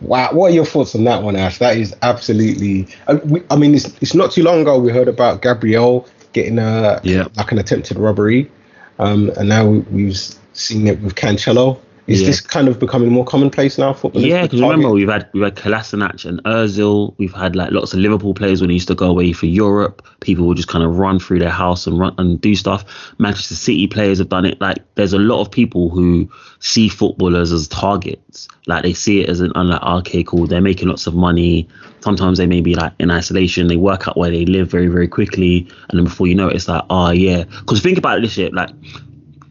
Wow, 0.00 0.30
what 0.32 0.50
are 0.50 0.54
your 0.54 0.64
thoughts 0.64 0.94
on 0.94 1.04
that 1.04 1.22
one, 1.22 1.36
Ash? 1.36 1.58
That 1.58 1.76
is 1.76 1.94
absolutely. 2.02 2.88
I, 3.06 3.14
we, 3.14 3.42
I 3.50 3.56
mean, 3.56 3.74
it's, 3.74 3.86
it's 4.00 4.14
not 4.14 4.32
too 4.32 4.42
long 4.42 4.62
ago 4.62 4.78
we 4.78 4.90
heard 4.90 5.08
about 5.08 5.42
Gabriel 5.42 6.06
getting 6.32 6.58
a 6.58 7.00
Yeah. 7.04 7.26
like 7.36 7.52
an 7.52 7.58
attempted 7.58 7.98
robbery, 7.98 8.50
um, 8.98 9.30
and 9.36 9.48
now 9.48 9.66
we, 9.66 9.78
we've 9.80 10.18
seen 10.54 10.86
it 10.86 11.00
with 11.00 11.14
Cancelo. 11.16 11.78
Is 12.10 12.22
Yeah. 12.22 12.26
this 12.26 12.40
kind 12.40 12.66
of 12.66 12.80
becoming 12.80 13.12
more 13.12 13.24
commonplace 13.24 13.78
now? 13.78 13.92
Football. 13.92 14.22
Yeah, 14.22 14.42
because 14.42 14.60
remember 14.60 14.90
we've 14.90 15.08
had 15.08 15.28
we've 15.32 15.44
had 15.44 15.54
Kolasinac 15.54 16.24
and 16.24 16.42
Özil. 16.42 17.14
We've 17.18 17.32
had 17.32 17.54
like 17.54 17.70
lots 17.70 17.92
of 17.92 18.00
Liverpool 18.00 18.34
players 18.34 18.60
when 18.60 18.68
they 18.68 18.74
used 18.74 18.88
to 18.88 18.96
go 18.96 19.06
away 19.06 19.32
for 19.32 19.46
Europe. 19.46 20.04
People 20.18 20.46
would 20.46 20.56
just 20.56 20.68
kind 20.68 20.82
of 20.84 20.98
run 20.98 21.20
through 21.20 21.38
their 21.38 21.50
house 21.50 21.86
and 21.86 22.00
run 22.00 22.12
and 22.18 22.40
do 22.40 22.56
stuff. 22.56 22.84
Manchester 23.18 23.54
City 23.54 23.86
players 23.86 24.18
have 24.18 24.28
done 24.28 24.44
it. 24.44 24.60
Like 24.60 24.78
there's 24.96 25.12
a 25.12 25.20
lot 25.20 25.40
of 25.40 25.52
people 25.52 25.88
who 25.88 26.28
see 26.58 26.88
footballers 26.88 27.52
as 27.52 27.68
targets. 27.68 28.48
Like 28.66 28.82
they 28.82 28.92
see 28.92 29.20
it 29.20 29.28
as 29.28 29.40
an 29.40 29.52
like 29.54 29.80
okay, 30.00 30.24
cool. 30.24 30.48
They're 30.48 30.60
making 30.60 30.88
lots 30.88 31.06
of 31.06 31.14
money. 31.14 31.68
Sometimes 32.00 32.38
they 32.38 32.46
may 32.46 32.60
be 32.60 32.74
like 32.74 32.92
in 32.98 33.12
isolation. 33.12 33.68
They 33.68 33.76
work 33.76 34.08
out 34.08 34.16
where 34.16 34.30
they 34.32 34.46
live 34.46 34.68
very 34.68 34.88
very 34.88 35.06
quickly, 35.06 35.68
and 35.88 35.96
then 35.96 36.04
before 36.04 36.26
you 36.26 36.34
know 36.34 36.48
it, 36.48 36.56
it's 36.56 36.66
like 36.66 36.82
oh 36.90 37.10
yeah. 37.10 37.44
Because 37.44 37.80
think 37.80 37.98
about 37.98 38.20
this 38.20 38.32
shit. 38.32 38.52
Like 38.52 38.70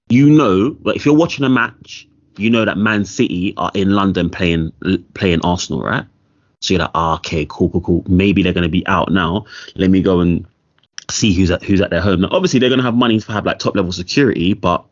you 0.09 0.29
know, 0.29 0.75
like 0.83 0.97
if 0.97 1.05
you're 1.05 1.15
watching 1.15 1.45
a 1.45 1.49
match, 1.49 2.07
you 2.39 2.49
know 2.49 2.65
that 2.65 2.77
Man 2.77 3.05
City 3.05 3.53
are 3.57 3.71
in 3.73 3.91
London 3.91 4.29
playing 4.29 4.71
playing 5.13 5.41
Arsenal, 5.43 5.81
right? 5.81 6.05
So 6.61 6.73
you're 6.73 6.81
like, 6.81 6.91
ah, 6.93 7.15
okay, 7.15 7.45
cool, 7.49 7.69
cool, 7.69 7.81
cool. 7.81 8.03
Maybe 8.07 8.43
they're 8.43 8.53
gonna 8.53 8.69
be 8.69 8.85
out 8.87 9.11
now. 9.11 9.45
Let 9.75 9.89
me 9.89 10.01
go 10.01 10.19
and 10.19 10.45
see 11.09 11.33
who's 11.33 11.51
at 11.51 11.63
who's 11.63 11.81
at 11.81 11.89
their 11.89 12.01
home. 12.01 12.21
Now, 12.21 12.29
obviously, 12.31 12.59
they're 12.59 12.69
gonna 12.69 12.83
have 12.83 12.95
money 12.95 13.19
to 13.19 13.31
have 13.31 13.45
like 13.45 13.59
top 13.59 13.75
level 13.75 13.91
security, 13.91 14.53
but 14.53 14.85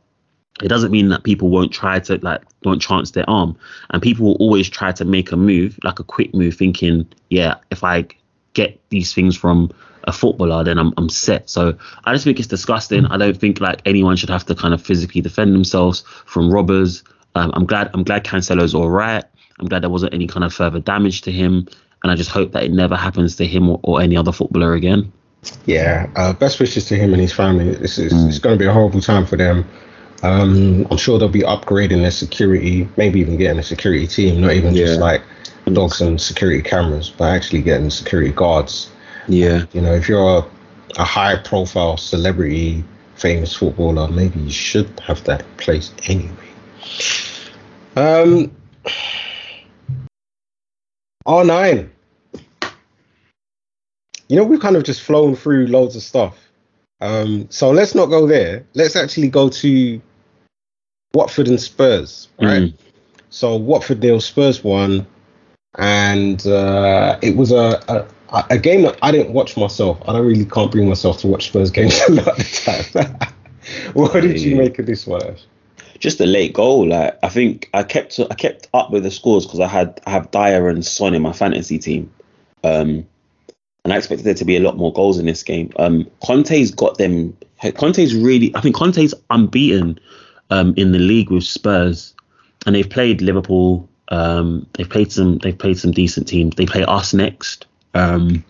it 0.61 0.69
doesn't 0.69 0.91
mean 0.91 1.09
that 1.09 1.23
people 1.23 1.49
won't 1.49 1.71
try 1.71 1.99
to 1.99 2.17
like 2.21 2.41
won't 2.63 2.81
chance 2.81 3.11
their 3.11 3.29
arm. 3.29 3.57
And 3.89 4.01
people 4.01 4.27
will 4.27 4.35
always 4.35 4.69
try 4.69 4.91
to 4.93 5.05
make 5.05 5.31
a 5.31 5.37
move, 5.37 5.79
like 5.83 5.99
a 5.99 6.03
quick 6.03 6.33
move, 6.33 6.55
thinking, 6.55 7.07
yeah, 7.29 7.55
if 7.69 7.83
I 7.83 8.07
get 8.53 8.79
these 8.89 9.13
things 9.13 9.37
from 9.37 9.71
a 10.05 10.11
footballer, 10.11 10.63
then 10.63 10.79
I'm 10.79 10.93
I'm 10.97 11.09
set. 11.09 11.49
So 11.49 11.77
I 12.05 12.13
just 12.13 12.23
think 12.23 12.39
it's 12.39 12.47
disgusting. 12.47 13.05
I 13.05 13.17
don't 13.17 13.37
think 13.37 13.59
like 13.59 13.81
anyone 13.85 14.15
should 14.15 14.29
have 14.29 14.45
to 14.45 14.55
kind 14.55 14.73
of 14.73 14.81
physically 14.81 15.21
defend 15.21 15.53
themselves 15.53 16.03
from 16.25 16.51
robbers. 16.51 17.03
Um, 17.37 17.51
I'm 17.53 17.65
glad 17.65 17.89
I'm 17.93 18.03
glad 18.03 18.23
Cancelo's 18.23 18.73
all 18.73 18.89
right. 18.89 19.23
I'm 19.59 19.67
glad 19.67 19.83
there 19.83 19.89
wasn't 19.89 20.13
any 20.13 20.27
kind 20.27 20.43
of 20.43 20.53
further 20.53 20.79
damage 20.79 21.21
to 21.21 21.31
him, 21.31 21.67
and 22.03 22.11
I 22.11 22.15
just 22.15 22.29
hope 22.29 22.51
that 22.51 22.63
it 22.63 22.71
never 22.71 22.95
happens 22.95 23.35
to 23.37 23.45
him 23.45 23.69
or, 23.69 23.79
or 23.83 24.01
any 24.01 24.17
other 24.17 24.31
footballer 24.31 24.73
again. 24.73 25.11
Yeah, 25.65 26.09
uh, 26.15 26.33
best 26.33 26.59
wishes 26.59 26.85
to 26.85 26.95
him 26.95 27.13
and 27.13 27.21
his 27.21 27.33
family. 27.33 27.75
This 27.75 27.97
is 27.97 28.11
it's 28.25 28.39
going 28.39 28.57
to 28.57 28.59
be 28.59 28.67
a 28.67 28.73
horrible 28.73 29.01
time 29.01 29.25
for 29.25 29.37
them. 29.37 29.65
Um, 30.23 30.87
I'm 30.89 30.97
sure 30.97 31.19
they'll 31.19 31.29
be 31.29 31.41
upgrading 31.41 32.01
their 32.01 32.11
security, 32.11 32.89
maybe 32.97 33.19
even 33.19 33.37
getting 33.37 33.59
a 33.59 33.63
security 33.63 34.07
team, 34.07 34.41
not 34.41 34.51
even 34.53 34.75
just 34.75 34.99
like 34.99 35.21
dogs 35.71 36.01
and 36.01 36.19
security 36.19 36.61
cameras, 36.61 37.13
but 37.15 37.25
actually 37.25 37.61
getting 37.61 37.89
security 37.89 38.31
guards. 38.31 38.89
Yeah, 39.27 39.65
You 39.73 39.81
know, 39.81 39.93
if 39.93 40.09
you're 40.09 40.39
a, 40.39 40.45
a 40.97 41.03
high 41.03 41.35
profile 41.35 41.97
celebrity, 41.97 42.83
famous 43.15 43.53
footballer, 43.53 44.07
maybe 44.07 44.39
you 44.39 44.51
should 44.51 44.99
have 45.01 45.23
that 45.25 45.41
in 45.41 45.47
place 45.57 45.93
anyway. 46.07 46.46
Um, 47.95 48.55
R9. 51.25 51.89
You 54.29 54.35
know, 54.35 54.43
we've 54.43 54.59
kind 54.59 54.75
of 54.75 54.83
just 54.83 55.01
flown 55.01 55.35
through 55.35 55.67
loads 55.67 55.95
of 55.95 56.03
stuff. 56.03 56.37
Um, 56.99 57.47
so 57.49 57.71
let's 57.71 57.95
not 57.95 58.07
go 58.07 58.27
there. 58.27 58.65
Let's 58.73 58.95
actually 58.95 59.29
go 59.29 59.49
to 59.49 60.01
Watford 61.13 61.47
and 61.47 61.59
Spurs, 61.59 62.27
right? 62.41 62.63
Mm. 62.63 62.73
So 63.29 63.55
Watford 63.55 64.01
nil, 64.01 64.19
Spurs 64.19 64.63
won, 64.63 65.05
and 65.77 66.45
uh, 66.47 67.19
it 67.21 67.35
was 67.35 67.51
a, 67.51 67.81
a 67.87 68.07
a 68.49 68.57
game 68.57 68.81
that 68.83 68.97
I 69.01 69.11
didn't 69.11 69.33
watch 69.33 69.57
myself. 69.57 70.01
I 70.07 70.13
don't 70.13 70.25
really 70.25 70.45
can't 70.45 70.71
bring 70.71 70.89
myself 70.89 71.19
to 71.19 71.27
watch 71.27 71.47
Spurs 71.47 71.71
games 71.71 71.99
a 72.09 72.11
lot 72.11 72.27
of 72.27 72.37
the 72.37 72.83
time. 72.93 73.33
what 73.93 74.21
did 74.21 74.39
you 74.39 74.55
make 74.55 74.79
of 74.79 74.85
this 74.85 75.05
one? 75.07 75.21
Ash? 75.23 75.45
Just 75.99 76.21
a 76.21 76.25
late 76.25 76.53
goal. 76.53 76.87
Like 76.87 77.17
I 77.23 77.29
think 77.29 77.69
I 77.73 77.83
kept 77.83 78.19
I 78.19 78.35
kept 78.35 78.67
up 78.73 78.91
with 78.91 79.03
the 79.03 79.11
scores 79.11 79.45
because 79.45 79.59
I 79.59 79.67
had 79.67 79.99
I 80.05 80.11
have 80.11 80.31
Dier 80.31 80.67
and 80.69 80.85
Son 80.85 81.13
in 81.13 81.21
my 81.21 81.33
fantasy 81.33 81.79
team, 81.79 82.11
um, 82.63 83.07
and 83.83 83.93
I 83.93 83.97
expected 83.97 84.25
there 84.25 84.33
to 84.33 84.45
be 84.45 84.57
a 84.57 84.61
lot 84.61 84.77
more 84.77 84.93
goals 84.93 85.17
in 85.17 85.25
this 85.25 85.43
game. 85.43 85.71
Um, 85.77 86.09
Conte's 86.23 86.71
got 86.71 86.97
them. 86.97 87.35
Conte's 87.75 88.15
really. 88.15 88.55
I 88.55 88.61
think 88.61 88.75
Conte's 88.75 89.13
unbeaten 89.29 89.99
um, 90.49 90.73
in 90.77 90.91
the 90.91 90.99
league 90.99 91.31
with 91.31 91.43
Spurs, 91.43 92.13
and 92.65 92.75
they've 92.75 92.89
played 92.89 93.21
Liverpool. 93.21 93.87
Um, 94.09 94.67
they've 94.73 94.89
played 94.89 95.11
some. 95.11 95.39
They've 95.39 95.57
played 95.57 95.79
some 95.79 95.91
decent 95.91 96.27
teams. 96.27 96.55
They 96.55 96.65
play 96.65 96.83
us 96.83 97.13
next. 97.13 97.65
Um, 97.93 98.43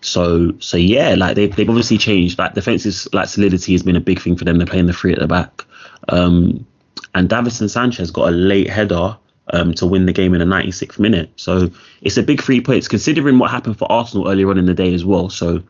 so 0.00 0.52
so 0.60 0.76
yeah, 0.76 1.14
like 1.14 1.36
they've 1.36 1.54
they've 1.54 1.68
obviously 1.68 1.98
changed. 1.98 2.38
Like 2.38 2.54
defensive 2.54 3.12
like 3.12 3.28
solidity 3.28 3.72
has 3.72 3.82
been 3.82 3.96
a 3.96 4.00
big 4.00 4.20
thing 4.20 4.36
for 4.36 4.44
them. 4.44 4.58
They're 4.58 4.66
playing 4.66 4.86
the 4.86 4.92
three 4.92 5.12
at 5.12 5.18
the 5.18 5.26
back. 5.26 5.64
Um, 6.10 6.66
and 7.14 7.28
Davinson 7.28 7.70
Sanchez 7.70 8.10
got 8.10 8.28
a 8.28 8.32
late 8.32 8.68
header 8.68 9.16
um, 9.52 9.74
to 9.74 9.86
win 9.86 10.06
the 10.06 10.12
game 10.12 10.34
in 10.34 10.40
the 10.40 10.44
96th 10.56 10.98
minute. 10.98 11.30
So 11.36 11.70
it's 12.02 12.16
a 12.16 12.22
big 12.22 12.42
three 12.42 12.60
points 12.60 12.88
considering 12.88 13.38
what 13.38 13.50
happened 13.50 13.78
for 13.78 13.90
Arsenal 13.90 14.28
earlier 14.28 14.50
on 14.50 14.58
in 14.58 14.66
the 14.66 14.74
day 14.74 14.94
as 14.94 15.04
well. 15.04 15.28
So 15.28 15.62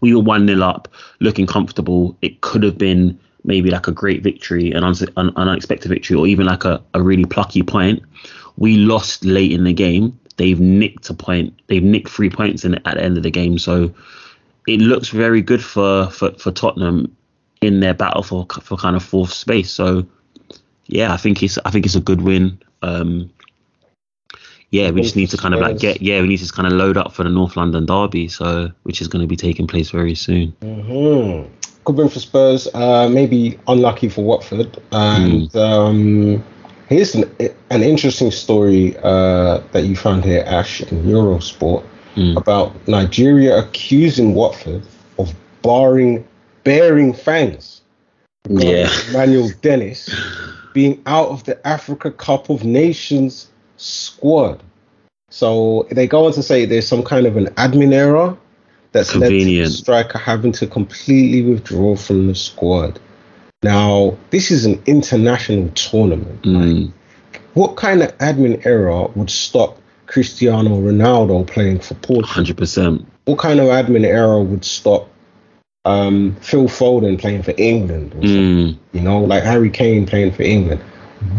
we 0.00 0.14
were 0.14 0.22
1 0.22 0.46
0 0.46 0.60
up, 0.62 0.88
looking 1.20 1.46
comfortable. 1.46 2.16
It 2.22 2.40
could 2.40 2.62
have 2.62 2.78
been 2.78 3.18
maybe 3.44 3.70
like 3.70 3.86
a 3.86 3.92
great 3.92 4.22
victory, 4.22 4.72
an, 4.72 4.82
unse- 4.82 5.12
an 5.16 5.32
unexpected 5.36 5.88
victory, 5.88 6.16
or 6.16 6.26
even 6.26 6.46
like 6.46 6.64
a, 6.64 6.82
a 6.94 7.02
really 7.02 7.24
plucky 7.24 7.62
point. 7.62 8.02
We 8.56 8.76
lost 8.76 9.24
late 9.24 9.52
in 9.52 9.64
the 9.64 9.72
game. 9.72 10.18
They've 10.36 10.60
nicked 10.60 11.08
a 11.10 11.14
point. 11.14 11.58
They've 11.68 11.82
nicked 11.82 12.08
three 12.08 12.30
points 12.30 12.64
in, 12.64 12.74
at 12.74 12.96
the 12.96 13.02
end 13.02 13.16
of 13.16 13.22
the 13.22 13.30
game. 13.30 13.58
So 13.58 13.94
it 14.66 14.80
looks 14.80 15.08
very 15.08 15.40
good 15.40 15.64
for, 15.64 16.10
for, 16.10 16.32
for 16.32 16.50
Tottenham 16.50 17.16
in 17.60 17.80
their 17.80 17.94
battle 17.94 18.22
for 18.22 18.46
for 18.62 18.76
kind 18.76 18.96
of 18.96 19.02
fourth 19.02 19.32
space. 19.32 19.70
So 19.70 20.06
yeah, 20.86 21.12
I 21.12 21.16
think 21.16 21.42
it's 21.42 21.58
I 21.64 21.70
think 21.70 21.86
it's 21.86 21.94
a 21.94 22.00
good 22.00 22.22
win. 22.22 22.58
Um, 22.82 23.30
yeah, 24.70 24.90
we 24.90 25.00
just 25.00 25.16
need 25.16 25.30
to 25.30 25.36
kind 25.36 25.54
of 25.54 25.60
like 25.60 25.78
get 25.78 26.02
yeah, 26.02 26.20
we 26.20 26.28
need 26.28 26.38
to 26.38 26.52
kind 26.52 26.66
of 26.66 26.74
load 26.74 26.96
up 26.96 27.12
for 27.12 27.24
the 27.24 27.30
North 27.30 27.56
London 27.56 27.86
derby, 27.86 28.28
so 28.28 28.70
which 28.82 29.00
is 29.00 29.08
going 29.08 29.22
to 29.22 29.28
be 29.28 29.36
taking 29.36 29.66
place 29.66 29.90
very 29.90 30.14
soon. 30.14 30.52
Mm-hmm. 30.60 31.52
Good 31.84 31.96
win 31.96 32.08
for 32.08 32.20
Spurs. 32.20 32.68
Uh, 32.74 33.08
maybe 33.08 33.58
unlucky 33.66 34.10
for 34.10 34.22
Watford. 34.22 34.76
And 34.92 35.54
um, 35.56 36.44
here's 36.88 37.14
an, 37.14 37.24
an 37.70 37.82
interesting 37.82 38.30
story 38.30 38.94
uh, 38.98 39.62
that 39.72 39.84
you 39.84 39.96
found 39.96 40.24
here, 40.24 40.44
Ash, 40.46 40.82
in 40.82 41.04
Eurosport 41.04 41.82
Mm. 42.18 42.36
about 42.36 42.74
Nigeria 42.88 43.58
accusing 43.58 44.34
Watford 44.34 44.82
of 45.20 45.32
barring, 45.62 46.26
bearing 46.64 47.12
fangs. 47.12 47.82
Yeah. 48.48 48.88
Emmanuel 49.08 49.50
Dennis 49.60 50.08
being 50.72 51.02
out 51.06 51.28
of 51.28 51.44
the 51.44 51.66
Africa 51.66 52.10
Cup 52.10 52.50
of 52.50 52.64
Nations 52.64 53.50
squad. 53.76 54.62
So 55.30 55.86
they 55.90 56.06
go 56.06 56.26
on 56.26 56.32
to 56.32 56.42
say 56.42 56.64
there's 56.64 56.88
some 56.88 57.02
kind 57.02 57.26
of 57.26 57.36
an 57.36 57.46
admin 57.56 57.92
error 57.92 58.36
that's 58.92 59.14
led 59.14 59.28
to 59.28 59.44
the 59.44 59.66
striker 59.66 60.18
having 60.18 60.52
to 60.52 60.66
completely 60.66 61.42
withdraw 61.42 61.96
from 61.96 62.28
the 62.28 62.34
squad. 62.34 62.98
Now, 63.62 64.16
this 64.30 64.50
is 64.50 64.64
an 64.64 64.80
international 64.86 65.68
tournament. 65.70 66.42
Mm. 66.42 66.92
What 67.54 67.76
kind 67.76 68.02
of 68.02 68.16
admin 68.18 68.64
error 68.64 69.08
would 69.08 69.30
stop 69.30 69.78
Cristiano 70.06 70.80
Ronaldo 70.80 71.46
playing 71.46 71.80
for 71.80 71.94
Portugal? 71.94 72.28
Hundred 72.28 72.56
percent. 72.56 73.06
What 73.24 73.38
kind 73.38 73.60
of 73.60 73.66
admin 73.66 74.04
error 74.04 74.42
would 74.42 74.64
stop 74.64 75.10
um, 75.88 76.36
Phil 76.40 76.64
Foden 76.64 77.18
playing 77.18 77.42
for 77.42 77.54
England? 77.56 78.14
Or? 78.14 78.20
Mm. 78.20 78.78
You 78.92 79.00
know, 79.00 79.20
like 79.20 79.42
Harry 79.42 79.70
Kane 79.70 80.06
playing 80.06 80.32
for 80.32 80.42
England. 80.42 80.82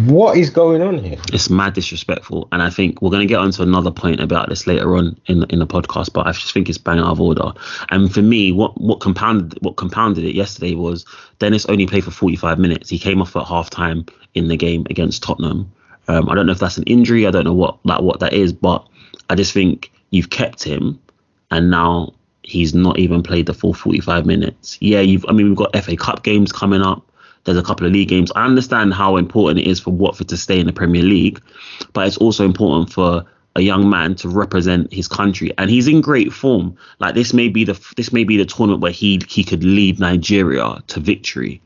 What 0.05 0.37
is 0.37 0.49
going 0.49 0.81
on 0.81 0.97
here? 0.97 1.17
It's 1.31 1.49
mad 1.49 1.73
disrespectful, 1.73 2.49
and 2.51 2.61
I 2.61 2.69
think 2.69 3.01
we're 3.01 3.11
going 3.11 3.21
to 3.21 3.31
get 3.33 3.39
onto 3.39 3.63
another 3.63 3.91
point 3.91 4.19
about 4.19 4.49
this 4.49 4.67
later 4.67 4.97
on 4.97 5.17
in 5.27 5.45
in 5.45 5.59
the 5.59 5.67
podcast. 5.67 6.11
But 6.11 6.27
I 6.27 6.33
just 6.33 6.51
think 6.51 6.67
it's 6.67 6.77
bang 6.77 6.99
out 6.99 7.11
of 7.11 7.21
order. 7.21 7.53
And 7.89 8.13
for 8.13 8.21
me, 8.21 8.51
what 8.51 8.79
what 8.81 8.99
compounded 8.99 9.57
what 9.61 9.77
compounded 9.77 10.25
it 10.25 10.35
yesterday 10.35 10.75
was 10.75 11.05
Dennis 11.37 11.65
only 11.67 11.87
played 11.87 12.03
for 12.03 12.11
45 12.11 12.59
minutes. 12.59 12.89
He 12.89 12.99
came 12.99 13.21
off 13.21 13.37
at 13.37 13.45
half 13.45 13.69
time 13.69 14.05
in 14.33 14.49
the 14.49 14.57
game 14.57 14.85
against 14.89 15.23
Tottenham. 15.23 15.71
Um, 16.09 16.27
I 16.27 16.35
don't 16.35 16.45
know 16.45 16.51
if 16.51 16.59
that's 16.59 16.77
an 16.77 16.83
injury. 16.83 17.25
I 17.25 17.31
don't 17.31 17.45
know 17.45 17.53
what 17.53 17.77
like 17.85 18.01
what 18.01 18.19
that 18.19 18.33
is, 18.33 18.51
but 18.51 18.85
I 19.29 19.35
just 19.35 19.53
think 19.53 19.93
you've 20.09 20.29
kept 20.29 20.61
him, 20.61 20.99
and 21.51 21.71
now 21.71 22.13
he's 22.49 22.73
not 22.73 22.99
even 22.99 23.23
played 23.23 23.45
the 23.45 23.53
full 23.53 23.73
45 23.73 24.25
minutes. 24.25 24.77
Yeah, 24.81 25.01
you've. 25.01 25.25
I 25.29 25.33
mean, 25.33 25.47
we've 25.49 25.57
got 25.57 25.75
FA 25.75 25.95
Cup 25.95 26.23
games 26.23 26.51
coming 26.51 26.81
up. 26.81 27.03
There's 27.45 27.57
a 27.57 27.63
couple 27.63 27.87
of 27.87 27.93
league 27.93 28.09
games. 28.09 28.31
I 28.35 28.45
understand 28.45 28.93
how 28.93 29.17
important 29.17 29.59
it 29.59 29.69
is 29.69 29.79
for 29.79 29.91
Watford 29.91 30.29
to 30.29 30.37
stay 30.37 30.59
in 30.59 30.67
the 30.67 30.73
Premier 30.73 31.01
League, 31.03 31.41
but 31.93 32.07
it's 32.07 32.17
also 32.17 32.45
important 32.45 32.91
for 32.91 33.25
a 33.55 33.61
young 33.61 33.89
man 33.89 34.15
to 34.15 34.29
represent 34.29 34.93
his 34.93 35.07
country, 35.07 35.51
and 35.57 35.69
he's 35.69 35.87
in 35.87 36.01
great 36.01 36.33
form. 36.33 36.75
Like 36.99 37.15
this 37.15 37.33
may 37.33 37.49
be 37.49 37.63
the 37.65 37.79
this 37.97 38.11
may 38.13 38.23
be 38.25 38.37
the 38.37 38.45
tournament 38.45 38.81
where 38.81 38.91
he 38.91 39.21
he 39.27 39.43
could 39.43 39.63
lead 39.63 39.99
Nigeria 39.99 40.83
to 40.87 40.99
victory. 40.99 41.61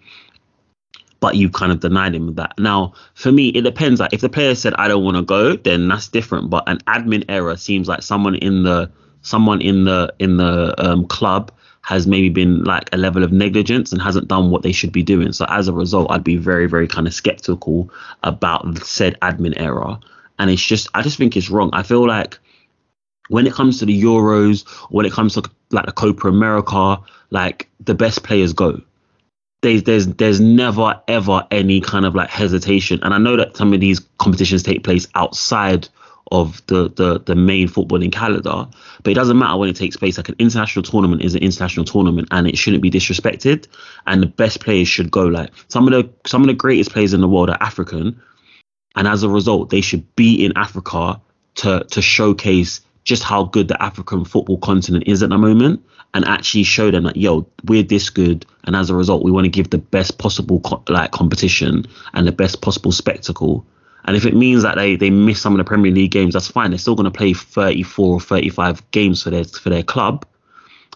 but 1.24 1.38
you've 1.38 1.54
kind 1.54 1.72
of 1.72 1.80
denied 1.80 2.13
him 2.13 2.36
that. 2.36 2.54
Now, 2.60 2.93
for 3.13 3.32
me, 3.32 3.48
it 3.48 3.62
depends. 3.62 4.02
Like 4.02 4.12
if 4.13 4.19
the 4.19 4.28
player 4.28 4.56
said 4.56 4.74
I 4.74 4.89
don't 4.89 5.06
want 5.06 5.15
to 5.15 5.24
go, 5.24 5.56
then 5.56 5.88
that's 5.88 6.10
different. 6.10 6.50
But 6.50 6.67
an 6.67 6.80
admin 6.80 7.24
error 7.30 7.56
seems 7.56 7.88
like 7.88 8.02
someone 8.04 8.36
in 8.36 8.63
the 8.63 8.91
someone 9.23 9.62
in 9.62 9.86
the 9.86 10.13
in 10.19 10.38
the 10.38 10.73
um, 10.77 11.05
club 11.07 11.51
has 11.81 12.07
maybe 12.07 12.29
been 12.29 12.63
like 12.63 12.89
a 12.93 12.97
level 12.97 13.23
of 13.23 13.33
negligence 13.33 13.91
and 13.91 14.01
hasn't 14.01 14.29
done 14.29 14.51
what 14.51 14.62
they 14.62 14.71
should 14.71 14.93
be 14.93 15.03
doing. 15.03 15.33
So 15.33 15.45
as 15.49 15.67
a 15.67 15.73
result, 15.73 16.12
I'd 16.12 16.23
be 16.23 16.38
very 16.38 16.67
very 16.67 16.88
kind 16.88 17.07
of 17.07 17.13
skeptical 17.13 17.89
about 18.23 18.77
said 18.86 19.19
admin 19.21 19.53
error. 19.57 19.97
And 20.39 20.49
it's 20.49 20.63
just 20.63 20.88
I 20.93 21.01
just 21.01 21.17
think 21.17 21.36
it's 21.36 21.49
wrong. 21.49 21.69
I 21.73 21.83
feel 21.83 22.07
like 22.07 22.38
when 23.29 23.47
it 23.47 23.53
comes 23.53 23.79
to 23.79 23.86
the 23.86 24.03
Euros, 24.03 24.67
when 24.91 25.05
it 25.05 25.12
comes 25.12 25.33
to 25.33 25.43
like 25.71 25.86
the 25.86 25.91
Copa 25.91 26.27
America, 26.27 26.99
like 27.31 27.69
the 27.79 27.95
best 27.95 28.23
players 28.23 28.53
go 28.53 28.81
there's 29.63 29.83
there's 29.83 30.07
there's 30.07 30.39
never 30.39 31.01
ever 31.07 31.47
any 31.49 31.81
kind 31.81 32.05
of 32.05 32.13
like 32.13 32.29
hesitation. 32.29 32.99
And 33.01 33.13
I 33.13 33.17
know 33.17 33.36
that 33.38 33.57
some 33.57 33.73
of 33.73 33.79
these 33.79 33.99
competitions 34.19 34.62
take 34.62 34.83
place 34.83 35.07
outside 35.15 35.89
of 36.31 36.65
the 36.67 36.89
the 36.89 37.19
the 37.19 37.36
main 37.36 37.67
footballing 37.67 38.12
calendar, 38.12 38.67
but 39.03 39.12
it 39.12 39.13
doesn't 39.13 39.38
matter 39.38 39.57
when 39.57 39.69
it 39.69 39.75
takes 39.75 39.97
place. 39.97 40.17
Like 40.17 40.29
an 40.29 40.36
international 40.39 40.83
tournament 40.83 41.21
is 41.21 41.36
an 41.36 41.43
international 41.43 41.86
tournament, 41.86 42.27
and 42.31 42.47
it 42.47 42.57
shouldn't 42.57 42.81
be 42.81 42.91
disrespected. 42.91 43.67
And 44.07 44.21
the 44.21 44.27
best 44.27 44.59
players 44.62 44.88
should 44.88 45.12
go. 45.12 45.25
Like 45.25 45.51
some 45.67 45.88
of 45.88 45.93
the 45.93 46.09
some 46.27 46.41
of 46.41 46.47
the 46.47 46.53
greatest 46.53 46.91
players 46.91 47.13
in 47.13 47.21
the 47.21 47.27
world 47.27 47.49
are 47.49 47.57
African, 47.59 48.21
and 48.95 49.07
as 49.07 49.23
a 49.23 49.29
result, 49.29 49.69
they 49.69 49.81
should 49.81 50.15
be 50.15 50.43
in 50.45 50.53
Africa 50.55 51.21
to 51.55 51.83
to 51.91 52.01
showcase 52.01 52.81
just 53.03 53.23
how 53.23 53.43
good 53.43 53.67
the 53.67 53.81
African 53.81 54.25
football 54.25 54.57
continent 54.57 55.05
is 55.07 55.21
at 55.23 55.29
the 55.29 55.38
moment 55.38 55.83
and 56.13 56.25
actually 56.25 56.63
show 56.63 56.91
them 56.91 57.03
that 57.03 57.17
yo 57.17 57.45
we're 57.65 57.83
this 57.83 58.09
good 58.09 58.45
and 58.63 58.75
as 58.75 58.89
a 58.89 58.95
result 58.95 59.23
we 59.23 59.31
want 59.31 59.45
to 59.45 59.49
give 59.49 59.69
the 59.69 59.77
best 59.77 60.17
possible 60.17 60.62
co- 60.62 60.83
like 60.88 61.12
competition 61.12 61.86
and 62.13 62.27
the 62.27 62.31
best 62.31 62.62
possible 62.62 62.91
spectacle 62.91 63.65
and 64.05 64.15
if 64.17 64.25
it 64.25 64.35
means 64.35 64.63
that 64.63 64.75
they 64.75 64.95
they 64.95 65.09
miss 65.09 65.41
some 65.41 65.53
of 65.53 65.57
the 65.57 65.63
Premier 65.63 65.91
League 65.91 66.11
games 66.11 66.33
that's 66.33 66.47
fine 66.47 66.71
they're 66.71 66.77
still 66.77 66.95
going 66.95 67.11
to 67.11 67.17
play 67.17 67.33
34 67.33 68.13
or 68.13 68.19
35 68.19 68.91
games 68.91 69.23
for 69.23 69.29
their 69.29 69.43
for 69.43 69.69
their 69.69 69.83
club 69.83 70.25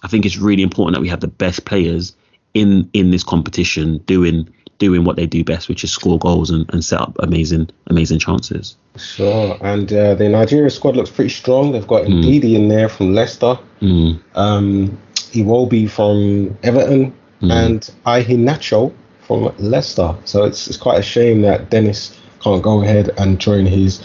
I 0.03 0.07
think 0.07 0.25
it's 0.25 0.37
really 0.37 0.63
important 0.63 0.95
that 0.95 1.01
we 1.01 1.09
have 1.09 1.21
the 1.21 1.27
best 1.27 1.65
players 1.65 2.15
in 2.53 2.89
in 2.93 3.11
this 3.11 3.23
competition 3.23 3.99
doing 3.99 4.49
doing 4.79 5.03
what 5.03 5.15
they 5.15 5.25
do 5.25 5.43
best, 5.43 5.69
which 5.69 5.83
is 5.83 5.91
score 5.91 6.19
goals 6.19 6.51
and, 6.51 6.71
and 6.71 6.83
set 6.83 7.01
up 7.01 7.15
amazing 7.19 7.69
amazing 7.87 8.19
chances. 8.19 8.75
Sure, 8.97 9.57
and 9.61 9.91
uh, 9.91 10.15
the 10.15 10.29
Nigeria 10.29 10.69
squad 10.69 10.95
looks 10.95 11.09
pretty 11.09 11.29
strong. 11.29 11.71
They've 11.71 11.87
got 11.87 12.03
mm. 12.03 12.23
Ndidi 12.23 12.53
in 12.55 12.67
there 12.67 12.89
from 12.89 13.13
Leicester. 13.13 13.57
Mm. 13.81 14.21
Um, 14.35 14.97
Iwobi 15.31 15.89
from 15.89 16.57
Everton 16.63 17.13
mm. 17.41 17.51
and 17.51 17.81
Iheanacho 18.05 18.93
from 19.21 19.53
Leicester. 19.57 20.15
So 20.25 20.45
it's, 20.45 20.67
it's 20.67 20.77
quite 20.77 20.99
a 20.99 21.03
shame 21.03 21.41
that 21.41 21.69
Dennis 21.69 22.16
can't 22.41 22.61
go 22.61 22.81
ahead 22.81 23.09
and 23.17 23.39
join 23.39 23.65
his 23.65 24.01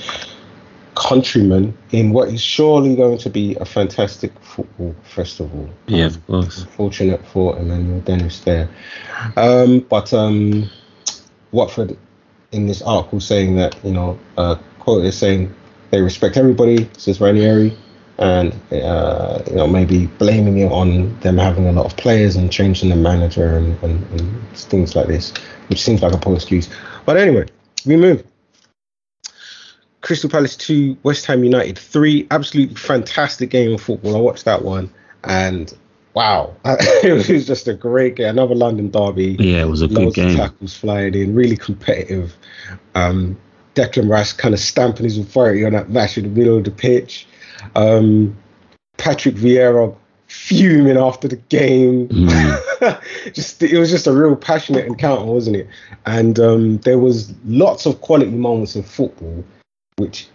countrymen 0.95 1.77
in 1.91 2.13
what 2.13 2.29
is 2.29 2.41
surely 2.41 2.95
going 2.95 3.19
to 3.19 3.31
be 3.31 3.55
a 3.57 3.65
fantastic 3.65 4.33
football 4.41 4.95
festival. 5.03 5.69
Yeah, 5.87 6.07
of 6.07 6.27
course. 6.27 6.65
Fortunate 6.65 7.25
for 7.27 7.59
Emmanuel 7.59 8.01
Dennis 8.01 8.41
there. 8.41 8.69
Um, 9.37 9.81
but 9.81 10.13
um, 10.13 10.71
Watford 11.53 11.97
in 12.53 12.67
this 12.67 12.83
article 12.83 13.21
saying 13.21 13.57
that, 13.57 13.77
you 13.85 13.93
know, 13.93 14.19
uh, 14.37 14.57
quote 14.79 15.05
is 15.05 15.17
saying 15.17 15.55
they 15.91 16.03
respect 16.03 16.37
everybody, 16.37 16.89
says 16.97 17.21
Ranieri, 17.21 17.77
and 18.19 18.55
uh, 18.73 19.43
you 19.49 19.57
know 19.57 19.67
maybe 19.67 20.07
blaming 20.07 20.59
it 20.59 20.71
on 20.71 21.19
them 21.21 21.39
having 21.39 21.67
a 21.67 21.73
lot 21.73 21.87
of 21.87 21.97
players 21.97 22.37
and 22.37 22.53
changing 22.53 22.91
the 22.91 22.97
manager 22.97 23.57
and, 23.57 23.83
and, 23.83 24.05
and 24.13 24.57
things 24.57 24.95
like 24.95 25.07
this, 25.07 25.33
which 25.69 25.83
seems 25.83 26.03
like 26.03 26.13
a 26.13 26.19
poor 26.19 26.35
excuse. 26.35 26.69
But 27.05 27.17
anyway, 27.17 27.47
we 27.87 27.97
move. 27.97 28.25
Crystal 30.01 30.29
Palace 30.29 30.57
2, 30.57 30.99
West 31.05 31.27
Ham 31.27 31.45
United 31.45 31.79
3. 31.79 32.27
Absolutely 32.31 32.75
fantastic 32.75 33.51
game 33.51 33.73
of 33.75 33.81
football. 33.81 34.17
I 34.17 34.21
watched 34.21 34.45
that 34.45 34.63
one 34.63 34.93
and 35.25 35.73
wow, 36.15 36.55
it 36.65 37.31
was 37.31 37.47
just 37.47 37.69
a 37.69 37.75
great 37.75 38.17
game. 38.17 38.31
Another 38.31 38.55
London 38.55 38.91
derby. 38.91 39.37
Yeah, 39.39 39.63
it 39.63 39.69
was 39.69 39.83
a 39.83 39.89
good 39.89 40.15
game. 40.15 40.31
Of 40.31 40.37
tackles 40.37 40.77
flying 40.77 41.15
in, 41.15 41.35
really 41.35 41.57
competitive. 41.57 42.37
Um, 42.95 43.39
Declan 43.75 44.11
Rice 44.11 44.33
kind 44.33 44.55
of 44.55 44.61
stamping 44.61 45.05
his 45.05 45.19
authority 45.19 45.65
on 45.65 45.73
that 45.73 45.91
match 45.91 46.19
in 46.19 46.25
the 46.25 46.31
middle 46.31 46.59
of 46.59 46.65
the 46.65 46.71
pitch. 46.71 47.27
Um, 47.75 48.37
Patrick 48.99 49.37
Vieira 49.37 49.97
fuming 50.33 50.97
after 50.97 51.29
the 51.29 51.37
game. 51.37 52.09
Mm. 52.09 53.03
just 53.35 53.63
it 53.63 53.79
was 53.79 53.91
just 53.91 54.07
a 54.07 54.13
real 54.13 54.35
passionate 54.35 54.87
encounter, 54.87 55.25
wasn't 55.25 55.57
it? 55.57 55.69
And 56.07 56.41
um, 56.41 56.79
there 56.79 56.99
was 56.99 57.35
lots 57.45 57.87
of 57.87 58.01
quality 58.01 58.31
moments 58.31 58.75
in 58.75 58.83
football, 58.83 59.45
which 59.97 60.29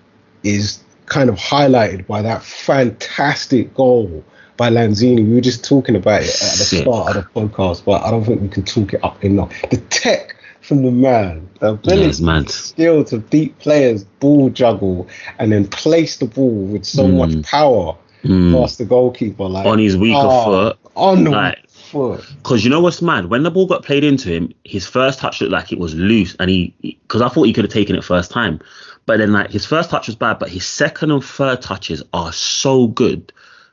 is 0.43 0.83
kind 1.07 1.29
of 1.29 1.35
highlighted 1.35 2.05
by 2.05 2.21
that 2.21 2.43
fantastic 2.43 3.73
goal 3.73 4.23
by 4.55 4.69
Lanzini. 4.69 5.27
We 5.27 5.33
were 5.35 5.41
just 5.41 5.65
talking 5.65 5.95
about 5.95 6.21
it 6.21 6.29
at 6.29 6.57
the 6.57 6.65
Sick. 6.65 6.81
start 6.83 7.15
of 7.15 7.23
the 7.23 7.29
podcast, 7.41 7.83
but 7.83 8.03
I 8.03 8.11
don't 8.11 8.23
think 8.23 8.41
we 8.41 8.49
can 8.49 8.63
talk 8.63 8.93
it 8.93 9.03
up 9.03 9.23
enough. 9.23 9.53
The 9.69 9.77
tech 9.77 10.35
from 10.61 10.83
the 10.83 10.91
man. 10.91 11.49
The 11.59 11.69
ability 11.69 12.23
yes, 12.23 12.53
skill 12.53 13.03
to 13.05 13.17
beat 13.17 13.57
players, 13.59 14.03
ball 14.03 14.49
juggle, 14.49 15.07
and 15.39 15.51
then 15.51 15.67
place 15.67 16.17
the 16.17 16.25
ball 16.25 16.65
with 16.65 16.85
so 16.85 17.05
mm. 17.05 17.17
much 17.17 17.45
power 17.45 17.97
mm. 18.27 18.53
past 18.53 18.77
the 18.77 18.85
goalkeeper. 18.85 19.45
Like 19.45 19.65
on 19.65 19.79
his 19.79 19.97
weaker 19.97 20.19
oh, 20.19 20.45
foot. 20.45 20.79
On 20.95 21.23
the 21.23 21.31
like, 21.31 21.69
foot. 21.69 22.25
Because 22.37 22.63
you 22.63 22.69
know 22.69 22.79
what's 22.79 23.01
mad? 23.01 23.25
When 23.25 23.43
the 23.43 23.51
ball 23.51 23.65
got 23.65 23.83
played 23.83 24.03
into 24.03 24.29
him, 24.29 24.53
his 24.63 24.85
first 24.87 25.19
touch 25.19 25.41
looked 25.41 25.53
like 25.53 25.71
it 25.71 25.79
was 25.79 25.95
loose, 25.95 26.35
and 26.39 26.49
he 26.49 26.73
because 26.81 27.21
I 27.21 27.29
thought 27.29 27.43
he 27.43 27.53
could 27.53 27.65
have 27.65 27.73
taken 27.73 27.95
it 27.95 28.03
first 28.03 28.31
time, 28.31 28.59
but 29.05 29.17
then 29.17 29.33
like 29.33 29.51
his 29.51 29.65
first 29.65 29.89
touch 29.89 30.07
was 30.07 30.15
bad, 30.15 30.39
but 30.39 30.49
his 30.49 30.65
second 30.65 31.11
and 31.11 31.23
third 31.23 31.61
touches 31.61 32.03
are 32.13 32.31
so 32.31 32.87
good 32.87 33.31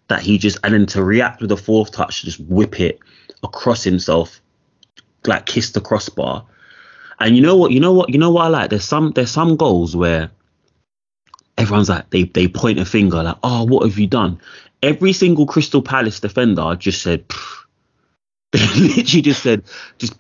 that 0.09 0.21
he 0.21 0.39
just 0.39 0.59
and 0.65 0.75
then 0.75 0.87
to 0.87 1.03
react 1.03 1.41
with 1.41 1.51
the 1.51 1.57
fourth 1.57 1.93
touch, 1.93 2.23
just 2.23 2.41
whip 2.41 2.81
it 2.81 2.99
across 3.43 3.83
himself, 3.83 4.41
like 5.27 5.47
kiss 5.47 5.71
the 5.71 5.81
crossbar 5.81 6.45
and 7.21 7.37
you 7.37 7.43
know 7.43 7.57
what? 7.57 7.71
You 7.71 7.81
know 7.81 7.93
what? 7.93 8.11
You 8.11 8.19
know 8.19 8.31
what 8.31 8.45
I 8.45 8.49
like? 8.49 8.71
There's 8.71 8.85
some 8.85 9.13
there's 9.13 9.31
some 9.31 9.57
goals 9.57 9.97
where 9.97 10.31
everyone's 11.65 11.89
like 11.89 12.09
they 12.11 12.25
they 12.25 12.49
point 12.49 12.79
a 12.79 12.85
finger 12.85 13.23
like, 13.23 13.37
oh, 13.43 13.65
what 13.65 13.85
have 13.89 13.99
you 13.99 14.07
done? 14.07 14.41
Every 14.83 15.13
single 15.13 15.47
Crystal 15.47 15.83
Palace 15.83 16.21
defender 16.21 16.77
just 16.77 17.03
said, 17.03 17.25
they 18.53 18.67
literally 18.67 19.23
just 19.23 19.43
said, 19.43 19.65
just 19.99 20.15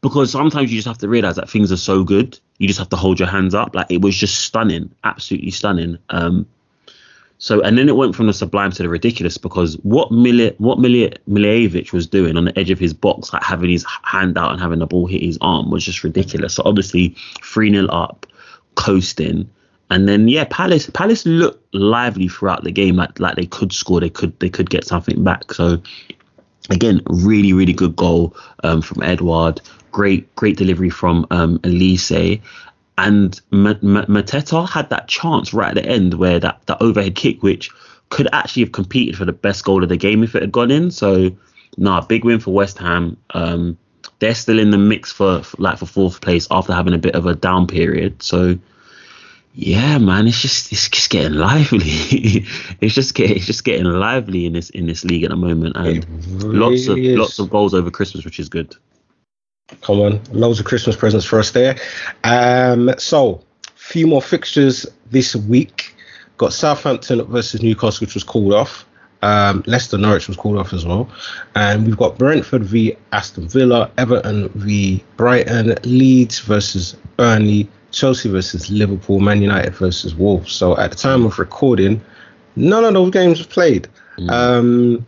because 0.00 0.30
sometimes 0.30 0.72
you 0.72 0.78
just 0.78 0.88
have 0.88 0.98
to 0.98 1.08
realize 1.08 1.36
that 1.36 1.50
things 1.50 1.70
are 1.70 1.76
so 1.76 2.02
good, 2.04 2.38
you 2.58 2.66
just 2.66 2.78
have 2.78 2.88
to 2.90 2.96
hold 2.96 3.18
your 3.18 3.28
hands 3.28 3.54
up. 3.54 3.74
Like 3.74 3.90
it 3.90 4.00
was 4.00 4.16
just 4.16 4.40
stunning, 4.40 4.94
absolutely 5.04 5.50
stunning. 5.50 5.98
Um, 6.10 6.46
so 7.38 7.60
and 7.60 7.76
then 7.76 7.88
it 7.88 7.96
went 7.96 8.14
from 8.14 8.28
the 8.28 8.32
sublime 8.32 8.72
to 8.72 8.82
the 8.82 8.88
ridiculous 8.88 9.36
because 9.36 9.74
what 9.82 10.10
Mili- 10.10 10.58
what 10.58 10.78
Mili- 10.78 11.18
Milivojevic 11.28 11.92
was 11.92 12.06
doing 12.06 12.36
on 12.36 12.46
the 12.46 12.58
edge 12.58 12.70
of 12.70 12.78
his 12.78 12.94
box, 12.94 13.32
like 13.32 13.42
having 13.42 13.68
his 13.68 13.84
hand 14.02 14.38
out 14.38 14.52
and 14.52 14.60
having 14.60 14.78
the 14.78 14.86
ball 14.86 15.06
hit 15.06 15.22
his 15.22 15.36
arm, 15.42 15.70
was 15.70 15.84
just 15.84 16.02
ridiculous. 16.02 16.54
So 16.54 16.62
obviously 16.64 17.14
three 17.42 17.70
0 17.70 17.88
up, 17.88 18.26
coasting, 18.74 19.50
and 19.90 20.08
then 20.08 20.28
yeah, 20.28 20.44
Palace 20.50 20.90
Palace 20.90 21.26
looked 21.26 21.74
lively 21.74 22.28
throughout 22.28 22.64
the 22.64 22.72
game, 22.72 22.96
like 22.96 23.18
like 23.20 23.36
they 23.36 23.46
could 23.46 23.72
score, 23.72 24.00
they 24.00 24.10
could 24.10 24.38
they 24.40 24.50
could 24.50 24.70
get 24.70 24.84
something 24.84 25.22
back. 25.22 25.52
So 25.52 25.80
again, 26.70 27.00
really 27.06 27.52
really 27.52 27.72
good 27.72 27.96
goal 27.96 28.36
um, 28.64 28.82
from 28.82 29.02
Edouard. 29.02 29.60
Great 29.92 30.34
great 30.36 30.56
delivery 30.56 30.90
from 30.90 31.26
um, 31.30 31.58
Olise, 31.60 32.40
and 32.98 33.40
Mateta 33.52 34.68
had 34.68 34.90
that 34.90 35.08
chance 35.08 35.52
right 35.52 35.76
at 35.76 35.82
the 35.82 35.88
end 35.88 36.14
where 36.14 36.38
that, 36.40 36.60
that 36.66 36.80
overhead 36.80 37.14
kick, 37.14 37.42
which 37.42 37.70
could 38.08 38.28
actually 38.32 38.62
have 38.62 38.72
competed 38.72 39.16
for 39.16 39.24
the 39.24 39.32
best 39.32 39.64
goal 39.64 39.82
of 39.82 39.88
the 39.88 39.96
game 39.96 40.22
if 40.22 40.34
it 40.34 40.42
had 40.42 40.52
gone 40.52 40.70
in. 40.70 40.90
So, 40.90 41.30
nah, 41.76 42.00
big 42.00 42.24
win 42.24 42.40
for 42.40 42.52
West 42.52 42.78
Ham. 42.78 43.16
Um, 43.30 43.76
they're 44.18 44.34
still 44.34 44.58
in 44.58 44.70
the 44.70 44.78
mix 44.78 45.12
for, 45.12 45.42
for, 45.42 45.60
like 45.60 45.78
for 45.78 45.86
fourth 45.86 46.20
place 46.22 46.48
after 46.50 46.72
having 46.72 46.94
a 46.94 46.98
bit 46.98 47.14
of 47.14 47.26
a 47.26 47.34
down 47.34 47.66
period. 47.66 48.22
So, 48.22 48.58
yeah, 49.58 49.96
man, 49.96 50.26
it's 50.28 50.42
just 50.42 50.70
it's 50.70 50.86
just 50.90 51.08
getting 51.08 51.32
lively. 51.32 51.80
it's 52.82 52.94
just 52.94 53.14
getting 53.14 53.36
it's 53.36 53.46
just 53.46 53.64
getting 53.64 53.86
lively 53.86 54.44
in 54.44 54.52
this 54.52 54.68
in 54.68 54.86
this 54.86 55.02
league 55.02 55.24
at 55.24 55.30
the 55.30 55.36
moment, 55.36 55.74
and 55.76 56.42
really 56.42 56.58
lots 56.58 56.88
of 56.88 56.98
is. 56.98 57.18
lots 57.18 57.38
of 57.38 57.48
goals 57.48 57.72
over 57.72 57.90
Christmas, 57.90 58.26
which 58.26 58.38
is 58.38 58.50
good. 58.50 58.76
Come 59.80 60.00
on, 60.00 60.20
loads 60.30 60.60
of 60.60 60.66
Christmas 60.66 60.94
presents 60.94 61.24
for 61.24 61.38
us 61.38 61.52
there. 61.52 61.76
Um, 62.22 62.92
so, 62.98 63.42
few 63.76 64.06
more 64.06 64.20
fixtures 64.20 64.84
this 65.10 65.34
week. 65.34 65.96
Got 66.36 66.52
Southampton 66.52 67.24
versus 67.24 67.62
Newcastle, 67.62 68.04
which 68.04 68.12
was 68.12 68.24
called 68.24 68.52
off. 68.52 68.84
Um, 69.22 69.64
Leicester 69.66 69.96
Norwich 69.96 70.28
was 70.28 70.36
called 70.36 70.58
off 70.58 70.74
as 70.74 70.84
well. 70.84 71.08
And 71.54 71.86
we've 71.86 71.96
got 71.96 72.18
Brentford 72.18 72.62
v 72.62 72.94
Aston 73.12 73.48
Villa, 73.48 73.90
Everton 73.96 74.50
v 74.50 75.02
Brighton, 75.16 75.76
Leeds 75.82 76.40
versus 76.40 76.94
Burnley, 77.16 77.70
Chelsea 77.96 78.28
versus 78.28 78.68
Liverpool, 78.70 79.20
Man 79.20 79.40
United 79.40 79.74
versus 79.74 80.14
Wolves. 80.14 80.52
So 80.52 80.76
at 80.76 80.90
the 80.90 80.96
time 80.96 81.24
of 81.24 81.38
recording, 81.38 81.98
none 82.54 82.84
of 82.84 82.92
those 82.92 83.10
games 83.10 83.40
were 83.40 83.46
played. 83.46 83.88
Mm. 84.18 84.30
Um, 84.30 85.06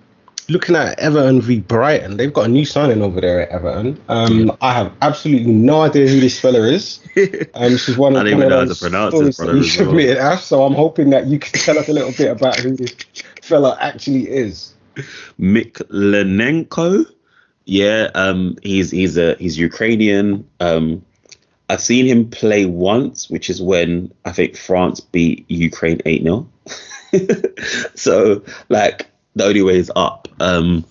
looking 0.49 0.75
at 0.75 0.99
Everton 0.99 1.43
v 1.43 1.61
Brighton, 1.61 2.17
they've 2.17 2.33
got 2.33 2.47
a 2.47 2.49
new 2.49 2.65
signing 2.65 3.03
over 3.03 3.21
there 3.21 3.43
at 3.43 3.51
Everton. 3.51 4.01
Um, 4.09 4.57
I 4.63 4.73
have 4.73 4.91
absolutely 5.03 5.53
no 5.53 5.83
idea 5.83 6.09
who 6.09 6.19
this 6.19 6.41
fella 6.41 6.61
is. 6.61 7.01
Um, 7.55 7.77
she's 7.77 7.99
one 7.99 8.15
of, 8.15 8.21
I 8.21 8.25
don't 8.25 8.39
even 8.39 8.49
know 8.49 8.61
how 8.61 8.73
to 8.73 8.75
pronounce 8.75 9.13
stories 9.13 9.27
his 9.27 9.37
that 9.37 9.45
brother 9.45 9.59
you 9.59 9.65
as 9.65 9.77
well. 9.77 9.87
submitted, 9.87 10.19
Ash. 10.19 10.45
So 10.45 10.63
I'm 10.63 10.75
hoping 10.75 11.11
that 11.11 11.27
you 11.27 11.39
can 11.39 11.53
tell 11.61 11.77
us 11.79 11.89
a 11.89 11.93
little 11.93 12.13
bit 12.13 12.31
about 12.31 12.57
who 12.61 12.77
this 12.77 12.95
fella 13.43 13.77
actually 13.81 14.31
is. 14.31 14.75
Mykolenko. 15.41 17.07
Yeah, 17.65 18.11
um, 18.15 18.57
he's 18.63 18.91
he's 18.93 19.19
a 19.19 19.35
he's 19.35 19.59
Ukrainian. 19.59 20.49
Um, 20.61 21.05
I've 21.69 21.81
seen 21.81 22.07
him 22.07 22.31
play 22.31 22.65
once, 22.65 23.29
which 23.29 23.51
is 23.51 23.61
when 23.61 24.13
I 24.25 24.33
think 24.33 24.57
France 24.57 25.01
beat 25.01 25.45
Ukraine 25.51 26.01
eight 26.07 26.23
0 26.23 26.49
So 27.95 28.43
like 28.69 29.07
the 29.35 29.45
only 29.45 29.63
way 29.63 29.79
is 29.79 29.93
up. 29.97 30.29
Um, 30.41 30.85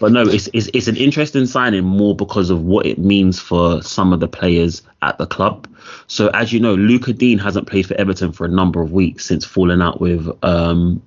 but 0.00 0.12
no, 0.12 0.22
it's, 0.22 0.48
it's 0.52 0.68
it's 0.74 0.88
an 0.88 0.96
interesting 0.96 1.46
signing 1.46 1.84
more 1.84 2.16
because 2.16 2.50
of 2.50 2.62
what 2.62 2.86
it 2.86 2.98
means 2.98 3.38
for 3.38 3.82
some 3.82 4.12
of 4.12 4.20
the 4.20 4.28
players 4.28 4.82
at 5.02 5.18
the 5.18 5.26
club. 5.26 5.68
So 6.06 6.28
as 6.28 6.52
you 6.52 6.60
know, 6.60 6.74
Lucas 6.74 7.14
Digne 7.14 7.40
hasn't 7.40 7.68
played 7.68 7.86
for 7.86 7.94
Everton 7.94 8.32
for 8.32 8.44
a 8.44 8.48
number 8.48 8.82
of 8.82 8.92
weeks 8.92 9.24
since 9.24 9.44
falling 9.44 9.80
out 9.80 10.00
with 10.00 10.28
um, 10.44 11.02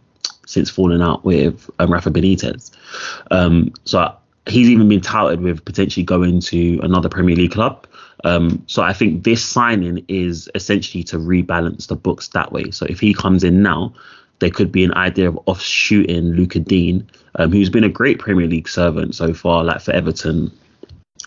since 0.45 0.69
falling 0.69 1.01
out 1.01 1.25
with 1.25 1.69
um, 1.79 1.91
Rafa 1.91 2.11
Benitez. 2.11 2.71
Um, 3.31 3.73
so 3.83 4.15
he's 4.47 4.69
even 4.69 4.87
been 4.87 5.01
touted 5.01 5.41
with 5.41 5.65
potentially 5.65 6.03
going 6.03 6.39
to 6.39 6.79
another 6.83 7.09
Premier 7.09 7.35
League 7.35 7.51
club. 7.51 7.87
Um, 8.23 8.63
so 8.67 8.81
I 8.81 8.93
think 8.93 9.23
this 9.23 9.43
signing 9.43 10.03
is 10.07 10.49
essentially 10.55 11.03
to 11.05 11.17
rebalance 11.17 11.87
the 11.87 11.95
books 11.95 12.29
that 12.29 12.51
way. 12.51 12.71
So 12.71 12.85
if 12.87 12.99
he 12.99 13.13
comes 13.13 13.43
in 13.43 13.61
now, 13.61 13.93
there 14.39 14.49
could 14.49 14.71
be 14.71 14.83
an 14.83 14.93
idea 14.93 15.29
of 15.29 15.39
offshooting 15.45 16.33
Lucas 16.33 16.63
Digne, 16.63 17.05
um, 17.35 17.51
who's 17.51 17.69
been 17.69 17.83
a 17.83 17.89
great 17.89 18.19
Premier 18.19 18.47
League 18.47 18.67
servant 18.67 19.15
so 19.15 19.33
far, 19.33 19.63
like 19.63 19.81
for 19.81 19.91
Everton. 19.91 20.51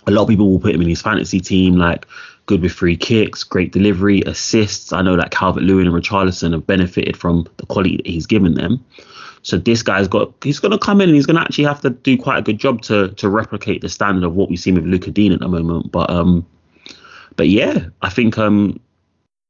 A 0.06 0.10
lot 0.10 0.22
of 0.22 0.28
people 0.28 0.50
will 0.50 0.60
put 0.60 0.74
him 0.74 0.82
in 0.82 0.88
his 0.88 1.02
fantasy 1.02 1.40
team, 1.40 1.76
like 1.76 2.06
good 2.46 2.62
with 2.62 2.72
free 2.72 2.96
kicks, 2.96 3.44
great 3.44 3.72
delivery, 3.72 4.22
assists. 4.22 4.92
I 4.92 5.02
know 5.02 5.16
that 5.16 5.30
Calvert 5.30 5.62
Lewin 5.62 5.86
and 5.86 5.94
Richarlison 5.94 6.52
have 6.52 6.66
benefited 6.66 7.16
from 7.16 7.46
the 7.58 7.66
quality 7.66 7.98
that 7.98 8.06
he's 8.06 8.26
given 8.26 8.54
them. 8.54 8.84
So 9.42 9.56
this 9.56 9.82
guy's 9.82 10.08
got 10.08 10.32
he's 10.42 10.58
gonna 10.58 10.78
come 10.78 11.00
in 11.00 11.10
and 11.10 11.16
he's 11.16 11.26
gonna 11.26 11.40
actually 11.40 11.64
have 11.64 11.80
to 11.82 11.90
do 11.90 12.18
quite 12.18 12.38
a 12.38 12.42
good 12.42 12.58
job 12.58 12.82
to 12.82 13.08
to 13.08 13.28
replicate 13.28 13.82
the 13.82 13.88
standard 13.88 14.24
of 14.24 14.34
what 14.34 14.50
we 14.50 14.56
see 14.56 14.72
with 14.72 14.84
Lucas 14.84 15.12
Digne 15.12 15.32
at 15.32 15.40
the 15.40 15.48
moment. 15.48 15.92
But 15.92 16.10
um 16.10 16.44
but 17.38 17.48
yeah, 17.48 17.86
I 18.02 18.10
think 18.10 18.36
um 18.36 18.78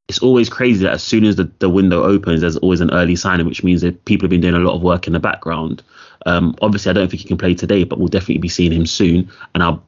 it's 0.09 0.20
always 0.20 0.48
crazy 0.48 0.85
that 0.85 0.92
as 0.92 1.03
soon 1.03 1.24
as 1.24 1.37
the, 1.37 1.51
the 1.59 1.68
window 1.68 2.05
opens, 2.05 2.42
there's 2.42 2.57
always 2.59 2.81
an 2.81 2.92
early 2.92 3.16
signing, 3.16 3.46
which 3.46 3.64
means 3.64 3.81
that 3.81 4.05
people 4.05 4.24
have 4.24 4.31
been 4.31 4.40
doing 4.40 4.55
a 4.55 4.59
lot 4.59 4.74
of 4.74 4.83
work 4.83 5.07
in 5.07 5.12
the 5.12 5.18
background. 5.18 5.83
Um, 6.24 6.55
obviously, 6.62 6.90
I 6.90 6.92
don't 6.92 7.11
think 7.11 7.22
he 7.22 7.29
can 7.29 7.37
play 7.37 7.55
today, 7.55 7.85
but 7.85 7.98
we'll 7.98 8.09
definitely 8.09 8.38
be 8.38 8.48
seeing 8.48 8.72
him 8.72 8.87
soon, 8.87 9.31
and 9.55 9.62
I'll 9.62 9.83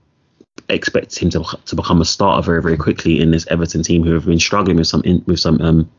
expect 0.68 1.18
him 1.18 1.30
to 1.30 1.44
to 1.66 1.76
become 1.76 2.00
a 2.00 2.04
starter 2.04 2.44
very 2.44 2.62
very 2.62 2.76
quickly 2.76 3.20
in 3.20 3.30
this 3.30 3.46
Everton 3.48 3.82
team 3.82 4.02
who 4.02 4.14
have 4.14 4.26
been 4.26 4.40
struggling 4.40 4.78
with 4.78 4.88
some 4.88 5.02
in, 5.02 5.22
with 5.26 5.38
some 5.38 5.60
um 5.60 5.90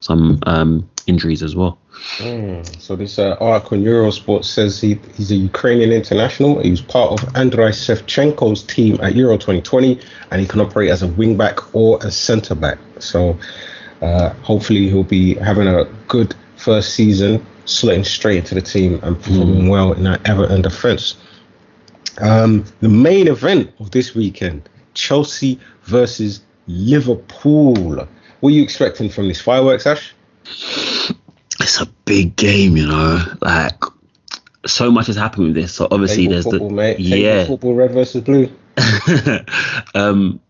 some 0.00 0.38
um 0.46 0.88
injuries 1.06 1.42
as 1.42 1.54
well. 1.54 1.78
Mm, 2.18 2.80
so 2.80 2.96
this 2.96 3.18
uh, 3.18 3.36
article 3.40 3.76
on 3.76 3.84
Eurosport 3.84 4.44
says 4.44 4.80
he, 4.80 4.98
he's 5.16 5.30
a 5.30 5.36
Ukrainian 5.36 5.92
international. 5.92 6.60
He 6.60 6.70
was 6.70 6.80
part 6.80 7.20
of 7.20 7.36
Andrei 7.36 7.70
Shevchenko's 7.70 8.62
team 8.62 8.98
at 9.02 9.14
Euro 9.16 9.36
2020, 9.36 10.00
and 10.30 10.40
he 10.40 10.46
can 10.46 10.60
operate 10.60 10.90
as 10.90 11.02
a 11.02 11.08
wing 11.08 11.36
back 11.36 11.74
or 11.74 11.98
a 12.02 12.10
centre 12.10 12.54
back. 12.54 12.78
So 13.00 13.38
uh, 14.00 14.30
hopefully 14.42 14.88
he'll 14.88 15.04
be 15.04 15.34
having 15.34 15.68
a 15.68 15.84
good 16.08 16.34
first 16.56 16.94
season, 16.94 17.44
slotting 17.66 18.06
straight 18.06 18.38
into 18.38 18.54
the 18.54 18.62
team 18.62 19.00
and 19.02 19.16
performing 19.16 19.68
well 19.68 19.92
in 19.92 20.04
that 20.04 20.26
Everton 20.28 20.62
defence. 20.62 21.16
Um, 22.18 22.64
the 22.80 22.88
main 22.88 23.28
event 23.28 23.72
of 23.78 23.90
this 23.90 24.14
weekend: 24.14 24.68
Chelsea 24.94 25.58
versus 25.82 26.40
Liverpool. 26.66 28.06
What 28.40 28.50
are 28.50 28.52
you 28.52 28.62
expecting 28.62 29.10
from 29.10 29.28
this 29.28 29.40
fireworks, 29.40 29.86
Ash? 29.86 30.14
It's 30.44 31.80
a 31.80 31.86
big 32.04 32.36
game, 32.36 32.76
you 32.76 32.86
know. 32.86 33.24
Like 33.40 33.82
so 34.66 34.90
much 34.90 35.06
has 35.06 35.16
happened 35.16 35.46
with 35.46 35.54
this. 35.54 35.74
So 35.74 35.88
obviously 35.90 36.24
Table 36.24 36.32
there's 36.32 36.44
football, 36.44 36.68
the 36.68 36.74
mate. 36.74 36.96
Table 36.96 37.16
yeah. 37.16 37.44
football, 37.46 37.74
red 37.74 37.92
versus 37.92 38.22
blue. 38.22 38.50
um, 39.94 40.40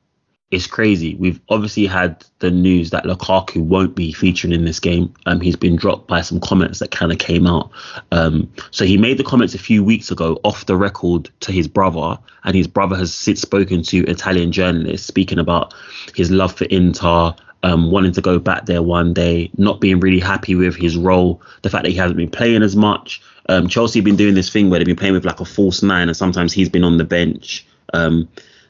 it's 0.51 0.67
crazy. 0.67 1.15
We've 1.15 1.41
obviously 1.49 1.87
had 1.87 2.25
the 2.41 2.51
news 2.51 2.91
that 2.91 3.05
Lukaku 3.05 3.63
won't 3.63 3.95
be 3.95 4.13
featuring 4.13 4.53
in 4.53 4.65
this 4.65 4.81
game. 4.81 5.15
Um, 5.27 5.41
he's 5.41 5.55
been 5.55 5.77
dropped 5.77 6.09
by 6.09 6.23
some 6.23 6.41
comments 6.41 6.81
that 6.81 6.91
kind 6.91 7.13
of 7.13 7.19
came 7.19 7.47
out. 7.47 7.71
Um, 8.11 8.53
so 8.73 8.85
he 8.85 8.99
made 8.99 9.17
the 9.17 9.25
comments 9.25 9.55
a 9.55 9.59
few 9.59 9.85
weeks 9.85 10.11
ago 10.11 10.41
off 10.43 10.67
the 10.67 10.77
record 10.77 11.31
to 11.41 11.53
his 11.53 11.69
brother, 11.69 12.19
and 12.43 12.57
his 12.57 12.67
brother 12.67 12.97
has 12.97 13.15
since 13.15 13.41
spoken 13.41 13.83
to 13.85 14.05
Italian 14.07 14.51
journalists 14.51 15.07
speaking 15.07 15.39
about 15.39 15.73
his 16.17 16.33
love 16.33 16.53
for 16.53 16.65
Inter. 16.65 17.33
Um, 17.63 17.91
wanting 17.91 18.13
to 18.13 18.23
go 18.23 18.39
back 18.39 18.65
there 18.65 18.83
one 18.83 19.13
day, 19.13 19.51
not 19.59 19.83
being 19.83 20.01
really 20.01 20.19
happy 20.19 20.55
with 20.55 20.77
his 20.77 20.97
role, 20.97 21.43
the 21.61 21.69
fact 21.69 21.85
that 21.85 21.91
he 21.91 21.97
hasn't 21.97 22.17
been 22.17 22.31
playing 22.31 22.63
as 22.63 22.75
much. 22.75 23.21
Um, 23.51 23.69
Chelsea 23.69 23.99
have 23.99 24.05
been 24.05 24.17
doing 24.17 24.35
this 24.35 24.49
thing 24.49 24.71
where 24.71 24.79
they've 24.81 24.87
been 24.87 24.97
playing 24.97 25.13
with 25.13 25.27
like 25.27 25.41
a 25.41 25.45
false 25.45 25.83
nine, 25.83 26.09
and 26.09 26.17
sometimes 26.17 26.55
he's 26.55 26.71
been 26.71 26.85
on 26.85 26.97
the 26.97 27.05
bench. 27.05 27.67
Um, 27.93 28.29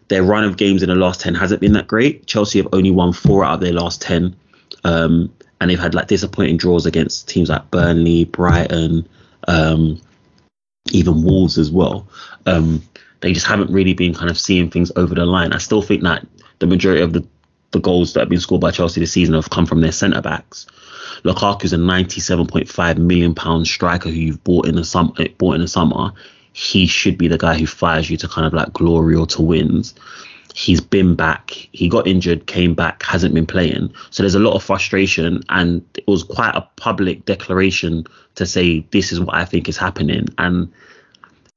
their 0.09 0.25
run 0.25 0.43
of 0.43 0.57
games 0.57 0.83
in 0.83 0.89
the 0.89 0.97
last 0.97 1.21
10 1.21 1.37
hasn't 1.37 1.61
been 1.61 1.73
that 1.75 1.87
great. 1.87 2.27
Chelsea 2.27 2.59
have 2.59 2.69
only 2.73 2.91
won 2.91 3.13
four 3.13 3.45
out 3.45 3.55
of 3.55 3.61
their 3.61 3.73
last 3.73 4.03
10. 4.03 4.35
Um, 4.83 5.33
and 5.61 5.71
they've 5.71 5.79
had 5.79 5.95
like 5.95 6.09
disappointing 6.09 6.57
draws 6.57 6.85
against 6.85 7.29
teams 7.29 7.49
like 7.49 7.71
Burnley, 7.71 8.25
Brighton, 8.25 9.09
um, 9.47 10.01
even 10.91 11.23
Wolves 11.23 11.59
as 11.59 11.71
well. 11.71 12.09
Um, 12.47 12.83
they 13.21 13.33
just 13.33 13.47
haven't 13.47 13.71
really 13.71 13.95
been 13.95 14.15
kind 14.15 14.31
of 14.31 14.39
seeing 14.39 14.69
things 14.69 14.91
over 14.97 15.15
the 15.15 15.27
line. 15.27 15.53
I 15.53 15.59
still 15.59 15.83
think 15.83 16.03
that 16.03 16.27
the 16.59 16.67
majority 16.67 17.03
of 17.03 17.13
the, 17.13 17.25
the 17.73 17.81
goals 17.81 18.13
that 18.13 18.21
have 18.21 18.29
been 18.29 18.41
scored 18.41 18.61
by 18.61 18.71
Chelsea 18.71 19.01
this 19.01 19.13
season 19.13 19.35
have 19.35 19.51
come 19.51 19.67
from 19.67 19.81
their 19.81 19.93
centre 19.93 20.23
backs. 20.23 20.67
Lukaku's 21.25 21.73
a 21.73 21.77
97.5 21.77 22.99
million 22.99 23.35
pound 23.35 23.67
striker 23.67 24.09
who 24.09 24.15
you've 24.15 24.43
bought 24.43 24.67
in 24.67 24.75
the 24.75 24.85
sum 24.85 25.13
eh, 25.19 25.29
bought 25.39 25.55
in 25.55 25.61
the 25.61 25.69
summer 25.69 26.13
he 26.53 26.87
should 26.87 27.17
be 27.17 27.29
the 27.29 27.39
guy 27.39 27.59
who 27.59 27.67
fires 27.67 28.11
you 28.11 28.17
to 28.19 28.29
kind 28.29 28.47
of 28.47 28.53
like 28.53 28.73
glory 28.73 29.15
or 29.15 29.27
to 29.27 29.43
wins. 29.43 29.95
He's 30.55 30.81
been 30.81 31.15
back. 31.15 31.51
He 31.51 31.89
got 31.89 32.09
injured, 32.09 32.47
came 32.47 32.75
back, 32.75 33.03
hasn't 33.03 33.35
been 33.35 33.47
playing. 33.47 33.95
So 34.11 34.23
there's 34.23 34.35
a 34.35 34.41
lot 34.41 34.55
of 34.55 34.63
frustration, 34.63 35.43
and 35.49 35.85
it 35.95 36.07
was 36.09 36.25
quite 36.25 36.55
a 36.57 36.69
public 36.77 37.25
declaration 37.25 38.05
to 38.35 38.47
say 38.47 38.81
this 38.91 39.13
is 39.13 39.21
what 39.21 39.37
I 39.37 39.45
think 39.45 39.69
is 39.69 39.77
happening. 39.77 40.27
And 40.39 40.73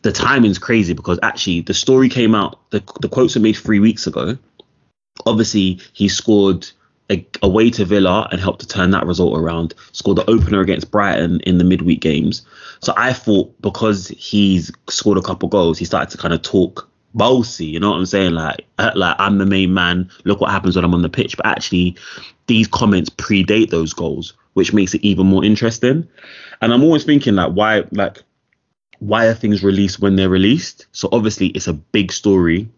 the 0.04 0.12
timing's 0.12 0.60
crazy 0.60 0.94
because 0.94 1.18
actually 1.24 1.62
the 1.62 1.74
story 1.74 2.08
came 2.08 2.36
out. 2.36 2.60
The 2.70 2.84
the 3.02 3.10
quotes 3.10 3.36
were 3.36 3.42
made 3.42 3.58
three 3.58 3.80
weeks 3.80 4.06
ago. 4.06 4.38
Obviously, 5.26 5.80
he 5.94 6.08
scored 6.08 6.70
a, 7.10 7.26
away 7.42 7.70
to 7.72 7.86
Villa 7.86 8.28
and 8.32 8.40
helped 8.40 8.62
to 8.62 8.68
turn 8.68 8.92
that 8.92 9.06
result 9.06 9.38
around. 9.38 9.74
Scored 9.92 10.18
the 10.18 10.30
opener 10.30 10.62
against 10.62 10.92
Brighton 10.92 11.40
in 11.42 11.58
the 11.58 11.64
midweek 11.64 12.02
games. 12.02 12.44
So 12.82 12.94
I 12.98 13.14
thought 13.14 13.54
because 13.62 14.10
he's 14.10 14.72
scored 14.90 15.18
a 15.18 15.22
couple 15.22 15.50
goals, 15.50 15.78
he 15.78 15.86
started 15.86 16.12
to 16.12 16.18
kind 16.18 16.34
of 16.34 16.42
talk 16.42 16.90
bossy. 17.14 17.66
You 17.66 17.80
know 17.80 17.92
what 17.92 17.98
I'm 17.98 18.06
saying? 18.06 18.34
Like, 18.34 18.66
uh, 18.80 18.92
like 18.96 19.16
I'm 19.20 19.38
the 19.38 19.46
main 19.46 19.74
man. 19.74 20.10
Look 20.26 20.42
what 20.42 20.52
happens 20.52 20.76
when 20.76 20.86
I'm 20.86 20.94
on 20.94 21.02
the 21.02 21.10
pitch. 21.10 21.38
But 21.38 21.46
actually, 21.46 21.96
these 22.48 22.68
comments 22.68 23.10
predate 23.10 23.70
those 23.70 23.94
goals, 23.94 24.34
which 24.54 24.74
makes 24.74 24.94
it 24.94 25.04
even 25.04 25.28
more 25.28 25.46
interesting. 25.46 26.08
And 26.62 26.74
I'm 26.74 26.84
always 26.84 27.04
thinking 27.04 27.36
like, 27.36 27.54
why, 27.54 27.84
like, 27.92 28.20
why 29.00 29.26
are 29.26 29.34
things 29.34 29.64
released 29.64 30.00
when 30.00 30.16
they're 30.16 30.30
released? 30.30 30.88
So 30.94 31.10
obviously, 31.12 31.48
it's 31.48 31.68
a 31.68 31.74
big 31.74 32.12
story. 32.12 32.70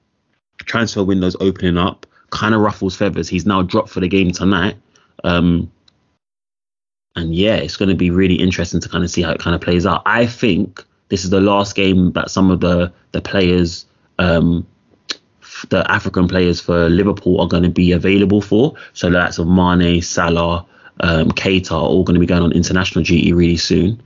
Transfer 0.66 1.04
windows 1.04 1.36
opening 1.40 1.78
up 1.78 2.08
kind 2.30 2.56
of 2.56 2.62
ruffles 2.62 2.96
feathers. 2.96 3.30
He's 3.30 3.46
now 3.46 3.62
dropped 3.62 3.90
for 3.90 4.00
the 4.00 4.08
game 4.08 4.32
tonight. 4.32 4.76
Um, 5.24 5.72
and 7.16 7.34
yeah, 7.34 7.56
it's 7.56 7.78
going 7.78 7.90
to 7.90 7.96
be 7.96 8.10
really 8.10 8.36
interesting 8.36 8.82
to 8.82 8.90
kind 8.90 9.04
of 9.04 9.10
see 9.10 9.22
how 9.22 9.32
it 9.32 9.40
kind 9.40 9.56
of 9.56 9.62
plays 9.62 9.86
out. 9.86 10.02
I 10.06 10.26
think 10.26 10.84
this 11.10 11.24
is 11.24 11.30
the 11.30 11.40
last 11.40 11.76
game 11.76 12.12
that 12.14 12.30
some 12.30 12.52
of 12.52 12.60
the 12.60 12.92
the 13.14 13.22
players, 13.22 13.86
um, 14.20 14.68
the 15.70 15.90
African 15.90 16.28
players 16.28 16.60
for 16.60 16.90
Liverpool 16.90 17.40
are 17.40 17.48
going 17.48 17.64
to 17.64 17.70
be 17.70 17.94
available 17.94 18.42
for. 18.42 18.74
So 18.94 19.10
the 19.10 19.18
likes 19.20 19.38
of 19.38 19.48
Mane, 19.48 20.02
Salah, 20.02 20.66
um, 21.00 21.32
Keita 21.32 21.72
are 21.72 21.80
all 21.80 22.04
going 22.04 22.16
to 22.16 22.20
be 22.20 22.26
going 22.26 22.44
on 22.44 22.52
international 22.52 23.04
duty 23.04 23.32
really 23.32 23.58
soon. 23.58 24.02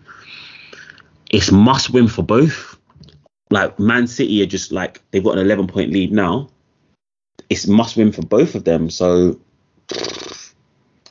It's 1.32 1.52
must 1.52 1.91
win 1.91 2.08
for 2.08 2.24
both. 2.24 2.78
Like 3.50 3.80
Man 3.80 4.06
City 4.06 4.43
are 4.43 4.48
just 4.48 4.72
like 4.72 5.02
they've 5.10 5.24
got 5.24 5.38
an 5.38 5.46
11 5.46 5.68
point 5.68 5.91
lead 5.91 6.12
now 6.12 6.50
it's 7.50 7.68
must 7.68 7.97
win 7.97 8.12
for 8.12 8.22
both 8.22 8.56
of 8.56 8.64
them. 8.64 8.89
So 8.89 9.39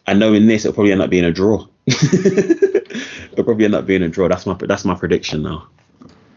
I 0.07 0.15
know 0.15 0.33
in 0.33 0.47
this 0.47 0.65
it'll 0.65 0.75
probably 0.75 0.93
end 0.93 1.03
up 1.03 1.11
being 1.11 1.25
a 1.25 1.33
draw. 1.33 1.67
it'll 1.87 3.45
probably 3.45 3.65
end 3.65 3.75
up 3.75 3.87
being 3.87 4.03
a 4.03 4.09
draw. 4.09 4.29
That's 4.29 4.47
my 4.47 4.55
that's 4.55 4.85
my 4.85 4.95
prediction 4.95 5.43
now. 5.43 5.69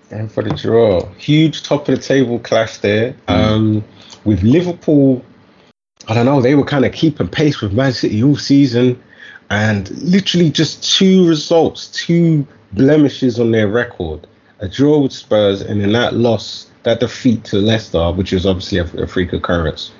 And 0.09 0.31
for 0.31 0.43
the 0.43 0.49
draw, 0.49 1.05
huge 1.13 1.63
top 1.63 1.87
of 1.87 1.95
the 1.95 2.01
table 2.01 2.39
clash 2.39 2.79
there. 2.79 3.15
Um, 3.29 3.83
with 4.25 4.43
Liverpool, 4.43 5.23
I 6.07 6.13
don't 6.13 6.25
know, 6.25 6.41
they 6.41 6.55
were 6.55 6.65
kind 6.65 6.83
of 6.83 6.91
keeping 6.91 7.27
pace 7.29 7.61
with 7.61 7.71
Man 7.71 7.93
City 7.93 8.21
all 8.23 8.35
season, 8.35 9.01
and 9.49 9.89
literally 10.03 10.49
just 10.49 10.97
two 10.97 11.27
results, 11.27 11.87
two 11.87 12.45
blemishes 12.73 13.39
on 13.39 13.51
their 13.51 13.67
record. 13.67 14.27
a 14.59 14.67
draw 14.67 14.99
with 14.99 15.13
Spurs, 15.13 15.61
and 15.61 15.81
then 15.81 15.93
that 15.93 16.13
loss, 16.13 16.70
that 16.83 16.99
defeat 16.99 17.43
to 17.45 17.57
Leicester, 17.57 18.11
which 18.11 18.33
is 18.33 18.45
obviously 18.45 18.79
a, 18.79 19.03
a 19.03 19.07
freak 19.07 19.33
occurrence, 19.33 19.91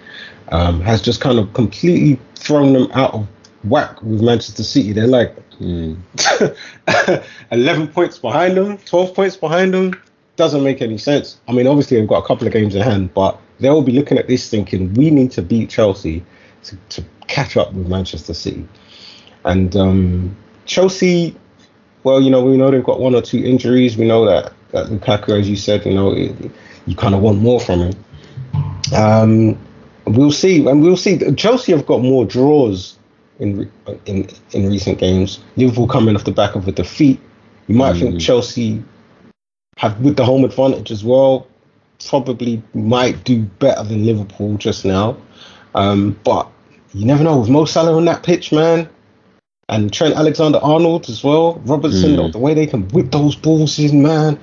um, 0.49 0.81
has 0.81 1.01
just 1.01 1.21
kind 1.21 1.39
of 1.39 1.53
completely 1.53 2.19
thrown 2.35 2.73
them 2.73 2.91
out 2.93 3.13
of 3.13 3.27
whack 3.63 4.01
with 4.01 4.21
Manchester 4.21 4.63
City. 4.63 4.91
They're 4.91 5.07
like 5.07 5.35
mm. 5.59 5.97
11 7.51 7.87
points 7.89 8.17
behind 8.17 8.57
them, 8.57 8.77
12 8.79 9.13
points 9.13 9.37
behind 9.37 9.73
them. 9.73 9.93
Doesn't 10.35 10.63
make 10.63 10.81
any 10.81 10.97
sense. 10.97 11.39
I 11.47 11.51
mean, 11.51 11.67
obviously, 11.67 11.99
they've 11.99 12.07
got 12.07 12.23
a 12.23 12.27
couple 12.27 12.47
of 12.47 12.53
games 12.53 12.73
in 12.73 12.81
hand, 12.81 13.13
but 13.13 13.39
they'll 13.59 13.81
be 13.81 13.91
looking 13.91 14.17
at 14.17 14.27
this 14.27 14.49
thinking, 14.49 14.93
we 14.93 15.11
need 15.11 15.31
to 15.31 15.41
beat 15.41 15.69
Chelsea 15.69 16.23
to, 16.63 16.75
to 16.89 17.05
catch 17.27 17.57
up 17.57 17.73
with 17.73 17.87
Manchester 17.87 18.33
City. 18.33 18.67
And 19.45 19.75
um, 19.75 20.35
Chelsea, 20.65 21.35
well, 22.03 22.21
you 22.21 22.29
know, 22.29 22.43
we 22.43 22.57
know 22.57 22.71
they've 22.71 22.83
got 22.83 22.99
one 22.99 23.13
or 23.13 23.21
two 23.21 23.43
injuries. 23.43 23.97
We 23.97 24.07
know 24.07 24.25
that, 24.25 24.53
that 24.71 24.87
Lukaku, 24.87 25.39
as 25.39 25.49
you 25.49 25.55
said, 25.55 25.85
you 25.85 25.93
know, 25.93 26.13
it, 26.13 26.33
you 26.85 26.95
kind 26.95 27.15
of 27.15 27.21
want 27.21 27.39
more 27.39 27.59
from 27.59 27.79
him. 27.79 28.05
Um, 28.95 29.57
we'll 30.05 30.31
see, 30.31 30.65
and 30.67 30.81
we'll 30.81 30.97
see. 30.97 31.19
Chelsea 31.35 31.71
have 31.71 31.85
got 31.85 32.01
more 32.01 32.25
draws 32.25 32.97
in 33.39 33.71
in 34.05 34.27
in 34.51 34.69
recent 34.69 34.99
games. 34.99 35.39
Liverpool 35.55 35.87
coming 35.87 36.15
off 36.15 36.23
the 36.23 36.31
back 36.31 36.55
of 36.55 36.67
a 36.67 36.71
defeat. 36.71 37.19
You 37.67 37.75
might 37.75 37.95
mm. 37.95 37.99
think 37.99 38.21
Chelsea 38.21 38.83
have 39.77 39.99
with 40.01 40.17
the 40.17 40.25
home 40.25 40.43
advantage 40.43 40.91
as 40.91 41.03
well. 41.03 41.47
Probably 42.07 42.61
might 42.73 43.23
do 43.23 43.43
better 43.43 43.83
than 43.83 44.05
Liverpool 44.05 44.57
just 44.57 44.85
now, 44.85 45.17
um, 45.75 46.19
but 46.23 46.49
you 46.93 47.05
never 47.05 47.23
know 47.23 47.39
with 47.39 47.49
Mo 47.49 47.65
Salah 47.65 47.95
on 47.95 48.05
that 48.05 48.23
pitch, 48.23 48.51
man 48.51 48.89
and 49.71 49.91
Trent 49.91 50.15
Alexander 50.15 50.59
Arnold 50.61 51.09
as 51.09 51.23
well. 51.23 51.55
Robertson, 51.65 52.17
mm. 52.17 52.31
the 52.31 52.37
way 52.37 52.53
they 52.53 52.67
can 52.67 52.87
whip 52.89 53.09
those 53.11 53.35
balls 53.35 53.79
in, 53.79 54.03
man. 54.03 54.37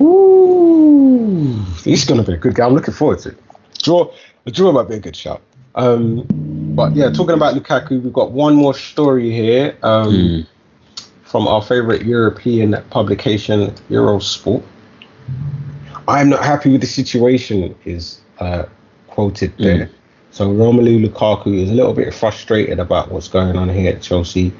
Ooh, 0.00 1.62
he's 1.84 2.04
going 2.04 2.22
to 2.22 2.26
be 2.26 2.36
a 2.36 2.38
good 2.38 2.54
guy. 2.54 2.66
I'm 2.66 2.74
looking 2.74 2.94
forward 2.94 3.20
to 3.20 3.30
it. 3.30 3.38
Draw, 3.82 4.12
a 4.46 4.50
draw 4.50 4.72
might 4.72 4.88
be 4.88 4.96
a 4.96 5.00
good 5.00 5.16
shot. 5.16 5.40
Um, 5.74 6.26
but 6.74 6.94
yeah, 6.94 7.10
talking 7.10 7.34
about 7.34 7.54
Lukaku, 7.54 8.02
we've 8.02 8.12
got 8.12 8.32
one 8.32 8.54
more 8.54 8.74
story 8.74 9.30
here 9.30 9.76
um, 9.82 10.12
mm. 10.12 10.46
from 11.24 11.46
our 11.46 11.62
favorite 11.62 12.04
European 12.04 12.76
publication, 12.90 13.70
Eurosport. 13.90 14.62
I'm 16.08 16.28
not 16.30 16.44
happy 16.44 16.70
with 16.72 16.80
the 16.80 16.86
situation, 16.86 17.74
is 17.84 18.20
uh, 18.38 18.64
quoted 19.08 19.52
there. 19.58 19.86
Mm. 19.86 19.92
So 20.30 20.50
Romelu 20.50 21.04
Lukaku 21.04 21.62
is 21.62 21.70
a 21.70 21.74
little 21.74 21.94
bit 21.94 22.12
frustrated 22.12 22.78
about 22.78 23.10
what's 23.10 23.28
going 23.28 23.56
on 23.56 23.68
here 23.68 23.90
at 23.92 24.02
Chelsea. 24.02 24.52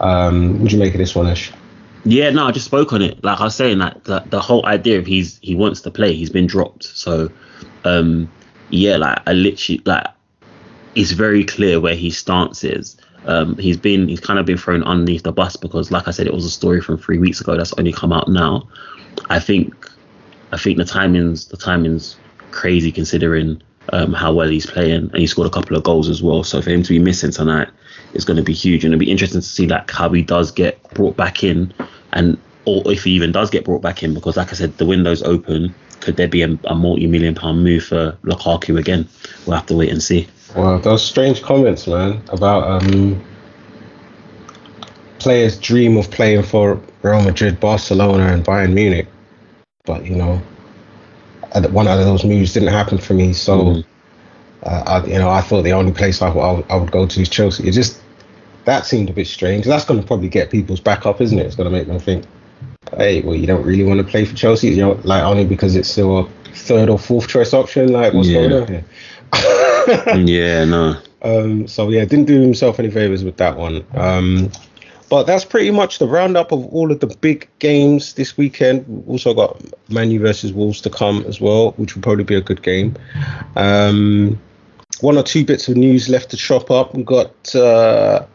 Um, 0.00 0.60
would 0.60 0.72
you 0.72 0.78
make 0.78 0.94
of 0.94 0.98
this 0.98 1.14
one, 1.14 1.26
Ash? 1.26 1.52
Yeah, 2.04 2.30
no, 2.30 2.46
I 2.46 2.52
just 2.52 2.66
spoke 2.66 2.92
on 2.92 3.02
it. 3.02 3.22
Like 3.22 3.40
I 3.40 3.44
was 3.44 3.54
saying, 3.54 3.78
that 3.78 4.04
the, 4.04 4.20
the 4.20 4.40
whole 4.40 4.64
idea 4.66 4.98
of 4.98 5.06
he's 5.06 5.38
he 5.42 5.54
wants 5.54 5.80
to 5.82 5.90
play, 5.90 6.14
he's 6.14 6.30
been 6.30 6.46
dropped. 6.46 6.84
So, 6.84 7.30
um, 7.84 8.30
yeah, 8.70 8.96
like 8.96 9.18
I 9.26 9.32
literally 9.32 9.82
like 9.84 10.06
it's 10.94 11.12
very 11.12 11.44
clear 11.44 11.80
where 11.80 11.94
his 11.94 12.16
stance 12.16 12.64
is. 12.64 12.96
Um, 13.26 13.56
he's 13.56 13.76
been 13.76 14.08
he's 14.08 14.20
kind 14.20 14.38
of 14.38 14.46
been 14.46 14.56
thrown 14.56 14.82
underneath 14.84 15.22
the 15.22 15.32
bus 15.32 15.56
because, 15.56 15.90
like 15.90 16.08
I 16.08 16.12
said, 16.12 16.26
it 16.26 16.32
was 16.32 16.44
a 16.44 16.50
story 16.50 16.80
from 16.80 16.98
three 16.98 17.18
weeks 17.18 17.40
ago 17.40 17.56
that's 17.56 17.72
only 17.74 17.92
come 17.92 18.12
out 18.12 18.28
now. 18.28 18.68
I 19.28 19.40
think 19.40 19.90
I 20.52 20.56
think 20.56 20.78
the 20.78 20.84
timings 20.84 21.48
the 21.48 21.56
timings 21.56 22.16
crazy 22.52 22.92
considering 22.92 23.60
um, 23.92 24.12
how 24.12 24.32
well 24.32 24.48
he's 24.48 24.66
playing, 24.66 25.10
and 25.10 25.16
he 25.16 25.26
scored 25.26 25.48
a 25.48 25.50
couple 25.50 25.76
of 25.76 25.82
goals 25.82 26.08
as 26.08 26.22
well. 26.22 26.44
So 26.44 26.62
for 26.62 26.70
him 26.70 26.82
to 26.84 26.88
be 26.90 26.98
missing 26.98 27.32
tonight 27.32 27.68
is 28.14 28.24
going 28.24 28.36
to 28.36 28.42
be 28.42 28.52
huge, 28.52 28.84
and 28.84 28.92
it'll 28.92 29.00
be 29.00 29.10
interesting 29.10 29.40
to 29.40 29.46
see 29.46 29.66
like 29.66 29.90
how 29.90 30.08
he 30.10 30.22
does 30.22 30.50
get 30.50 30.82
brought 30.94 31.16
back 31.16 31.44
in, 31.44 31.72
and 32.12 32.38
or 32.64 32.90
if 32.90 33.04
he 33.04 33.12
even 33.12 33.32
does 33.32 33.50
get 33.50 33.64
brought 33.64 33.82
back 33.82 34.02
in, 34.02 34.14
because 34.14 34.36
like 34.36 34.50
I 34.50 34.54
said, 34.54 34.76
the 34.78 34.86
window's 34.86 35.22
open. 35.22 35.74
Could 36.00 36.16
there 36.16 36.28
be 36.28 36.42
a, 36.42 36.56
a 36.64 36.76
multi-million 36.76 37.34
pound 37.34 37.64
move 37.64 37.84
for 37.84 38.16
Lukaku 38.22 38.78
again? 38.78 39.08
We'll 39.46 39.56
have 39.56 39.66
to 39.66 39.74
wait 39.74 39.90
and 39.90 40.00
see. 40.00 40.28
Wow, 40.54 40.78
those 40.78 41.04
strange 41.04 41.42
comments, 41.42 41.88
man, 41.88 42.22
about 42.28 42.82
um, 42.82 43.22
players 45.18 45.58
dream 45.58 45.96
of 45.96 46.08
playing 46.10 46.44
for 46.44 46.80
Real 47.02 47.22
Madrid, 47.22 47.58
Barcelona, 47.58 48.32
and 48.32 48.44
Bayern 48.44 48.74
Munich, 48.74 49.08
but 49.84 50.04
you 50.06 50.14
know 50.14 50.40
one 51.70 51.88
of 51.88 51.98
those 51.98 52.24
moves 52.24 52.52
didn't 52.52 52.68
happen 52.68 52.98
for 52.98 53.14
me. 53.14 53.32
So, 53.32 53.60
mm 53.60 53.84
uh, 54.62 54.82
I, 54.86 55.06
you 55.06 55.18
know, 55.18 55.30
I 55.30 55.40
thought 55.40 55.62
the 55.62 55.72
only 55.72 55.92
place 55.92 56.20
I, 56.20 56.30
I, 56.30 56.60
I, 56.68 56.76
would 56.76 56.90
go 56.90 57.06
to 57.06 57.20
is 57.20 57.28
Chelsea. 57.28 57.68
It 57.68 57.72
just 57.72 58.00
that 58.64 58.86
seemed 58.86 59.08
a 59.08 59.12
bit 59.12 59.26
strange. 59.26 59.64
That's 59.64 59.84
going 59.84 60.00
to 60.00 60.06
probably 60.06 60.28
get 60.28 60.50
people's 60.50 60.80
back 60.80 61.06
up, 61.06 61.20
isn't 61.20 61.38
it? 61.38 61.46
It's 61.46 61.56
going 61.56 61.70
to 61.70 61.76
make 61.76 61.86
them 61.86 61.98
think, 61.98 62.24
hey, 62.96 63.22
well, 63.22 63.34
you 63.34 63.46
don't 63.46 63.64
really 63.64 63.84
want 63.84 63.98
to 63.98 64.04
play 64.04 64.24
for 64.24 64.34
Chelsea, 64.34 64.68
you 64.68 64.76
know, 64.76 65.00
like 65.04 65.22
only 65.22 65.44
because 65.44 65.76
it's 65.76 65.88
still 65.88 66.18
a 66.18 66.28
third 66.52 66.88
or 66.88 66.98
fourth 66.98 67.28
choice 67.28 67.54
option. 67.54 67.92
Like, 67.92 68.12
what's 68.12 68.28
yeah. 68.28 68.48
going 68.48 68.62
on 68.62 68.68
here? 68.68 68.84
yeah, 70.16 70.64
no. 70.64 71.00
Um, 71.22 71.66
so 71.66 71.88
yeah, 71.88 72.04
didn't 72.04 72.26
do 72.26 72.40
himself 72.40 72.78
any 72.78 72.90
favors 72.90 73.24
with 73.24 73.36
that 73.38 73.56
one. 73.56 73.84
Um, 73.94 74.50
but 75.08 75.24
that's 75.24 75.44
pretty 75.44 75.70
much 75.70 75.98
the 75.98 76.06
roundup 76.06 76.52
of 76.52 76.66
all 76.66 76.92
of 76.92 77.00
the 77.00 77.06
big 77.06 77.48
games 77.60 78.14
this 78.14 78.36
weekend. 78.36 78.86
We've 78.86 79.08
also 79.08 79.32
got 79.32 79.62
Manu 79.88 80.20
versus 80.20 80.52
Wolves 80.52 80.82
to 80.82 80.90
come 80.90 81.24
as 81.26 81.40
well, 81.40 81.72
which 81.72 81.94
will 81.94 82.02
probably 82.02 82.24
be 82.24 82.34
a 82.34 82.42
good 82.42 82.62
game. 82.62 82.94
Um, 83.56 84.38
one 85.00 85.16
or 85.16 85.22
two 85.22 85.44
bits 85.44 85.68
of 85.68 85.76
news 85.76 86.08
left 86.08 86.30
to 86.30 86.36
chop 86.36 86.70
up. 86.70 86.94
We've 86.94 87.04
got 87.04 87.54
uh, 87.54 88.26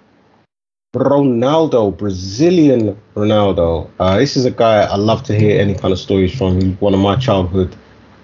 Ronaldo, 0.96 1.98
Brazilian 1.98 3.00
Ronaldo. 3.16 3.90
Uh, 4.00 4.18
this 4.18 4.38
is 4.38 4.46
a 4.46 4.52
guy 4.52 4.84
I 4.84 4.96
love 4.96 5.24
to 5.24 5.36
hear 5.36 5.60
any 5.60 5.74
kind 5.74 5.92
of 5.92 6.00
stories 6.00 6.36
from. 6.38 6.62
He's 6.62 6.80
one 6.80 6.94
of 6.94 7.00
my 7.00 7.16
childhood 7.16 7.76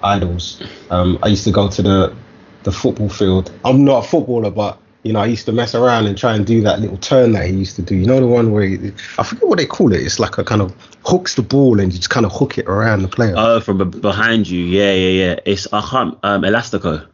idols. 0.04 0.62
Um, 0.92 1.18
I 1.24 1.28
used 1.28 1.44
to 1.46 1.52
go 1.52 1.68
to 1.70 1.82
the 1.82 2.16
the 2.64 2.72
football 2.72 3.10
field. 3.10 3.52
I'm 3.66 3.84
not 3.86 4.06
a 4.06 4.08
footballer, 4.08 4.52
but 4.52 4.78
you 5.04 5.14
know, 5.14 5.20
I 5.22 5.26
used 5.26 5.46
to 5.46 5.52
mess 5.52 5.74
around 5.74 6.08
and 6.08 6.18
try 6.18 6.36
and 6.36 6.46
do 6.46 6.62
that 6.62 6.82
little 6.82 6.98
turn 6.98 7.32
that 7.32 7.48
he 7.48 7.54
used 7.54 7.76
to 7.78 7.82
do. 7.82 7.96
You 7.96 8.06
know, 8.06 8.20
the 8.20 8.28
one 8.28 8.52
where 8.52 8.64
he, 8.64 8.92
I 9.18 9.24
forget 9.24 9.48
what 9.48 9.58
they 9.58 9.66
call 9.66 9.94
it. 9.94 10.02
It's 10.02 10.20
like 10.20 10.38
a 10.38 10.44
kind 10.44 10.62
of 10.62 10.76
hooks 11.06 11.36
the 11.36 11.42
ball 11.42 11.80
and 11.80 11.92
you 11.92 11.98
just 11.98 12.10
kind 12.10 12.26
of 12.26 12.32
hook 12.34 12.58
it 12.58 12.68
around 12.68 13.02
the 13.02 13.08
player. 13.08 13.34
Oh, 13.36 13.62
from 13.62 13.90
behind 13.90 14.48
you. 14.48 14.64
Yeah, 14.64 14.94
yeah, 14.94 15.26
yeah. 15.26 15.40
It's 15.46 15.68
I 15.74 15.82
can't 15.82 16.18
um 16.24 16.44
elastico. 16.44 17.09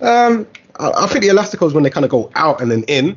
Um, 0.00 0.46
I, 0.78 0.90
I 1.04 1.06
think 1.06 1.24
the 1.24 1.30
elastico 1.30 1.66
is 1.66 1.74
when 1.74 1.84
they 1.84 1.90
kind 1.90 2.04
of 2.04 2.10
go 2.10 2.30
out 2.34 2.60
and 2.60 2.70
then 2.70 2.84
in. 2.84 3.16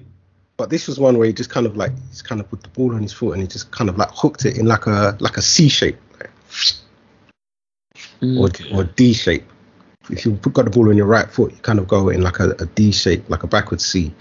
But 0.57 0.69
this 0.69 0.87
was 0.87 0.99
one 0.99 1.17
where 1.17 1.25
he 1.25 1.33
just 1.33 1.49
kind 1.49 1.65
of 1.65 1.75
like 1.75 1.91
he's 2.09 2.21
kind 2.21 2.39
of 2.39 2.49
put 2.49 2.61
the 2.61 2.69
ball 2.69 2.93
on 2.93 3.01
his 3.01 3.13
foot 3.13 3.31
and 3.31 3.41
he 3.41 3.47
just 3.47 3.71
kind 3.71 3.89
of 3.89 3.97
like 3.97 4.09
hooked 4.13 4.45
it 4.45 4.57
in 4.57 4.67
like 4.67 4.85
a 4.85 5.17
like 5.19 5.37
a 5.37 5.41
C 5.41 5.69
shape, 5.69 5.97
mm. 8.21 8.39
or 8.39 8.77
or 8.77 8.83
D 8.83 9.13
shape 9.13 9.43
if 10.09 10.25
you've 10.25 10.41
got 10.41 10.65
the 10.65 10.71
ball 10.71 10.89
on 10.89 10.97
your 10.97 11.05
right 11.05 11.29
foot, 11.29 11.51
you 11.51 11.57
kind 11.59 11.79
of 11.79 11.87
go 11.87 12.09
in 12.09 12.21
like 12.21 12.39
a, 12.39 12.51
a 12.59 12.65
D 12.65 12.91
shape, 12.91 13.29
like 13.29 13.43
a 13.43 13.47
backward 13.47 13.81
C. 13.81 14.13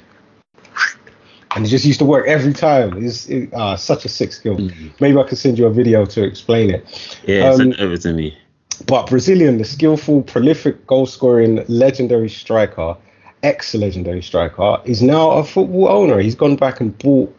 And 1.53 1.67
it 1.67 1.69
just 1.69 1.85
used 1.85 1.99
to 1.99 2.05
work 2.05 2.29
every 2.29 2.53
time. 2.53 3.05
It's 3.05 3.29
it, 3.29 3.53
uh, 3.53 3.77
such 3.77 4.05
a 4.05 4.09
sick 4.09 4.33
skill. 4.33 4.57
Mm-hmm. 4.57 4.89
Maybe 5.01 5.19
I 5.19 5.25
could 5.25 5.39
send 5.39 5.59
you 5.59 5.67
a 5.67 5.73
video 5.73 6.07
to 6.07 6.23
explain 6.23 6.71
it. 6.71 7.19
Yeah, 7.27 7.49
um, 7.49 7.57
send 7.57 7.73
it 7.75 7.81
over 7.81 7.97
to 7.97 8.13
me. 8.13 8.39
But 8.87 9.09
Brazilian, 9.09 9.59
the 9.59 9.65
skillful, 9.65 10.23
prolific, 10.23 10.87
goal 10.87 11.07
scoring, 11.07 11.65
legendary 11.69 12.29
striker, 12.29 12.97
ex 13.43 13.75
legendary 13.75 14.23
striker, 14.23 14.81
is 14.85 15.03
now 15.03 15.33
a 15.33 15.45
football 15.45 15.89
owner. 15.89 16.19
He's 16.21 16.35
gone 16.35 16.57
back 16.57 16.81
and 16.81 16.97
bought 16.99 17.35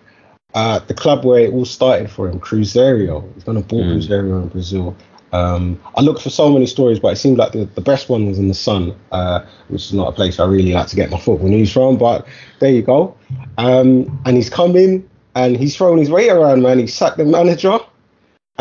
uh, 0.53 0.79
the 0.79 0.93
club 0.93 1.25
where 1.25 1.39
it 1.39 1.53
all 1.53 1.65
started 1.65 2.11
for 2.11 2.29
him, 2.29 2.39
Cruzeiro. 2.39 3.33
He's 3.33 3.43
going 3.43 3.61
to 3.61 3.67
buy 3.67 3.81
mm. 3.81 3.95
Cruzeiro 3.95 4.43
in 4.43 4.47
Brazil. 4.49 4.95
Um, 5.33 5.79
I 5.95 6.01
looked 6.01 6.21
for 6.21 6.29
so 6.29 6.51
many 6.51 6.65
stories, 6.65 6.99
but 6.99 7.13
it 7.13 7.15
seemed 7.15 7.37
like 7.37 7.53
the, 7.53 7.65
the 7.65 7.81
best 7.81 8.09
one 8.09 8.25
was 8.25 8.37
in 8.37 8.49
the 8.49 8.53
Sun, 8.53 8.93
uh, 9.11 9.45
which 9.69 9.85
is 9.85 9.93
not 9.93 10.09
a 10.09 10.11
place 10.11 10.39
I 10.39 10.45
really 10.45 10.73
like 10.73 10.87
to 10.87 10.95
get 10.95 11.09
my 11.09 11.17
football 11.17 11.47
news 11.47 11.71
from. 11.71 11.97
But 11.97 12.27
there 12.59 12.71
you 12.71 12.81
go. 12.81 13.15
Um, 13.57 14.21
and 14.25 14.35
he's 14.35 14.49
come 14.49 14.75
in 14.75 15.09
and 15.35 15.55
he's 15.55 15.75
thrown 15.75 15.97
his 15.97 16.09
weight 16.09 16.29
around, 16.29 16.61
man. 16.61 16.79
He 16.79 16.87
sacked 16.87 17.17
the 17.17 17.25
manager 17.25 17.79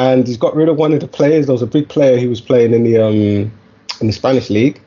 and 0.01 0.27
he's 0.27 0.39
got 0.39 0.57
rid 0.57 0.71
of 0.71 0.77
one 0.79 0.95
of 0.95 1.01
the 1.01 1.09
players. 1.09 1.47
There 1.47 1.53
was 1.53 1.63
a 1.63 1.67
big 1.67 1.89
player 1.91 2.17
he 2.17 2.27
was 2.27 2.41
playing 2.41 2.73
in 2.73 2.85
the 2.85 2.97
um, 2.99 3.53
in 4.01 4.07
the 4.07 4.13
Spanish 4.13 4.49
league. 4.49 4.81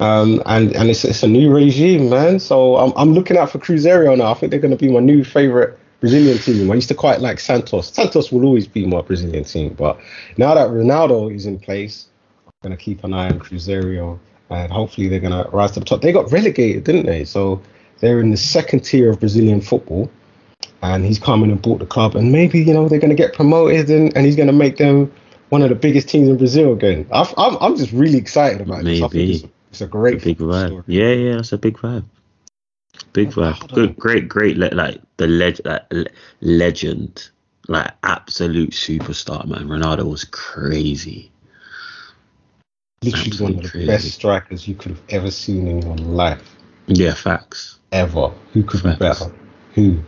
Um, 0.00 0.42
and 0.44 0.74
and 0.76 0.90
it's, 0.90 1.04
it's 1.04 1.22
a 1.22 1.28
new 1.28 1.50
regime, 1.50 2.10
man. 2.10 2.38
So 2.38 2.76
I'm 2.76 2.92
I'm 2.94 3.14
looking 3.14 3.38
out 3.38 3.50
for 3.50 3.58
Cruzeiro 3.58 4.16
now. 4.18 4.32
I 4.32 4.34
think 4.34 4.50
they're 4.50 4.60
going 4.60 4.76
to 4.76 4.84
be 4.86 4.92
my 4.92 5.00
new 5.00 5.24
favorite 5.24 5.78
Brazilian 6.00 6.36
team. 6.36 6.70
I 6.70 6.74
used 6.74 6.88
to 6.88 6.94
quite 6.94 7.20
like 7.20 7.40
Santos. 7.40 7.90
Santos 7.90 8.30
will 8.30 8.44
always 8.44 8.66
be 8.66 8.84
my 8.86 9.00
Brazilian 9.00 9.44
team, 9.44 9.72
but 9.72 9.98
now 10.36 10.52
that 10.52 10.68
Ronaldo 10.68 11.34
is 11.34 11.46
in 11.46 11.58
place, 11.58 12.08
I'm 12.46 12.52
gonna 12.62 12.76
keep 12.76 13.02
an 13.04 13.14
eye 13.14 13.30
on 13.30 13.38
Cruzeiro, 13.38 14.18
and 14.50 14.70
hopefully 14.70 15.08
they're 15.08 15.20
gonna 15.20 15.48
rise 15.52 15.70
to 15.72 15.80
the 15.80 15.86
top. 15.86 16.02
They 16.02 16.12
got 16.12 16.30
relegated, 16.30 16.84
didn't 16.84 17.06
they? 17.06 17.24
So 17.24 17.62
they're 18.00 18.20
in 18.20 18.30
the 18.30 18.36
second 18.36 18.80
tier 18.80 19.10
of 19.10 19.20
Brazilian 19.20 19.62
football, 19.62 20.10
and 20.84 21.04
he's 21.04 21.18
coming 21.18 21.50
and 21.50 21.60
bought 21.60 21.78
the 21.78 21.86
club, 21.86 22.14
and 22.14 22.32
maybe 22.32 22.62
you 22.62 22.72
know 22.72 22.88
they're 22.88 22.98
gonna 22.98 23.14
get 23.14 23.34
promoted, 23.34 23.90
and, 23.90 24.14
and 24.16 24.26
he's 24.26 24.36
gonna 24.36 24.52
make 24.52 24.76
them 24.76 25.12
one 25.48 25.62
of 25.62 25.68
the 25.68 25.74
biggest 25.74 26.08
teams 26.08 26.28
in 26.28 26.36
Brazil 26.36 26.72
again. 26.72 27.06
i 27.12 27.20
am 27.20 27.34
I'm, 27.36 27.56
I'm 27.60 27.76
just 27.76 27.92
really 27.92 28.18
excited 28.18 28.60
about 28.60 28.80
it. 28.80 28.84
maybe. 28.84 29.32
this. 29.32 29.42
It's, 29.42 29.52
it's, 29.70 29.80
a 29.80 29.86
great 29.86 30.16
it's 30.16 30.24
a 30.24 30.26
big 30.26 30.38
vibe. 30.38 30.66
Story. 30.68 30.84
Yeah, 30.86 31.12
yeah, 31.12 31.38
it's 31.38 31.52
a 31.52 31.58
big 31.58 31.76
vibe. 31.76 32.04
Big 33.12 33.28
oh, 33.28 33.52
vibe. 33.52 33.72
Good, 33.72 33.96
great, 33.96 34.28
great. 34.28 34.56
Like 34.56 35.00
the 35.16 35.26
leg, 35.26 35.60
like, 35.64 35.82
legend 36.40 37.30
like 37.68 37.92
absolute 38.02 38.70
superstar, 38.70 39.46
man. 39.46 39.68
Ronaldo 39.68 40.08
was 40.08 40.24
crazy. 40.24 41.30
Literally 43.02 43.26
Absolutely 43.26 43.56
one 43.56 43.64
of 43.64 43.64
the 43.64 43.70
crazy. 43.70 43.86
best 43.86 44.10
strikers 44.12 44.68
you 44.68 44.74
could 44.74 44.92
have 44.92 45.02
ever 45.10 45.30
seen 45.30 45.66
in 45.66 45.82
your 45.82 45.96
life. 45.96 46.56
Yeah, 46.86 47.14
facts. 47.14 47.80
Ever. 47.92 48.32
Who 48.52 48.62
could 48.62 48.82
be 48.82 48.96
better? 48.96 49.32
Who? 49.74 49.98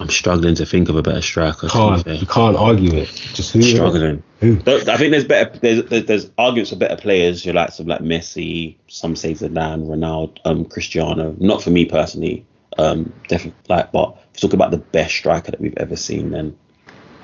I'm 0.00 0.08
struggling 0.08 0.54
to 0.56 0.66
think 0.66 0.88
of 0.88 0.96
a 0.96 1.02
better 1.02 1.22
striker. 1.22 1.68
Can't. 1.68 2.06
You 2.06 2.26
can't 2.26 2.56
argue 2.56 2.94
it. 2.94 3.08
Just 3.34 3.52
who? 3.52 3.62
Struggling. 3.62 4.22
Who? 4.40 4.58
I 4.66 4.96
think 4.96 5.12
there's 5.12 5.24
better. 5.24 5.58
There's, 5.58 5.84
there's, 5.84 6.06
there's 6.06 6.30
arguments 6.38 6.70
for 6.70 6.76
better 6.76 6.96
players. 6.96 7.44
You 7.44 7.52
like 7.52 7.72
some 7.72 7.86
like 7.86 8.00
Messi. 8.00 8.76
Some 8.88 9.14
say 9.16 9.34
Zidane, 9.34 9.86
Ronaldo, 9.86 10.38
um, 10.44 10.64
Cristiano. 10.64 11.36
Not 11.38 11.62
for 11.62 11.70
me 11.70 11.84
personally. 11.84 12.46
Um, 12.78 13.12
definitely 13.28 13.60
like, 13.68 13.92
but 13.92 14.16
if 14.34 14.42
you 14.42 14.48
talk 14.48 14.54
about 14.54 14.70
the 14.70 14.78
best 14.78 15.14
striker 15.14 15.50
that 15.50 15.60
we've 15.60 15.76
ever 15.76 15.96
seen, 15.96 16.30
then 16.30 16.56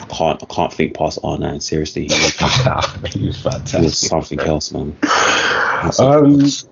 I 0.01 0.05
can't. 0.05 0.43
I 0.43 0.55
can't 0.55 0.73
think 0.73 0.95
past 0.95 1.21
R9. 1.23 1.63
Seriously, 1.63 2.03
he 2.09 2.15
was, 2.15 3.13
he 3.15 3.27
was 3.27 3.71
he 3.73 3.81
was 3.81 3.99
something 3.99 4.41
else, 4.41 4.73
man. 4.73 4.97
He 5.03 6.03
Um, 6.03 6.41
else. 6.43 6.69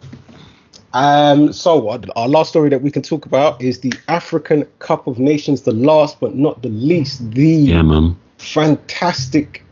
Um, 0.97 1.53
so 1.53 1.77
what, 1.77 2.09
our 2.17 2.27
last 2.27 2.49
story 2.49 2.71
that 2.71 2.81
we 2.81 2.91
can 2.91 3.03
talk 3.03 3.27
about 3.27 3.61
is 3.61 3.81
the 3.81 3.93
African 4.09 4.65
Cup 4.79 5.07
of 5.07 5.19
Nations, 5.19 5.61
the 5.61 5.73
last 5.73 6.21
but 6.21 6.35
not 6.35 6.63
the 6.63 6.71
least, 6.71 7.33
the 7.33 7.45
yeah, 7.45 8.11
fantastic, 8.39 9.63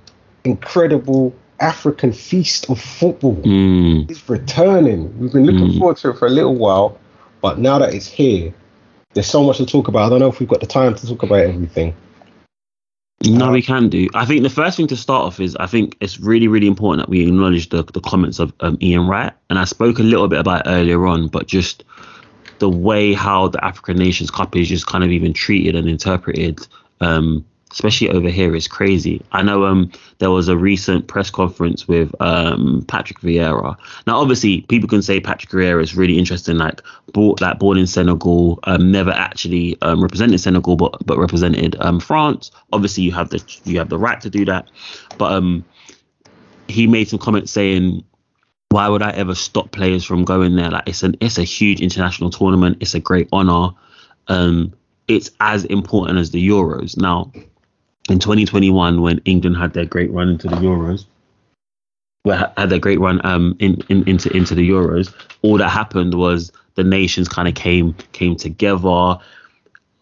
incredible 0.44 1.34
African 1.60 2.12
feast 2.12 2.68
of 2.68 2.78
football 2.78 3.36
Mm, 3.36 4.10
is 4.10 4.28
returning. 4.28 5.18
We've 5.18 5.32
been 5.32 5.46
looking 5.46 5.70
Mm. 5.70 5.78
forward 5.78 5.96
to 5.98 6.10
it 6.10 6.18
for 6.18 6.26
a 6.26 6.30
little 6.30 6.56
while, 6.56 6.98
but 7.40 7.58
now 7.58 7.78
that 7.78 7.94
it's 7.94 8.06
here, 8.06 8.52
there's 9.14 9.26
so 9.26 9.42
much 9.42 9.56
to 9.56 9.64
talk 9.64 9.88
about. 9.88 10.04
I 10.04 10.08
don't 10.10 10.20
know 10.20 10.28
if 10.28 10.40
we've 10.40 10.48
got 10.48 10.60
the 10.60 10.66
time 10.66 10.94
to 10.94 11.06
talk 11.06 11.22
about 11.22 11.38
everything. 11.38 11.94
No, 13.26 13.50
we 13.50 13.62
can 13.62 13.88
do. 13.88 14.08
I 14.14 14.24
think 14.24 14.42
the 14.42 14.50
first 14.50 14.76
thing 14.76 14.86
to 14.88 14.96
start 14.96 15.24
off 15.24 15.40
is 15.40 15.56
I 15.56 15.66
think 15.66 15.96
it's 16.00 16.20
really, 16.20 16.48
really 16.48 16.66
important 16.66 17.06
that 17.06 17.10
we 17.10 17.22
acknowledge 17.22 17.68
the, 17.68 17.82
the 17.82 18.00
comments 18.00 18.38
of 18.38 18.52
um, 18.60 18.78
Ian 18.80 19.06
Wright. 19.06 19.32
And 19.50 19.58
I 19.58 19.64
spoke 19.64 19.98
a 19.98 20.02
little 20.02 20.28
bit 20.28 20.38
about 20.38 20.62
earlier 20.66 21.06
on, 21.06 21.28
but 21.28 21.46
just 21.46 21.84
the 22.58 22.68
way 22.68 23.12
how 23.12 23.48
the 23.48 23.64
African 23.64 23.96
Nations 23.96 24.30
Cup 24.30 24.56
is 24.56 24.68
just 24.68 24.86
kind 24.86 25.04
of 25.04 25.10
even 25.10 25.32
treated 25.32 25.74
and 25.74 25.88
interpreted, 25.88 26.66
um, 27.00 27.44
especially 27.74 28.08
over 28.08 28.28
here, 28.28 28.54
is 28.54 28.68
crazy. 28.68 29.20
I 29.32 29.42
know 29.42 29.64
um, 29.64 29.90
there 30.18 30.30
was 30.30 30.48
a 30.48 30.56
recent 30.56 31.08
press 31.08 31.28
conference 31.28 31.88
with 31.88 32.14
um, 32.20 32.84
Patrick 32.86 33.18
Vieira. 33.18 33.76
Now, 34.06 34.18
obviously, 34.18 34.60
people 34.62 34.88
can 34.88 35.02
say 35.02 35.18
Patrick 35.20 35.50
Vieira 35.50 35.82
is 35.82 35.96
really 35.96 36.16
interesting, 36.16 36.56
like 36.56 36.80
born, 37.12 37.34
like 37.40 37.58
born 37.58 37.76
in 37.76 37.88
Senegal, 37.88 38.60
um, 38.64 38.92
never 38.92 39.10
actually 39.10 39.76
um, 39.82 40.00
represented 40.00 40.40
Senegal, 40.40 40.76
but 40.76 41.04
but 41.04 41.18
represented 41.18 41.76
um, 41.80 41.98
France. 41.98 42.52
Obviously, 42.72 43.02
you 43.02 43.12
have 43.12 43.30
the 43.30 43.42
you 43.64 43.78
have 43.78 43.88
the 43.88 43.98
right 43.98 44.20
to 44.20 44.30
do 44.30 44.44
that, 44.44 44.70
but 45.18 45.32
um, 45.32 45.64
he 46.68 46.86
made 46.86 47.08
some 47.08 47.18
comments 47.18 47.50
saying 47.50 48.04
why 48.70 48.88
would 48.88 49.02
I 49.02 49.10
ever 49.10 49.34
stop 49.34 49.70
players 49.72 50.04
from 50.04 50.24
going 50.24 50.56
there? 50.56 50.70
Like 50.70 50.88
it's 50.88 51.02
an 51.02 51.16
it's 51.20 51.38
a 51.38 51.44
huge 51.44 51.80
international 51.80 52.30
tournament. 52.30 52.78
It's 52.80 52.94
a 52.94 53.00
great 53.00 53.28
honor. 53.32 53.70
Um, 54.28 54.72
it's 55.08 55.30
as 55.40 55.64
important 55.64 56.18
as 56.18 56.30
the 56.30 56.48
Euros. 56.48 56.96
Now, 56.96 57.30
in 58.09 58.18
2021, 58.18 59.00
when 59.00 59.18
England 59.24 59.57
had 59.57 59.72
their 59.72 59.86
great 59.86 60.11
run 60.11 60.28
into 60.28 60.48
the 60.48 60.57
Euros, 60.57 61.07
well, 62.24 62.52
had 62.57 62.70
their 62.70 62.78
great 62.78 63.00
run 63.00 63.24
um 63.24 63.57
in, 63.59 63.82
in 63.88 64.09
into 64.09 64.34
into 64.34 64.55
the 64.55 64.68
Euros, 64.68 65.12
all 65.42 65.59
that 65.59 65.68
happened 65.68 66.14
was 66.14 66.52
the 66.74 66.84
nations 66.84 67.28
kind 67.28 67.48
of 67.48 67.55
came 67.55 67.94
came 68.12 68.36
together. 68.36 69.18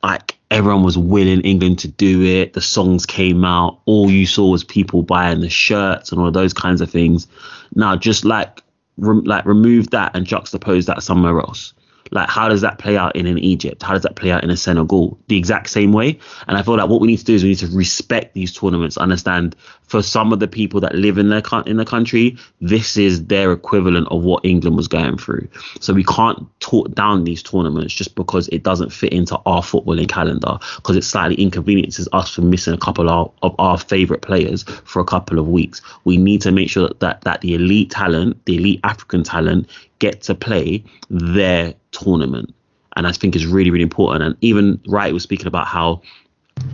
Like 0.03 0.36
everyone 0.50 0.82
was 0.82 0.98
willing 0.98 1.40
England 1.40 1.78
to 1.80 1.88
do 1.88 2.22
it. 2.22 2.53
The 2.53 2.61
songs 2.61 3.07
came 3.07 3.44
out. 3.44 3.80
All 3.86 4.11
you 4.11 4.26
saw 4.26 4.50
was 4.50 4.64
people 4.64 5.03
buying 5.03 5.40
the 5.40 5.48
shirts 5.48 6.12
and 6.12 6.20
all 6.20 6.30
those 6.30 6.53
kinds 6.53 6.80
of 6.80 6.90
things. 6.90 7.26
Now, 7.74 7.96
just 7.96 8.24
like 8.24 8.62
rem- 8.98 9.24
like 9.24 9.46
remove 9.46 9.90
that 9.90 10.14
and 10.14 10.26
juxtapose 10.26 10.86
that 10.86 11.03
somewhere 11.03 11.38
else. 11.40 11.72
Like, 12.11 12.28
how 12.28 12.48
does 12.48 12.61
that 12.61 12.78
play 12.78 12.96
out 12.96 13.16
in 13.16 13.26
an 13.26 13.38
Egypt? 13.38 13.82
How 13.82 13.94
does 13.94 14.03
that 14.03 14.16
play 14.16 14.30
out 14.30 14.44
in 14.44 14.50
a 14.50 14.57
Senegal? 14.57 15.18
The 15.28 15.36
exact 15.36 15.70
same 15.70 15.92
way. 15.92 16.18
And 16.46 16.59
I 16.59 16.62
feel 16.62 16.76
like 16.76 16.88
what 16.88 17.00
we 17.00 17.09
need 17.09 17.18
to 17.18 17.24
do 17.24 17.34
is 17.34 17.42
we 17.42 17.50
need 17.50 17.59
to 17.59 17.68
respect 17.68 18.34
these 18.34 18.53
tournaments. 18.53 18.98
Understand 18.98 19.57
for 19.84 20.03
some 20.03 20.32
of 20.32 20.40
the 20.40 20.48
people 20.48 20.80
that 20.80 20.94
live 20.94 21.18
in 21.18 21.28
their 21.28 21.42
in 21.66 21.76
the 21.76 21.84
country, 21.84 22.36
this 22.61 22.96
is 22.96 23.26
their 23.26 23.53
equivalent 23.53 24.09
of 24.11 24.22
what 24.22 24.44
England 24.44 24.76
was 24.76 24.88
going 24.88 25.18
through. 25.18 25.48
So 25.80 25.92
we 25.92 26.05
can't 26.05 26.46
talk 26.61 26.94
down 26.94 27.24
these 27.24 27.42
tournaments 27.42 27.94
just 27.94 28.14
because 28.14 28.48
it 28.48 28.62
doesn't 28.62 28.92
fit 28.92 29.12
into 29.12 29.38
our 29.46 29.62
footballing 29.62 30.09
calendar 30.09 30.59
because 30.76 30.96
it 30.96 31.05
slightly 31.05 31.36
inconveniences 31.36 32.09
us 32.12 32.34
for 32.34 32.42
missing 32.42 32.74
a 32.74 32.78
couple 32.78 33.09
of, 33.09 33.32
of 33.42 33.55
our 33.59 33.78
favorite 33.78 34.22
players 34.22 34.64
for 34.84 35.00
a 35.00 35.05
couple 35.05 35.38
of 35.38 35.48
weeks. 35.48 35.82
We 36.05 36.16
need 36.16 36.42
to 36.42 36.53
make 36.53 36.70
sure 36.70 36.88
that, 36.88 37.00
that 37.00 37.22
that 37.32 37.40
the 37.40 37.55
elite 37.55 37.90
talent, 37.90 38.44
the 38.44 38.57
elite 38.57 38.80
African 38.84 39.22
talent, 39.22 39.68
get 40.03 40.20
to 40.20 40.34
play 40.34 40.84
their 41.09 41.74
tournament. 41.92 42.53
And 42.96 43.07
I 43.07 43.12
think 43.12 43.36
is 43.36 43.46
really, 43.46 43.70
really 43.70 43.84
important. 43.84 44.24
And 44.24 44.36
Ian 44.44 44.80
Wright 44.88 45.14
was 45.14 45.22
speaking 45.22 45.46
about 45.46 45.68
how 45.68 46.03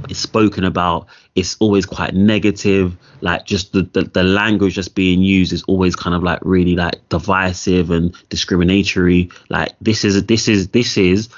it's 0.09 0.19
spoken 0.19 0.65
about 0.65 1.07
it's 1.37 1.57
always 1.61 1.87
quite 1.87 2.13
negative 2.13 2.97
like 3.21 3.47
just 3.47 3.73
the, 3.73 3.83
the 3.83 4.03
the 4.03 4.25
language 4.25 4.75
that's 4.75 4.89
being 4.89 5.23
used 5.23 5.53
is 5.53 5.63
always 5.69 5.95
kind 5.95 6.17
of 6.17 6.23
like 6.25 6.41
really 6.43 6.75
like 6.75 6.97
divisive 7.11 7.93
and 7.93 8.13
discriminatory 8.29 9.31
like 9.51 9.73
this 9.81 10.05
is 10.05 10.21
this 10.27 10.49
is 10.49 10.67
this 10.71 10.97
is 10.99 11.29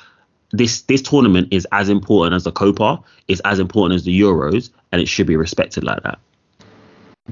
this 0.53 0.81
this 0.83 1.03
tournament 1.03 1.49
is 1.51 1.69
as 1.71 1.91
important 1.91 2.35
as 2.35 2.45
the 2.45 2.51
copa 2.51 2.99
it's 3.29 3.43
as 3.45 3.59
important 3.59 3.95
as 3.95 4.05
the 4.05 4.21
euros 4.21 4.71
and 4.91 5.03
it 5.03 5.07
should 5.07 5.27
be 5.27 5.37
respected 5.37 5.85
like 5.85 6.03
that 6.03 6.19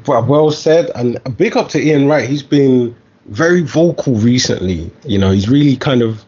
Well, 0.06 0.24
well 0.26 0.50
said, 0.50 0.90
and 0.94 1.16
a 1.24 1.30
big 1.30 1.56
up 1.56 1.68
to 1.70 1.78
Ian 1.80 2.06
Wright. 2.06 2.28
He's 2.28 2.42
been 2.42 2.94
very 3.28 3.62
vocal 3.62 4.14
recently. 4.14 4.90
You 5.04 5.18
know, 5.18 5.30
he's 5.30 5.48
really 5.48 5.76
kind 5.76 6.02
of, 6.02 6.24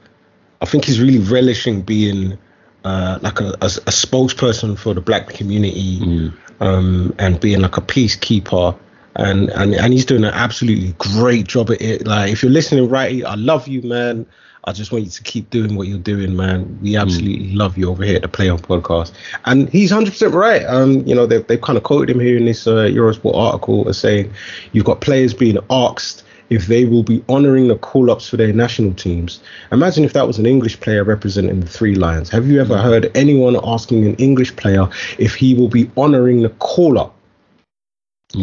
I 0.60 0.66
think 0.66 0.84
he's 0.84 1.00
really 1.00 1.18
relishing 1.18 1.82
being 1.82 2.38
uh, 2.84 3.18
like 3.22 3.40
a, 3.40 3.48
a, 3.60 3.66
a 3.66 3.92
spokesperson 3.92 4.78
for 4.78 4.94
the 4.94 5.00
black 5.00 5.28
community 5.28 6.32
um, 6.60 7.14
and 7.18 7.40
being 7.40 7.60
like 7.60 7.76
a 7.76 7.82
peacekeeper. 7.82 8.78
And, 9.16 9.50
and 9.50 9.74
and 9.74 9.92
he's 9.92 10.04
doing 10.04 10.24
an 10.24 10.32
absolutely 10.32 10.94
great 10.98 11.46
job 11.46 11.70
at 11.70 11.82
it. 11.82 12.06
Like, 12.06 12.30
if 12.30 12.42
you're 12.42 12.52
listening, 12.52 12.88
right, 12.88 13.24
I 13.24 13.34
love 13.34 13.66
you, 13.66 13.82
man. 13.82 14.24
I 14.64 14.72
just 14.72 14.92
want 14.92 15.04
you 15.04 15.10
to 15.10 15.22
keep 15.22 15.50
doing 15.50 15.74
what 15.74 15.88
you're 15.88 15.98
doing, 15.98 16.36
man. 16.36 16.78
We 16.80 16.96
absolutely 16.96 17.54
love 17.54 17.78
you 17.78 17.90
over 17.90 18.04
here 18.04 18.16
at 18.16 18.22
the 18.22 18.28
Play 18.28 18.48
On 18.50 18.58
podcast. 18.58 19.12
And 19.46 19.68
he's 19.70 19.90
100% 19.90 20.32
right. 20.34 20.62
Um, 20.64 21.06
you 21.06 21.14
know, 21.14 21.26
they've, 21.26 21.46
they've 21.46 21.60
kind 21.60 21.78
of 21.78 21.82
quoted 21.82 22.14
him 22.14 22.20
here 22.20 22.36
in 22.36 22.44
this 22.44 22.66
uh, 22.66 22.84
Eurosport 22.84 23.34
article 23.34 23.88
as 23.88 23.98
saying 23.98 24.32
you've 24.72 24.84
got 24.84 25.00
players 25.00 25.32
being 25.32 25.58
asked 25.70 26.24
if 26.50 26.66
they 26.66 26.84
will 26.84 27.04
be 27.04 27.24
honouring 27.28 27.68
the 27.68 27.78
call 27.78 28.10
ups 28.10 28.28
for 28.28 28.36
their 28.36 28.52
national 28.52 28.92
teams. 28.94 29.40
Imagine 29.72 30.04
if 30.04 30.12
that 30.12 30.26
was 30.26 30.38
an 30.38 30.46
English 30.46 30.78
player 30.80 31.04
representing 31.04 31.60
the 31.60 31.66
Three 31.66 31.94
Lions. 31.94 32.28
Have 32.30 32.48
you 32.48 32.60
ever 32.60 32.76
heard 32.76 33.10
anyone 33.16 33.56
asking 33.62 34.04
an 34.04 34.16
English 34.16 34.54
player 34.56 34.88
if 35.18 35.34
he 35.34 35.54
will 35.54 35.68
be 35.68 35.90
honouring 35.96 36.42
the 36.42 36.50
call 36.50 36.98
up? 36.98 37.14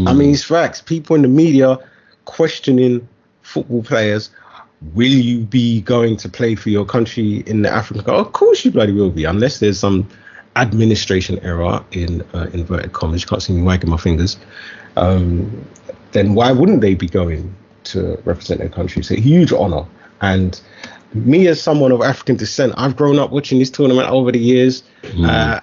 I 0.05 0.13
mean, 0.13 0.33
it's 0.33 0.43
facts. 0.43 0.81
People 0.81 1.15
in 1.15 1.21
the 1.21 1.29
media 1.29 1.79
questioning 2.25 3.07
football 3.41 3.83
players. 3.83 4.29
Will 4.93 5.07
you 5.07 5.39
be 5.39 5.81
going 5.81 6.17
to 6.17 6.29
play 6.29 6.55
for 6.55 6.69
your 6.69 6.85
country 6.85 7.37
in 7.47 7.61
the 7.61 7.69
African? 7.69 8.13
Of 8.13 8.33
course, 8.33 8.63
you 8.63 8.71
bloody 8.71 8.91
will 8.91 9.09
be, 9.09 9.23
unless 9.23 9.59
there's 9.59 9.79
some 9.79 10.07
administration 10.55 11.39
error 11.39 11.83
in 11.91 12.21
uh, 12.33 12.47
inverted 12.53 12.93
commas. 12.93 13.21
You 13.21 13.27
can't 13.27 13.41
see 13.41 13.53
me 13.53 13.61
wagging 13.61 13.89
my 13.89 13.97
fingers. 13.97 14.37
Um, 14.97 15.65
then 16.11 16.35
why 16.35 16.51
wouldn't 16.51 16.81
they 16.81 16.95
be 16.95 17.07
going 17.07 17.55
to 17.91 18.21
represent 18.25 18.59
their 18.59 18.69
country? 18.69 18.99
It's 19.01 19.11
a 19.11 19.19
huge 19.19 19.51
honor. 19.51 19.85
And 20.21 20.59
me, 21.13 21.47
as 21.47 21.61
someone 21.61 21.91
of 21.91 22.01
African 22.01 22.35
descent, 22.35 22.73
I've 22.77 22.95
grown 22.95 23.19
up 23.19 23.31
watching 23.31 23.59
this 23.59 23.69
tournament 23.69 24.09
over 24.09 24.31
the 24.31 24.39
years. 24.39 24.83
Uh, 25.23 25.59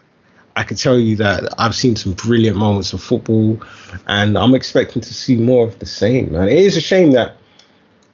I 0.57 0.62
can 0.62 0.77
tell 0.77 0.99
you 0.99 1.16
that 1.16 1.53
I've 1.59 1.75
seen 1.75 1.97
some 1.97 2.12
brilliant 2.12 2.57
moments 2.57 2.93
of 2.93 3.03
football, 3.03 3.61
and 4.07 4.39
I'm 4.39 4.55
expecting 4.55 5.03
to 5.03 5.14
see 5.14 5.37
more 5.37 5.66
of 5.66 5.79
the 5.81 5.87
same. 5.87 6.33
Man, 6.33 6.49
it 6.49 6.59
is 6.59 6.77
a 6.77 6.81
shame 6.81 7.12
that 7.12 7.37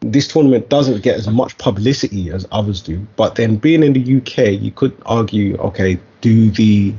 this 0.00 0.26
tournament 0.26 0.70
doesn't 0.70 1.02
get 1.02 1.16
as 1.16 1.28
much 1.28 1.56
publicity 1.58 2.30
as 2.30 2.46
others 2.50 2.80
do. 2.80 3.06
But 3.16 3.34
then, 3.34 3.56
being 3.56 3.82
in 3.82 3.92
the 3.92 4.16
UK, 4.16 4.60
you 4.60 4.70
could 4.70 4.96
argue, 5.04 5.56
okay, 5.58 5.98
do 6.22 6.50
the, 6.50 6.94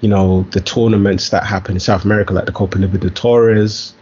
you 0.00 0.08
know, 0.08 0.46
the 0.52 0.60
tournaments 0.60 1.28
that 1.30 1.44
happen 1.44 1.74
in 1.74 1.80
South 1.80 2.04
America, 2.04 2.32
like 2.32 2.46
the 2.46 2.52
Copa 2.52 2.78
Libertadores, 2.78 3.92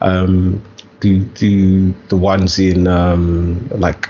um, 0.00 0.62
do 1.00 1.24
do 1.24 1.92
the 2.08 2.16
ones 2.16 2.58
in 2.58 2.86
um, 2.86 3.68
like 3.70 4.08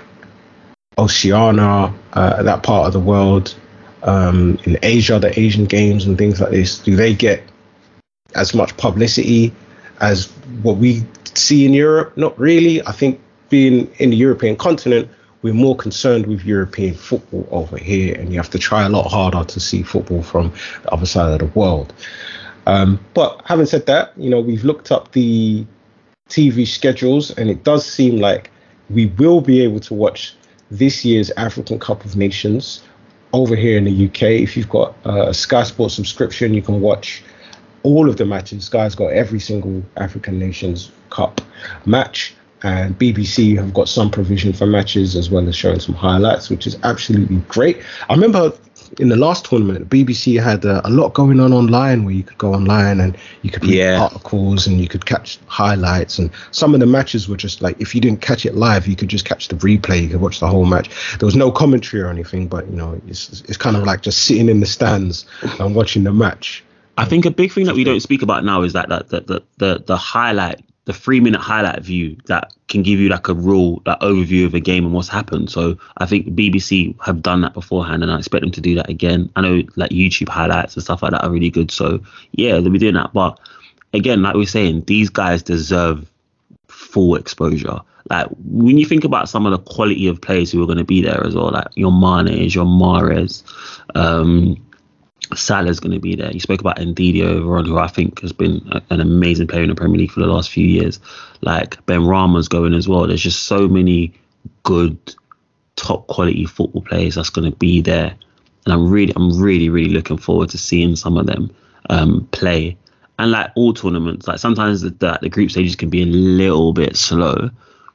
Oceania, 0.98 1.92
uh, 2.12 2.42
that 2.42 2.62
part 2.62 2.86
of 2.86 2.92
the 2.92 3.00
world, 3.00 3.54
um, 4.02 4.58
in 4.64 4.78
Asia, 4.82 5.18
the 5.18 5.38
Asian 5.38 5.64
games 5.64 6.06
and 6.06 6.18
things 6.18 6.40
like 6.40 6.50
this, 6.50 6.78
do 6.78 6.96
they 6.96 7.14
get 7.14 7.42
as 8.34 8.54
much 8.54 8.76
publicity 8.76 9.52
as 10.00 10.26
what 10.62 10.76
we 10.76 11.04
see 11.34 11.64
in 11.64 11.72
Europe? 11.72 12.16
Not 12.16 12.38
really. 12.38 12.84
I 12.86 12.92
think 12.92 13.20
being 13.48 13.90
in 13.98 14.10
the 14.10 14.16
European 14.16 14.56
continent, 14.56 15.08
we're 15.42 15.54
more 15.54 15.76
concerned 15.76 16.26
with 16.26 16.44
European 16.44 16.94
football 16.94 17.46
over 17.50 17.78
here, 17.78 18.14
and 18.16 18.32
you 18.32 18.38
have 18.38 18.50
to 18.50 18.58
try 18.58 18.84
a 18.84 18.88
lot 18.88 19.08
harder 19.08 19.44
to 19.44 19.60
see 19.60 19.82
football 19.82 20.22
from 20.22 20.52
the 20.82 20.92
other 20.92 21.06
side 21.06 21.32
of 21.32 21.38
the 21.38 21.58
world. 21.58 21.92
Um, 22.66 23.00
but 23.14 23.40
having 23.44 23.66
said 23.66 23.86
that, 23.86 24.12
you 24.18 24.28
know, 24.28 24.40
we've 24.40 24.64
looked 24.64 24.92
up 24.92 25.12
the 25.12 25.64
TV 26.28 26.66
schedules, 26.66 27.30
and 27.32 27.50
it 27.50 27.64
does 27.64 27.86
seem 27.86 28.18
like 28.18 28.50
we 28.90 29.06
will 29.06 29.40
be 29.40 29.60
able 29.62 29.80
to 29.80 29.94
watch 29.94 30.34
this 30.70 31.04
year's 31.04 31.30
African 31.32 31.78
Cup 31.78 32.04
of 32.04 32.16
Nations 32.16 32.82
over 33.32 33.56
here 33.56 33.76
in 33.76 33.84
the 33.84 34.06
UK. 34.06 34.22
If 34.22 34.56
you've 34.56 34.68
got 34.68 34.94
uh, 35.06 35.28
a 35.28 35.34
Sky 35.34 35.62
Sports 35.62 35.94
subscription, 35.94 36.54
you 36.54 36.62
can 36.62 36.80
watch 36.80 37.22
all 37.82 38.08
of 38.08 38.16
the 38.16 38.24
matches. 38.24 38.64
Sky's 38.64 38.94
got 38.94 39.12
every 39.12 39.40
single 39.40 39.82
African 39.96 40.38
Nations 40.38 40.90
Cup 41.10 41.40
match, 41.86 42.34
and 42.62 42.98
BBC 42.98 43.56
have 43.56 43.72
got 43.72 43.88
some 43.88 44.10
provision 44.10 44.52
for 44.52 44.66
matches 44.66 45.14
as 45.16 45.30
well 45.30 45.48
as 45.48 45.54
showing 45.54 45.80
some 45.80 45.94
highlights, 45.94 46.50
which 46.50 46.66
is 46.66 46.76
absolutely 46.82 47.36
great. 47.48 47.80
I 48.08 48.14
remember 48.14 48.52
in 48.98 49.08
the 49.08 49.16
last 49.16 49.44
tournament, 49.44 49.88
BBC 49.88 50.42
had 50.42 50.64
uh, 50.64 50.80
a 50.84 50.90
lot 50.90 51.14
going 51.14 51.40
on 51.40 51.52
online 51.52 52.04
where 52.04 52.14
you 52.14 52.22
could 52.22 52.38
go 52.38 52.54
online 52.54 53.00
and 53.00 53.16
you 53.42 53.50
could 53.50 53.62
read 53.64 53.74
Yeah. 53.74 54.00
articles 54.02 54.66
and 54.66 54.80
you 54.80 54.88
could 54.88 55.06
catch 55.06 55.38
highlights. 55.46 56.18
And 56.18 56.30
some 56.50 56.74
of 56.74 56.80
the 56.80 56.86
matches 56.86 57.28
were 57.28 57.36
just 57.36 57.60
like, 57.62 57.80
if 57.80 57.94
you 57.94 58.00
didn't 58.00 58.20
catch 58.20 58.46
it 58.46 58.54
live, 58.54 58.86
you 58.86 58.96
could 58.96 59.08
just 59.08 59.24
catch 59.24 59.48
the 59.48 59.56
replay. 59.56 60.02
You 60.02 60.08
could 60.08 60.20
watch 60.20 60.40
the 60.40 60.46
whole 60.48 60.64
match. 60.64 60.90
There 61.18 61.26
was 61.26 61.36
no 61.36 61.50
commentary 61.50 62.02
or 62.02 62.08
anything, 62.08 62.48
but 62.48 62.68
you 62.70 62.76
know, 62.76 63.00
it's 63.06 63.42
it's 63.42 63.56
kind 63.56 63.76
of 63.76 63.84
like 63.84 64.02
just 64.02 64.22
sitting 64.24 64.48
in 64.48 64.60
the 64.60 64.66
stands 64.66 65.26
and 65.60 65.74
watching 65.74 66.04
the 66.04 66.12
match. 66.12 66.64
I 66.96 67.04
think 67.04 67.26
a 67.26 67.30
big 67.30 67.52
thing 67.52 67.66
that 67.66 67.76
we 67.76 67.84
don't 67.84 68.00
speak 68.00 68.22
about 68.22 68.44
now 68.44 68.62
is 68.62 68.72
that 68.72 68.88
that 68.88 69.08
the 69.08 69.20
the 69.20 69.42
the, 69.58 69.82
the 69.86 69.96
highlight, 69.96 70.64
the 70.88 70.94
three 70.94 71.20
minute 71.20 71.42
highlight 71.42 71.82
view 71.82 72.16
that 72.28 72.54
can 72.68 72.82
give 72.82 72.98
you 72.98 73.10
like 73.10 73.28
a 73.28 73.34
real 73.34 73.82
like 73.84 74.00
overview 74.00 74.46
of 74.46 74.54
a 74.54 74.60
game 74.60 74.86
and 74.86 74.94
what's 74.94 75.06
happened. 75.06 75.50
So 75.50 75.76
I 75.98 76.06
think 76.06 76.28
BBC 76.28 76.98
have 77.02 77.20
done 77.20 77.42
that 77.42 77.52
beforehand, 77.52 78.02
and 78.02 78.10
I 78.10 78.16
expect 78.16 78.40
them 78.40 78.52
to 78.52 78.60
do 78.62 78.74
that 78.76 78.88
again. 78.88 79.30
I 79.36 79.42
know 79.42 79.62
like 79.76 79.90
YouTube 79.90 80.30
highlights 80.30 80.76
and 80.76 80.82
stuff 80.82 81.02
like 81.02 81.10
that 81.10 81.22
are 81.22 81.30
really 81.30 81.50
good. 81.50 81.70
So 81.70 82.00
yeah, 82.32 82.52
they'll 82.52 82.70
be 82.70 82.78
doing 82.78 82.94
that. 82.94 83.12
But 83.12 83.38
again, 83.92 84.22
like 84.22 84.32
we 84.32 84.40
we're 84.40 84.46
saying, 84.46 84.84
these 84.86 85.10
guys 85.10 85.42
deserve 85.42 86.10
full 86.68 87.16
exposure. 87.16 87.80
Like 88.08 88.28
when 88.46 88.78
you 88.78 88.86
think 88.86 89.04
about 89.04 89.28
some 89.28 89.44
of 89.44 89.52
the 89.52 89.58
quality 89.58 90.08
of 90.08 90.22
players 90.22 90.50
who 90.50 90.62
are 90.62 90.66
going 90.66 90.78
to 90.78 90.84
be 90.84 91.02
there 91.02 91.22
as 91.22 91.34
well, 91.34 91.50
like 91.50 91.66
your 91.74 91.92
Manes, 91.92 92.54
your 92.54 92.64
Mahrez, 92.64 93.42
um, 93.94 94.56
Salah's 95.34 95.80
going 95.80 95.92
to 95.92 96.00
be 96.00 96.14
there. 96.14 96.32
You 96.32 96.40
spoke 96.40 96.60
about 96.60 96.78
Ndidi 96.78 97.22
over 97.22 97.58
on, 97.58 97.66
who 97.66 97.78
I 97.78 97.88
think 97.88 98.20
has 98.20 98.32
been 98.32 98.66
a- 98.72 98.82
an 98.90 99.00
amazing 99.00 99.46
player 99.46 99.62
in 99.62 99.68
the 99.68 99.74
Premier 99.74 99.98
League 99.98 100.10
for 100.10 100.20
the 100.20 100.26
last 100.26 100.50
few 100.50 100.66
years. 100.66 101.00
Like 101.42 101.84
Benrahma's 101.86 102.48
going 102.48 102.74
as 102.74 102.88
well. 102.88 103.06
There's 103.06 103.22
just 103.22 103.44
so 103.44 103.68
many 103.68 104.14
good, 104.62 104.96
top 105.76 106.06
quality 106.06 106.44
football 106.46 106.82
players 106.82 107.16
that's 107.16 107.30
going 107.30 107.50
to 107.50 107.56
be 107.56 107.80
there, 107.80 108.14
and 108.64 108.72
I'm 108.72 108.90
really, 108.90 109.12
I'm 109.16 109.38
really, 109.38 109.68
really 109.68 109.90
looking 109.90 110.16
forward 110.18 110.50
to 110.50 110.58
seeing 110.58 110.96
some 110.96 111.16
of 111.16 111.26
them 111.26 111.54
um, 111.90 112.26
play. 112.32 112.76
And 113.18 113.32
like 113.32 113.50
all 113.56 113.74
tournaments, 113.74 114.28
like 114.28 114.38
sometimes 114.38 114.80
the, 114.80 114.90
the, 114.90 115.18
the 115.22 115.28
group 115.28 115.50
stages 115.50 115.74
can 115.74 115.90
be 115.90 116.02
a 116.02 116.06
little 116.06 116.72
bit 116.72 116.96
slow, 116.96 117.50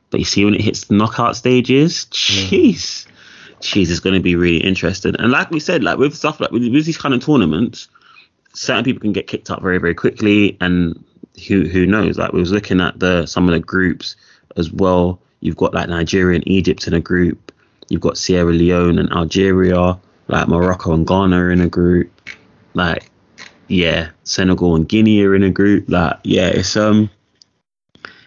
but 0.09 0.19
you 0.19 0.25
see 0.25 0.43
when 0.43 0.53
it 0.53 0.61
hits 0.61 0.85
the 0.85 0.95
knockout 0.95 1.35
stages, 1.37 2.05
jeez 2.11 3.07
jeez, 3.63 3.89
it's 3.89 3.99
going 3.99 4.15
to 4.15 4.21
be 4.21 4.35
really 4.35 4.57
interesting. 4.57 5.15
And 5.17 5.31
like 5.31 5.49
we 5.49 5.59
said, 5.59 5.83
like 5.83 5.97
with 5.97 6.15
stuff 6.15 6.39
like 6.39 6.51
with, 6.51 6.63
with 6.63 6.85
these 6.85 6.97
kind 6.97 7.13
of 7.13 7.23
tournaments, 7.23 7.87
certain 8.53 8.83
people 8.83 9.01
can 9.01 9.13
get 9.13 9.27
kicked 9.27 9.49
up 9.49 9.61
very, 9.61 9.77
very 9.77 9.95
quickly, 9.95 10.57
and 10.61 11.03
who 11.47 11.63
who 11.67 11.85
knows? 11.85 12.17
Like 12.17 12.33
we 12.33 12.39
was 12.39 12.51
looking 12.51 12.81
at 12.81 12.99
the 12.99 13.25
some 13.25 13.47
of 13.47 13.53
the 13.53 13.59
groups 13.59 14.15
as 14.57 14.71
well. 14.71 15.19
You've 15.39 15.57
got 15.57 15.73
like 15.73 15.89
Nigeria 15.89 16.35
and 16.35 16.47
Egypt 16.47 16.87
in 16.87 16.93
a 16.93 17.01
group. 17.01 17.51
You've 17.89 18.01
got 18.01 18.17
Sierra 18.17 18.51
Leone 18.51 18.99
and 18.99 19.11
Algeria, 19.11 19.99
like 20.27 20.47
Morocco 20.47 20.93
and 20.93 21.07
Ghana 21.07 21.37
are 21.37 21.51
in 21.51 21.61
a 21.61 21.69
group. 21.69 22.11
Like 22.73 23.09
yeah, 23.67 24.11
Senegal 24.23 24.75
and 24.75 24.87
Guinea 24.87 25.23
are 25.23 25.35
in 25.35 25.43
a 25.43 25.49
group. 25.49 25.85
Like 25.87 26.19
yeah, 26.23 26.47
it's 26.47 26.75
um. 26.75 27.09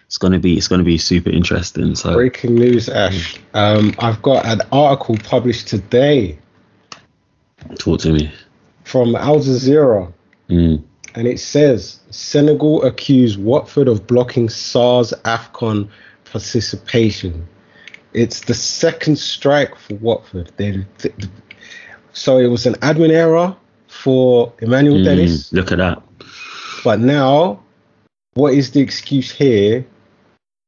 It's 0.07 0.17
gonna 0.17 0.39
be 0.39 0.57
it's 0.57 0.67
gonna 0.67 0.83
be 0.83 0.97
super 0.97 1.29
interesting. 1.29 1.93
So 1.95 2.13
Breaking 2.13 2.55
news, 2.55 2.87
Ash. 2.89 3.37
Um, 3.53 3.93
I've 3.99 4.21
got 4.21 4.45
an 4.45 4.61
article 4.71 5.17
published 5.23 5.67
today 5.67 6.39
talk 7.79 7.99
to 8.01 8.13
me. 8.13 8.31
from 8.83 9.15
Al 9.15 9.39
Jazeera. 9.39 10.11
Mm. 10.49 10.81
and 11.15 11.27
it 11.27 11.39
says 11.41 11.99
Senegal 12.09 12.83
accused 12.85 13.37
Watford 13.37 13.89
of 13.89 14.07
blocking 14.07 14.47
Sarr's 14.47 15.11
AFCON 15.25 15.89
participation. 16.23 17.45
It's 18.13 18.39
the 18.41 18.53
second 18.53 19.17
strike 19.19 19.75
for 19.75 19.95
Watford. 19.95 20.51
They, 20.55 20.85
th- 20.99 21.13
so 22.13 22.37
it 22.37 22.47
was 22.47 22.65
an 22.65 22.75
admin 22.75 23.11
error 23.11 23.53
for 23.87 24.53
Emmanuel 24.59 24.99
Mm, 24.99 25.03
Dennis, 25.03 25.51
Look 25.51 25.73
at 25.73 25.79
that. 25.79 26.01
but 26.85 26.99
now 27.01 27.61
what 28.35 28.53
is 28.53 28.71
the 28.71 28.79
excuse 28.79 29.29
here 29.29 29.85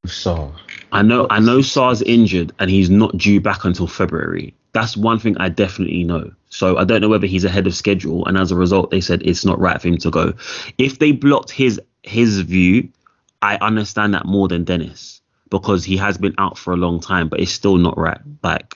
Sarr? 0.06 0.54
I 0.92 1.02
know 1.02 1.28
I 1.30 1.40
know 1.40 1.60
Sarr's 1.60 2.02
injured 2.02 2.52
and 2.60 2.70
he's 2.70 2.90
not 2.90 3.18
due 3.18 3.40
back 3.40 3.66
until 3.66 3.88
February. 3.88 4.54
That's 4.72 4.96
one 4.96 5.20
thing 5.20 5.38
I 5.38 5.50
definitely 5.50 6.04
know. 6.04 6.32
So 6.50 6.78
I 6.78 6.84
don't 6.84 7.02
know 7.02 7.10
whether 7.10 7.28
he's 7.28 7.44
ahead 7.44 7.68
of 7.68 7.76
schedule 7.76 8.26
and 8.26 8.38
as 8.38 8.52
a 8.52 8.56
result 8.56 8.92
they 8.92 9.02
said 9.02 9.22
it's 9.24 9.46
not 9.46 9.60
right 9.60 9.82
for 9.82 9.88
him 9.88 9.98
to 9.98 10.10
go. 10.12 10.34
If 10.78 11.00
they 11.00 11.12
blocked 11.12 11.52
his 11.52 11.80
his 12.04 12.40
view, 12.42 12.90
I 13.42 13.58
understand 13.58 14.14
that 14.14 14.26
more 14.26 14.48
than 14.48 14.64
Dennis 14.64 15.22
because 15.50 15.84
he 15.84 15.98
has 15.98 16.18
been 16.18 16.36
out 16.38 16.58
for 16.58 16.74
a 16.74 16.78
long 16.78 17.00
time, 17.00 17.28
but 17.28 17.40
it's 17.40 17.52
still 17.52 17.78
not 17.78 17.98
right. 17.98 18.20
Like 18.44 18.76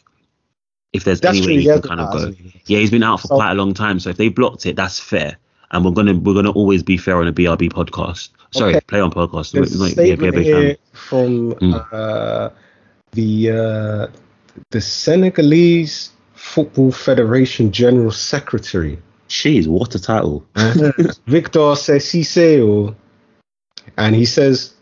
if 0.92 1.04
there's 1.06 1.22
That's 1.22 1.38
any 1.38 1.48
way 1.48 1.54
he 1.54 1.62
he 1.62 1.68
can 1.68 1.82
kind 1.82 2.00
of 2.02 2.12
go. 2.12 2.34
Yeah, 2.66 2.80
he's 2.80 2.92
been 2.92 3.04
out 3.04 3.22
for 3.22 3.28
So- 3.28 3.36
quite 3.36 3.52
a 3.52 3.56
long 3.56 3.74
time. 3.74 4.00
So 4.00 4.10
if 4.10 4.18
they 4.18 4.30
blocked 4.30 4.66
it, 4.66 4.76
that's 4.76 5.00
fair. 5.00 5.38
And 5.74 5.84
we're 5.84 5.92
gonna 5.92 6.14
we're 6.16 6.36
gonna 6.36 6.52
always 6.52 6.84
be 6.84 6.98
fair 6.98 7.18
on 7.18 7.28
a 7.28 7.34
BRB 7.34 7.70
podcast. 7.72 8.30
Sorry, 8.52 8.76
Okay. 8.76 8.82
play 8.88 9.02
on 9.02 9.12
podcast. 9.12 9.52
There's 9.52 9.76
We- 9.78 9.88
a 9.88 9.90
yeah, 9.90 10.16
be 10.16 10.16
statement 10.16 10.46
here 10.46 10.78
from 10.94 11.54
Mm. 11.56 11.88
uh, 11.92 12.50
the 13.12 13.50
uh, 13.52 14.08
the 14.70 14.80
Senegalese 14.82 16.12
Football 16.36 16.92
Federation 16.92 17.72
General 17.72 18.12
Secretary. 18.12 19.00
Jeez, 19.30 19.68
what 19.68 19.96
a 19.96 20.00
title. 20.00 20.46
Victor 21.28 21.74
Cissé, 21.76 22.96
and 23.98 24.16
he 24.16 24.26
says 24.26 24.74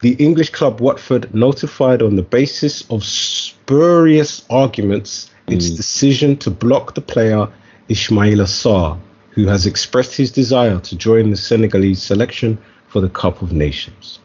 the 0.00 0.14
English 0.14 0.50
club 0.50 0.80
Watford 0.80 1.32
notified 1.32 2.02
on 2.02 2.16
the 2.16 2.22
basis 2.22 2.82
of 2.90 3.04
spurious 3.04 4.44
arguments 4.50 5.30
its 5.46 5.70
Mm. 5.70 5.76
decision 5.76 6.36
to 6.38 6.50
block 6.50 6.94
the 6.94 7.00
player 7.00 7.46
Ismaila 7.88 8.46
Sarr, 8.48 8.98
who 9.34 9.46
has 9.46 9.66
expressed 9.66 10.16
his 10.16 10.30
desire 10.30 10.78
to 10.80 10.96
join 10.96 11.30
the 11.30 11.36
Senegalese 11.36 12.02
selection 12.02 12.56
for 12.88 13.00
the 13.00 13.08
Cup 13.08 13.42
of 13.42 13.52
Nations. 13.52 14.20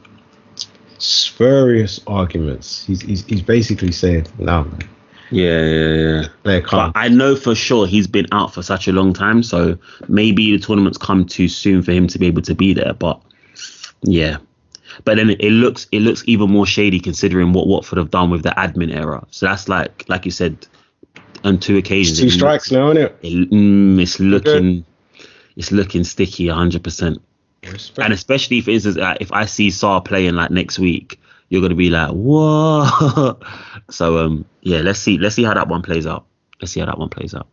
Spurious 0.99 1.99
arguments. 2.05 2.86
He's, 2.86 3.01
he's, 3.01 3.26
he's 3.26 3.41
basically 3.41 3.91
saying, 3.91 4.28
no, 4.38 4.66
man, 4.66 4.89
Yeah, 5.32 5.66
yeah, 5.66 5.93
yeah. 5.93 6.28
But. 6.70 6.91
I 6.95 7.07
know 7.07 7.36
for 7.36 7.55
sure 7.55 7.88
he's 7.88 8.07
been 8.07 8.28
out 8.32 8.53
for 8.53 8.62
such 8.62 8.88
a 8.88 8.91
long 8.91 9.14
time, 9.14 9.41
so 9.41 9.78
maybe 10.07 10.51
the 10.51 10.60
tournament's 10.64 10.97
come 10.97 11.26
too 11.26 11.47
soon 11.47 11.82
for 11.82 11.91
him 11.91 12.07
to 12.07 12.20
be 12.20 12.28
able 12.28 12.41
to 12.43 12.53
be 12.53 12.74
there. 12.74 12.93
But 12.93 13.20
yeah, 14.03 14.38
but 15.05 15.16
then 15.16 15.30
it, 15.32 15.51
looks 15.51 15.88
it 15.91 16.01
looks 16.01 16.24
even 16.28 16.51
more 16.51 16.66
shady 16.66 16.99
considering 16.99 17.53
what 17.53 17.68
Watford 17.68 17.97
have 17.97 18.12
done 18.12 18.30
with 18.30 18.43
the 18.43 18.49
admin 18.51 18.95
error. 18.95 19.24
So 19.32 19.45
that's 19.45 19.68
like 19.70 20.05
like 20.10 20.26
you 20.26 20.32
said 20.32 20.68
on 21.43 21.60
two 21.60 21.78
occasions. 21.78 22.20
Two 22.20 22.30
strikes 22.30 22.72
now, 22.72 22.91
isn't 22.91 23.03
it? 23.03 23.18
it- 23.22 23.51
mm, 23.51 24.01
it's 24.01 24.20
looking 24.20 24.86
it's 25.60 25.74
looking 25.74 26.05
sticky, 26.05 26.47
hundred 26.47 26.84
percent. 26.84 27.22
And 27.97 28.14
especially 28.14 28.62
for 28.62 28.72
instance, 28.72 28.97
uh, 28.97 29.18
if 29.20 29.32
I 29.34 29.45
see 29.45 29.68
Sarr 29.68 30.03
playing 30.03 30.36
like 30.36 30.51
next 30.51 30.80
week, 30.80 31.20
you're 31.49 31.62
gonna 31.62 31.76
be 31.76 31.89
like, 31.89 32.12
whoa. 32.12 33.38
so 33.91 34.18
um, 34.18 34.45
yeah, 34.62 34.80
let's 34.80 34.99
see, 34.99 35.18
let's 35.18 35.36
see 35.36 35.43
how 35.43 35.53
that 35.53 35.68
one 35.68 35.82
plays 35.82 36.07
out. 36.07 36.26
Let's 36.62 36.72
see 36.72 36.80
how 36.80 36.86
that 36.86 36.97
one 36.97 37.10
plays 37.10 37.36
out. 37.36 37.47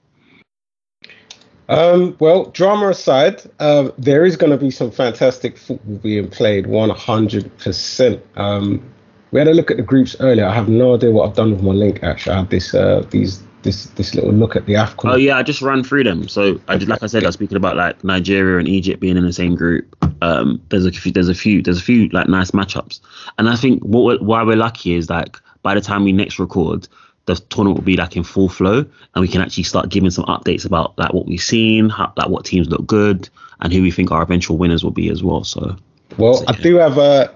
Um, 1.68 2.16
well, 2.20 2.44
drama 2.46 2.90
aside, 2.90 3.42
uh, 3.58 3.90
there 3.98 4.24
is 4.24 4.36
going 4.36 4.52
to 4.52 4.56
be 4.56 4.70
some 4.70 4.92
fantastic 4.92 5.58
football 5.58 5.96
being 5.96 6.28
played 6.28 6.66
100%. 6.66 8.20
Um, 8.36 8.88
we 9.32 9.40
had 9.40 9.48
a 9.48 9.54
look 9.54 9.72
at 9.72 9.76
the 9.76 9.82
groups 9.82 10.14
earlier. 10.20 10.46
I 10.46 10.54
have 10.54 10.68
no 10.68 10.94
idea 10.94 11.10
what 11.10 11.28
I've 11.28 11.34
done 11.34 11.50
with 11.50 11.62
my 11.62 11.72
link. 11.72 12.04
Actually, 12.04 12.34
I 12.34 12.38
have 12.38 12.50
this 12.50 12.72
uh, 12.72 13.04
these 13.10 13.42
this 13.66 13.86
this 13.86 14.14
little 14.14 14.32
look 14.32 14.56
at 14.56 14.64
the 14.64 14.74
Afcon. 14.74 15.12
Oh 15.12 15.16
yeah, 15.16 15.36
I 15.36 15.42
just 15.42 15.60
ran 15.60 15.84
through 15.84 16.04
them. 16.04 16.28
So 16.28 16.58
I 16.68 16.76
just 16.76 16.88
like 16.88 17.02
I 17.02 17.06
said, 17.06 17.24
I 17.24 17.26
was 17.26 17.34
speaking 17.34 17.56
about 17.56 17.76
like 17.76 18.02
Nigeria 18.02 18.58
and 18.58 18.68
Egypt 18.68 19.00
being 19.00 19.16
in 19.16 19.24
the 19.24 19.32
same 19.32 19.54
group. 19.54 19.94
Um, 20.22 20.62
there's 20.70 20.86
a 20.86 20.92
few, 20.92 21.12
there's 21.12 21.28
a 21.28 21.34
few, 21.34 21.60
there's 21.60 21.78
a 21.78 21.82
few 21.82 22.08
like 22.08 22.28
nice 22.28 22.52
matchups, 22.52 23.00
and 23.38 23.48
I 23.48 23.56
think 23.56 23.82
what 23.82 24.04
we're, 24.04 24.18
why 24.18 24.42
we're 24.42 24.56
lucky 24.56 24.94
is 24.94 25.10
like 25.10 25.36
by 25.62 25.74
the 25.74 25.80
time 25.80 26.04
we 26.04 26.12
next 26.12 26.38
record, 26.38 26.88
the 27.26 27.34
tournament 27.34 27.78
will 27.78 27.84
be 27.84 27.96
like 27.96 28.16
in 28.16 28.22
full 28.22 28.48
flow, 28.48 28.78
and 29.14 29.20
we 29.20 29.28
can 29.28 29.42
actually 29.42 29.64
start 29.64 29.90
giving 29.90 30.10
some 30.10 30.24
updates 30.24 30.64
about 30.64 30.96
like 30.96 31.12
what 31.12 31.26
we've 31.26 31.42
seen, 31.42 31.90
how, 31.90 32.12
like 32.16 32.28
what 32.28 32.44
teams 32.44 32.68
look 32.68 32.86
good, 32.86 33.28
and 33.60 33.72
who 33.72 33.82
we 33.82 33.90
think 33.90 34.10
our 34.10 34.22
eventual 34.22 34.56
winners 34.56 34.84
will 34.84 34.92
be 34.92 35.10
as 35.10 35.22
well. 35.22 35.44
So 35.44 35.76
Well, 36.18 36.44
I 36.46 36.52
do 36.52 36.76
have 36.76 36.98
a, 36.98 37.34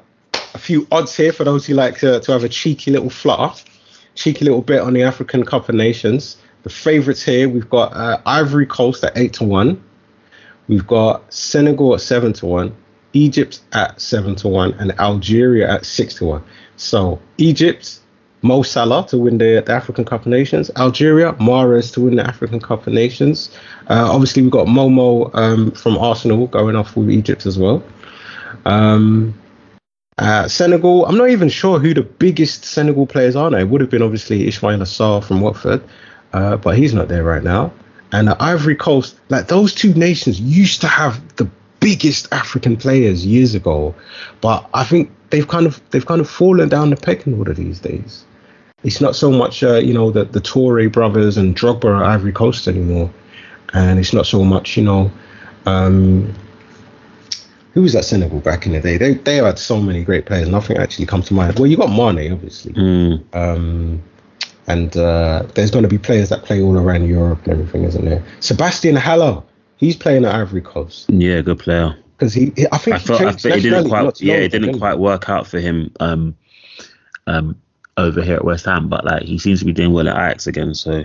a 0.54 0.58
few 0.58 0.86
odds 0.92 1.16
here 1.16 1.32
for 1.32 1.44
those 1.44 1.66
who 1.66 1.74
like 1.74 1.98
to, 1.98 2.20
to 2.20 2.32
have 2.32 2.44
a 2.44 2.48
cheeky 2.48 2.92
little 2.92 3.10
flutter. 3.10 3.60
Cheeky 4.14 4.44
little 4.44 4.62
bit 4.62 4.80
on 4.80 4.92
the 4.92 5.02
African 5.02 5.44
Cup 5.44 5.68
of 5.68 5.74
Nations. 5.74 6.36
The 6.62 6.70
favourites 6.70 7.22
here, 7.22 7.48
we've 7.48 7.70
got 7.70 7.92
uh, 7.94 8.20
Ivory 8.26 8.66
Coast 8.66 9.02
at 9.04 9.16
8 9.16 9.32
to 9.34 9.44
1. 9.44 9.84
We've 10.68 10.86
got 10.86 11.32
Senegal 11.32 11.94
at 11.94 12.00
7 12.00 12.32
to 12.34 12.46
1. 12.46 12.76
Egypt 13.12 13.60
at 13.72 14.00
7 14.00 14.36
to 14.36 14.48
1. 14.48 14.74
And 14.74 14.92
Algeria 15.00 15.70
at 15.70 15.86
6 15.86 16.14
to 16.14 16.24
1. 16.26 16.44
So 16.76 17.20
Egypt, 17.38 18.00
Mo 18.42 18.62
Salah 18.62 19.06
to 19.08 19.18
win 19.18 19.38
the, 19.38 19.62
the 19.64 19.72
African 19.72 20.04
Cup 20.04 20.22
of 20.22 20.26
Nations. 20.26 20.70
Algeria, 20.76 21.32
Mahrez 21.34 21.92
to 21.94 22.02
win 22.02 22.16
the 22.16 22.26
African 22.26 22.60
Cup 22.60 22.86
of 22.86 22.92
Nations. 22.92 23.50
Uh, 23.88 24.08
obviously, 24.10 24.42
we've 24.42 24.50
got 24.50 24.66
Momo 24.66 25.34
um, 25.34 25.70
from 25.72 25.98
Arsenal 25.98 26.46
going 26.46 26.76
off 26.76 26.96
with 26.96 27.10
Egypt 27.10 27.46
as 27.46 27.58
well. 27.58 27.82
Um, 28.64 29.34
uh, 30.20 30.46
Senegal, 30.48 31.06
I'm 31.06 31.16
not 31.16 31.30
even 31.30 31.48
sure 31.48 31.78
who 31.78 31.94
the 31.94 32.02
biggest 32.02 32.64
Senegal 32.64 33.06
players 33.06 33.34
are 33.34 33.50
now. 33.50 33.56
It 33.56 33.68
would 33.68 33.80
have 33.80 33.88
been 33.88 34.02
obviously 34.02 34.46
Ismaila 34.46 34.82
Sarr 34.82 35.24
from 35.24 35.40
Watford, 35.40 35.82
uh, 36.34 36.58
but 36.58 36.76
he's 36.76 36.92
not 36.92 37.08
there 37.08 37.24
right 37.24 37.42
now. 37.42 37.72
And 38.12 38.28
the 38.28 38.36
Ivory 38.42 38.76
Coast, 38.76 39.18
like 39.30 39.48
those 39.48 39.74
two 39.74 39.94
nations 39.94 40.38
used 40.38 40.82
to 40.82 40.88
have 40.88 41.36
the 41.36 41.48
biggest 41.80 42.28
African 42.32 42.76
players 42.76 43.24
years 43.24 43.54
ago, 43.54 43.94
but 44.42 44.68
I 44.74 44.84
think 44.84 45.10
they've 45.30 45.48
kind 45.48 45.66
of 45.66 45.80
they've 45.90 46.04
kind 46.04 46.20
of 46.20 46.28
fallen 46.28 46.68
down 46.68 46.90
the 46.90 46.96
pecking 46.96 47.38
order 47.38 47.54
these 47.54 47.80
days. 47.80 48.24
It's 48.82 49.00
not 49.00 49.16
so 49.16 49.30
much 49.30 49.62
uh, 49.62 49.76
you 49.76 49.94
know 49.94 50.10
the 50.10 50.24
the 50.24 50.40
Toure 50.40 50.92
brothers 50.92 51.38
and 51.38 51.56
Drogba 51.56 51.98
at 51.98 52.06
Ivory 52.06 52.32
Coast 52.32 52.68
anymore, 52.68 53.10
and 53.72 53.98
it's 53.98 54.12
not 54.12 54.26
so 54.26 54.44
much 54.44 54.76
you 54.76 54.84
know. 54.84 55.10
Um, 55.64 56.34
who 57.72 57.82
was 57.82 57.92
that 57.92 58.04
Senegal 58.04 58.40
back 58.40 58.66
in 58.66 58.72
the 58.72 58.80
day? 58.80 58.96
They 58.96 59.14
they 59.14 59.36
had 59.36 59.58
so 59.58 59.80
many 59.80 60.02
great 60.04 60.26
players. 60.26 60.48
Nothing 60.48 60.76
actually 60.78 61.06
comes 61.06 61.26
to 61.28 61.34
mind. 61.34 61.58
Well, 61.58 61.66
you 61.68 61.76
got 61.76 61.88
Mane, 61.90 62.32
obviously, 62.32 62.72
Mm. 62.72 63.22
um, 63.34 64.02
and 64.66 64.96
uh, 64.96 65.44
there's 65.54 65.70
going 65.70 65.82
to 65.84 65.88
be 65.88 65.98
players 65.98 66.28
that 66.28 66.44
play 66.44 66.60
all 66.62 66.76
around 66.78 67.06
Europe 67.08 67.42
and 67.44 67.52
everything, 67.54 67.84
isn't 67.84 68.04
there? 68.04 68.22
Sébastien 68.40 68.96
Haller, 68.96 69.42
he's 69.78 69.96
playing 69.96 70.24
at 70.24 70.34
Ivory 70.34 70.60
Coast 70.60 71.06
Yeah, 71.10 71.40
good 71.40 71.58
player. 71.58 71.96
because 72.16 72.34
he, 72.34 72.52
I 72.72 72.78
think 72.78 72.96
I 72.96 72.98
he 72.98 73.06
thought, 73.06 73.20
I 73.22 73.28
it 73.30 73.60
didn't 73.62 73.88
quite. 73.88 74.20
Yeah, 74.20 74.34
it 74.34 74.48
didn't 74.50 74.66
didn't 74.68 74.78
quite 74.80 74.98
work 74.98 75.28
out 75.28 75.46
for 75.46 75.58
him. 75.60 75.90
Um, 76.00 76.36
um, 77.26 77.56
over 77.96 78.22
here 78.22 78.36
at 78.36 78.44
West 78.44 78.64
Ham, 78.64 78.88
but 78.88 79.04
like 79.04 79.22
he 79.24 79.38
seems 79.38 79.58
to 79.60 79.64
be 79.66 79.72
doing 79.72 79.92
well 79.92 80.08
at 80.08 80.16
Ajax 80.16 80.46
again. 80.46 80.74
So, 80.74 81.04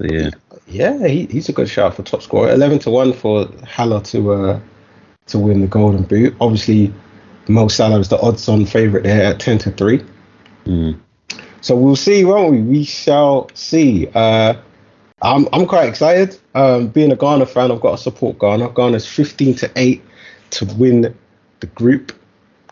so 0.00 0.06
yeah, 0.06 0.30
Yeah, 0.66 1.06
he, 1.06 1.26
he's 1.26 1.48
a 1.48 1.52
good 1.52 1.68
shout 1.68 1.94
for 1.94 2.02
top 2.02 2.22
scorer. 2.22 2.50
Eleven 2.52 2.78
to 2.80 2.90
one 2.90 3.12
for 3.12 3.48
Haller 3.66 4.00
to 4.02 4.32
uh, 4.32 4.60
to 5.26 5.38
win 5.38 5.60
the 5.60 5.66
Golden 5.66 6.02
Boot. 6.02 6.34
Obviously, 6.40 6.92
Mo 7.48 7.68
Salah 7.68 8.00
is 8.00 8.08
the 8.08 8.20
odds-on 8.20 8.66
favourite 8.66 9.04
there 9.04 9.24
at 9.24 9.40
ten 9.40 9.58
to 9.58 9.70
three. 9.70 10.04
Mm. 10.64 10.98
So 11.60 11.76
we'll 11.76 11.96
see, 11.96 12.24
won't 12.24 12.52
we? 12.52 12.60
We 12.60 12.84
shall 12.84 13.50
see. 13.54 14.08
Uh, 14.14 14.54
I'm 15.22 15.48
I'm 15.52 15.66
quite 15.66 15.88
excited. 15.88 16.38
Um, 16.54 16.88
being 16.88 17.10
a 17.12 17.16
Ghana 17.16 17.46
fan, 17.46 17.72
I've 17.72 17.80
got 17.80 17.92
to 17.92 17.98
support 17.98 18.38
Ghana. 18.38 18.70
Ghana's 18.70 19.06
15 19.06 19.54
to 19.56 19.70
eight 19.76 20.02
to 20.50 20.66
win 20.76 21.14
the 21.60 21.66
group, 21.68 22.12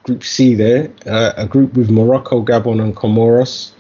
Group 0.05 0.23
C 0.23 0.55
there, 0.55 0.93
uh, 1.07 1.33
a 1.37 1.47
group 1.47 1.75
with 1.75 1.91
Morocco, 1.91 2.45
Gabon, 2.45 2.83
and 2.83 2.95
Comoros. 2.95 3.73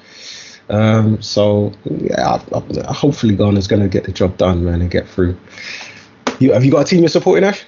Um, 0.70 1.20
so 1.20 1.72
yeah, 1.85 2.39
I, 2.53 2.57
I, 2.57 2.93
hopefully 2.93 3.37
Ghana's 3.37 3.66
going 3.66 3.83
to 3.83 3.89
get 3.89 4.05
the 4.05 4.12
job 4.12 4.39
done, 4.39 4.64
man, 4.64 4.81
and 4.81 4.91
get 4.91 5.07
through. 5.07 5.39
You 6.41 6.53
have 6.53 6.64
you 6.64 6.70
got 6.70 6.81
a 6.81 6.85
team 6.85 7.01
you're 7.01 7.09
supporting, 7.11 7.45
Ash? 7.45 7.62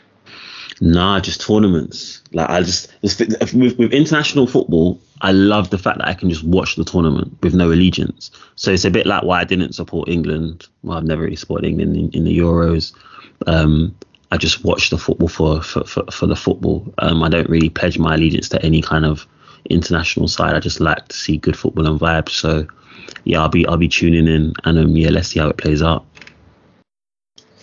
Nah, 0.81 1.21
just 1.21 1.41
tournaments. 1.41 2.23
Like 2.33 2.51
I 2.51 2.63
just, 2.63 2.93
with, 3.03 3.79
with 3.79 3.93
international 3.93 4.47
football, 4.47 5.01
I 5.23 5.33
love 5.33 5.71
the 5.71 5.79
fact 5.79 5.99
that 5.99 6.09
I 6.09 6.15
can 6.15 6.29
just 6.29 6.45
watch 6.45 6.77
the 6.77 6.85
tournament 6.85 7.39
with 7.43 7.55
no 7.55 7.69
allegiance. 7.69 8.31
So 8.57 8.73
it's 8.73 8.85
a 8.85 8.91
bit 8.91 9.07
like 9.07 9.23
why 9.23 9.41
I 9.41 9.45
didn't 9.45 9.75
support 9.75 10.09
England. 10.09 10.67
Well, 10.83 10.99
I've 10.99 11.05
never 11.05 11.23
really 11.23 11.37
supported 11.37 11.69
England 11.69 11.97
in, 11.97 12.11
in 12.11 12.25
the 12.25 12.39
Euros. 12.39 12.93
Um, 13.47 13.97
I 14.31 14.37
just 14.37 14.65
watch 14.65 14.91
the 14.91 14.99
football 14.99 15.29
for 15.29 15.63
for, 15.63 15.85
for, 15.85 16.05
for 16.11 16.27
the 16.27 16.37
football. 16.37 16.93
Um, 16.99 17.23
I 17.23 17.29
don't 17.29 17.49
really 17.49 17.71
pledge 17.71 17.99
my 17.99 18.15
allegiance 18.15 18.49
to 18.51 18.63
any 18.63 18.83
kind 18.83 19.07
of 19.07 19.27
international 19.71 20.29
side. 20.29 20.55
I 20.55 20.61
just 20.61 20.81
like 20.81 21.09
to 21.09 21.17
see 21.17 21.39
good 21.39 21.57
football 21.57 21.87
and 21.87 21.99
vibes. 21.99 22.31
So 22.31 22.67
yeah, 23.25 23.41
I'll 23.41 23.49
be 23.49 23.67
I'll 23.67 23.77
be 23.77 23.89
tuning 23.89 24.27
in 24.27 24.53
and 24.65 24.79
um 24.79 24.97
yeah, 24.97 25.11
let's 25.11 25.29
see 25.29 25.41
how 25.41 25.49
it 25.49 25.57
plays 25.57 25.83
out. 25.83 26.05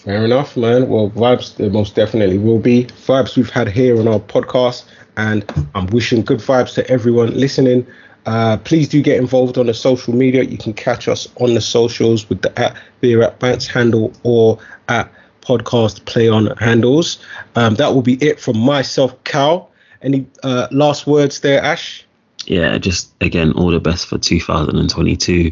Fair 0.04 0.26
enough, 0.26 0.58
man. 0.58 0.90
Well, 0.90 1.10
vibes 1.12 1.56
there 1.56 1.70
most 1.70 1.96
definitely 1.96 2.38
will 2.38 2.60
be 2.60 2.86
vibes 3.06 3.38
we've 3.38 3.50
had 3.50 3.70
here 3.70 3.98
on 3.98 4.08
our 4.08 4.20
podcast, 4.20 4.84
and 5.16 5.46
I'm 5.76 5.88
wishing 5.88 6.24
good 6.24 6.40
vibes 6.40 6.74
to 6.76 6.90
everyone 6.90 7.34
listening. 7.34 7.88
Uh, 8.26 8.58
please 8.58 8.90
do 8.90 9.02
get 9.02 9.18
involved 9.18 9.58
on 9.58 9.68
the 9.68 9.74
social 9.74 10.14
media. 10.14 10.44
You 10.44 10.58
can 10.58 10.74
catch 10.74 11.08
us 11.08 11.30
on 11.40 11.54
the 11.54 11.62
socials 11.62 12.28
with 12.28 12.42
the 12.42 12.60
at 12.60 12.76
Beer 13.00 13.24
at 13.24 13.40
Bants 13.40 13.66
handle 13.66 14.12
or 14.24 14.60
at 14.90 15.10
podcast 15.42 16.04
play 16.04 16.28
on 16.28 16.48
handles. 16.58 17.20
Um, 17.56 17.76
that 17.76 17.94
will 17.94 18.02
be 18.02 18.16
it 18.16 18.42
from 18.42 18.58
myself, 18.58 19.24
Cal. 19.24 19.72
Any 20.02 20.28
uh, 20.44 20.68
last 20.72 21.08
words 21.08 21.40
there, 21.40 21.64
Ash? 21.64 22.06
yeah, 22.46 22.78
just 22.78 23.14
again, 23.22 23.54
all 23.54 23.72
the 23.72 23.80
best 23.80 24.08
for 24.08 24.18
2022. 24.18 25.52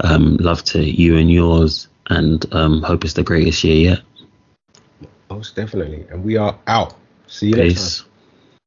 Um, 0.00 0.36
love 0.36 0.62
to 0.64 0.84
you 0.84 1.16
and 1.16 1.30
yours, 1.30 1.88
and 2.10 2.44
um, 2.54 2.82
hope 2.82 3.04
it's 3.04 3.14
the 3.14 3.22
greatest 3.22 3.62
year 3.64 3.90
yet. 3.90 4.00
Most 5.30 5.56
definitely. 5.56 6.06
And 6.10 6.24
we 6.24 6.36
are 6.36 6.58
out. 6.66 6.94
See 7.26 7.48
you 7.48 7.56
next 7.56 7.74
time. 7.74 7.84
Peace. 7.84 8.04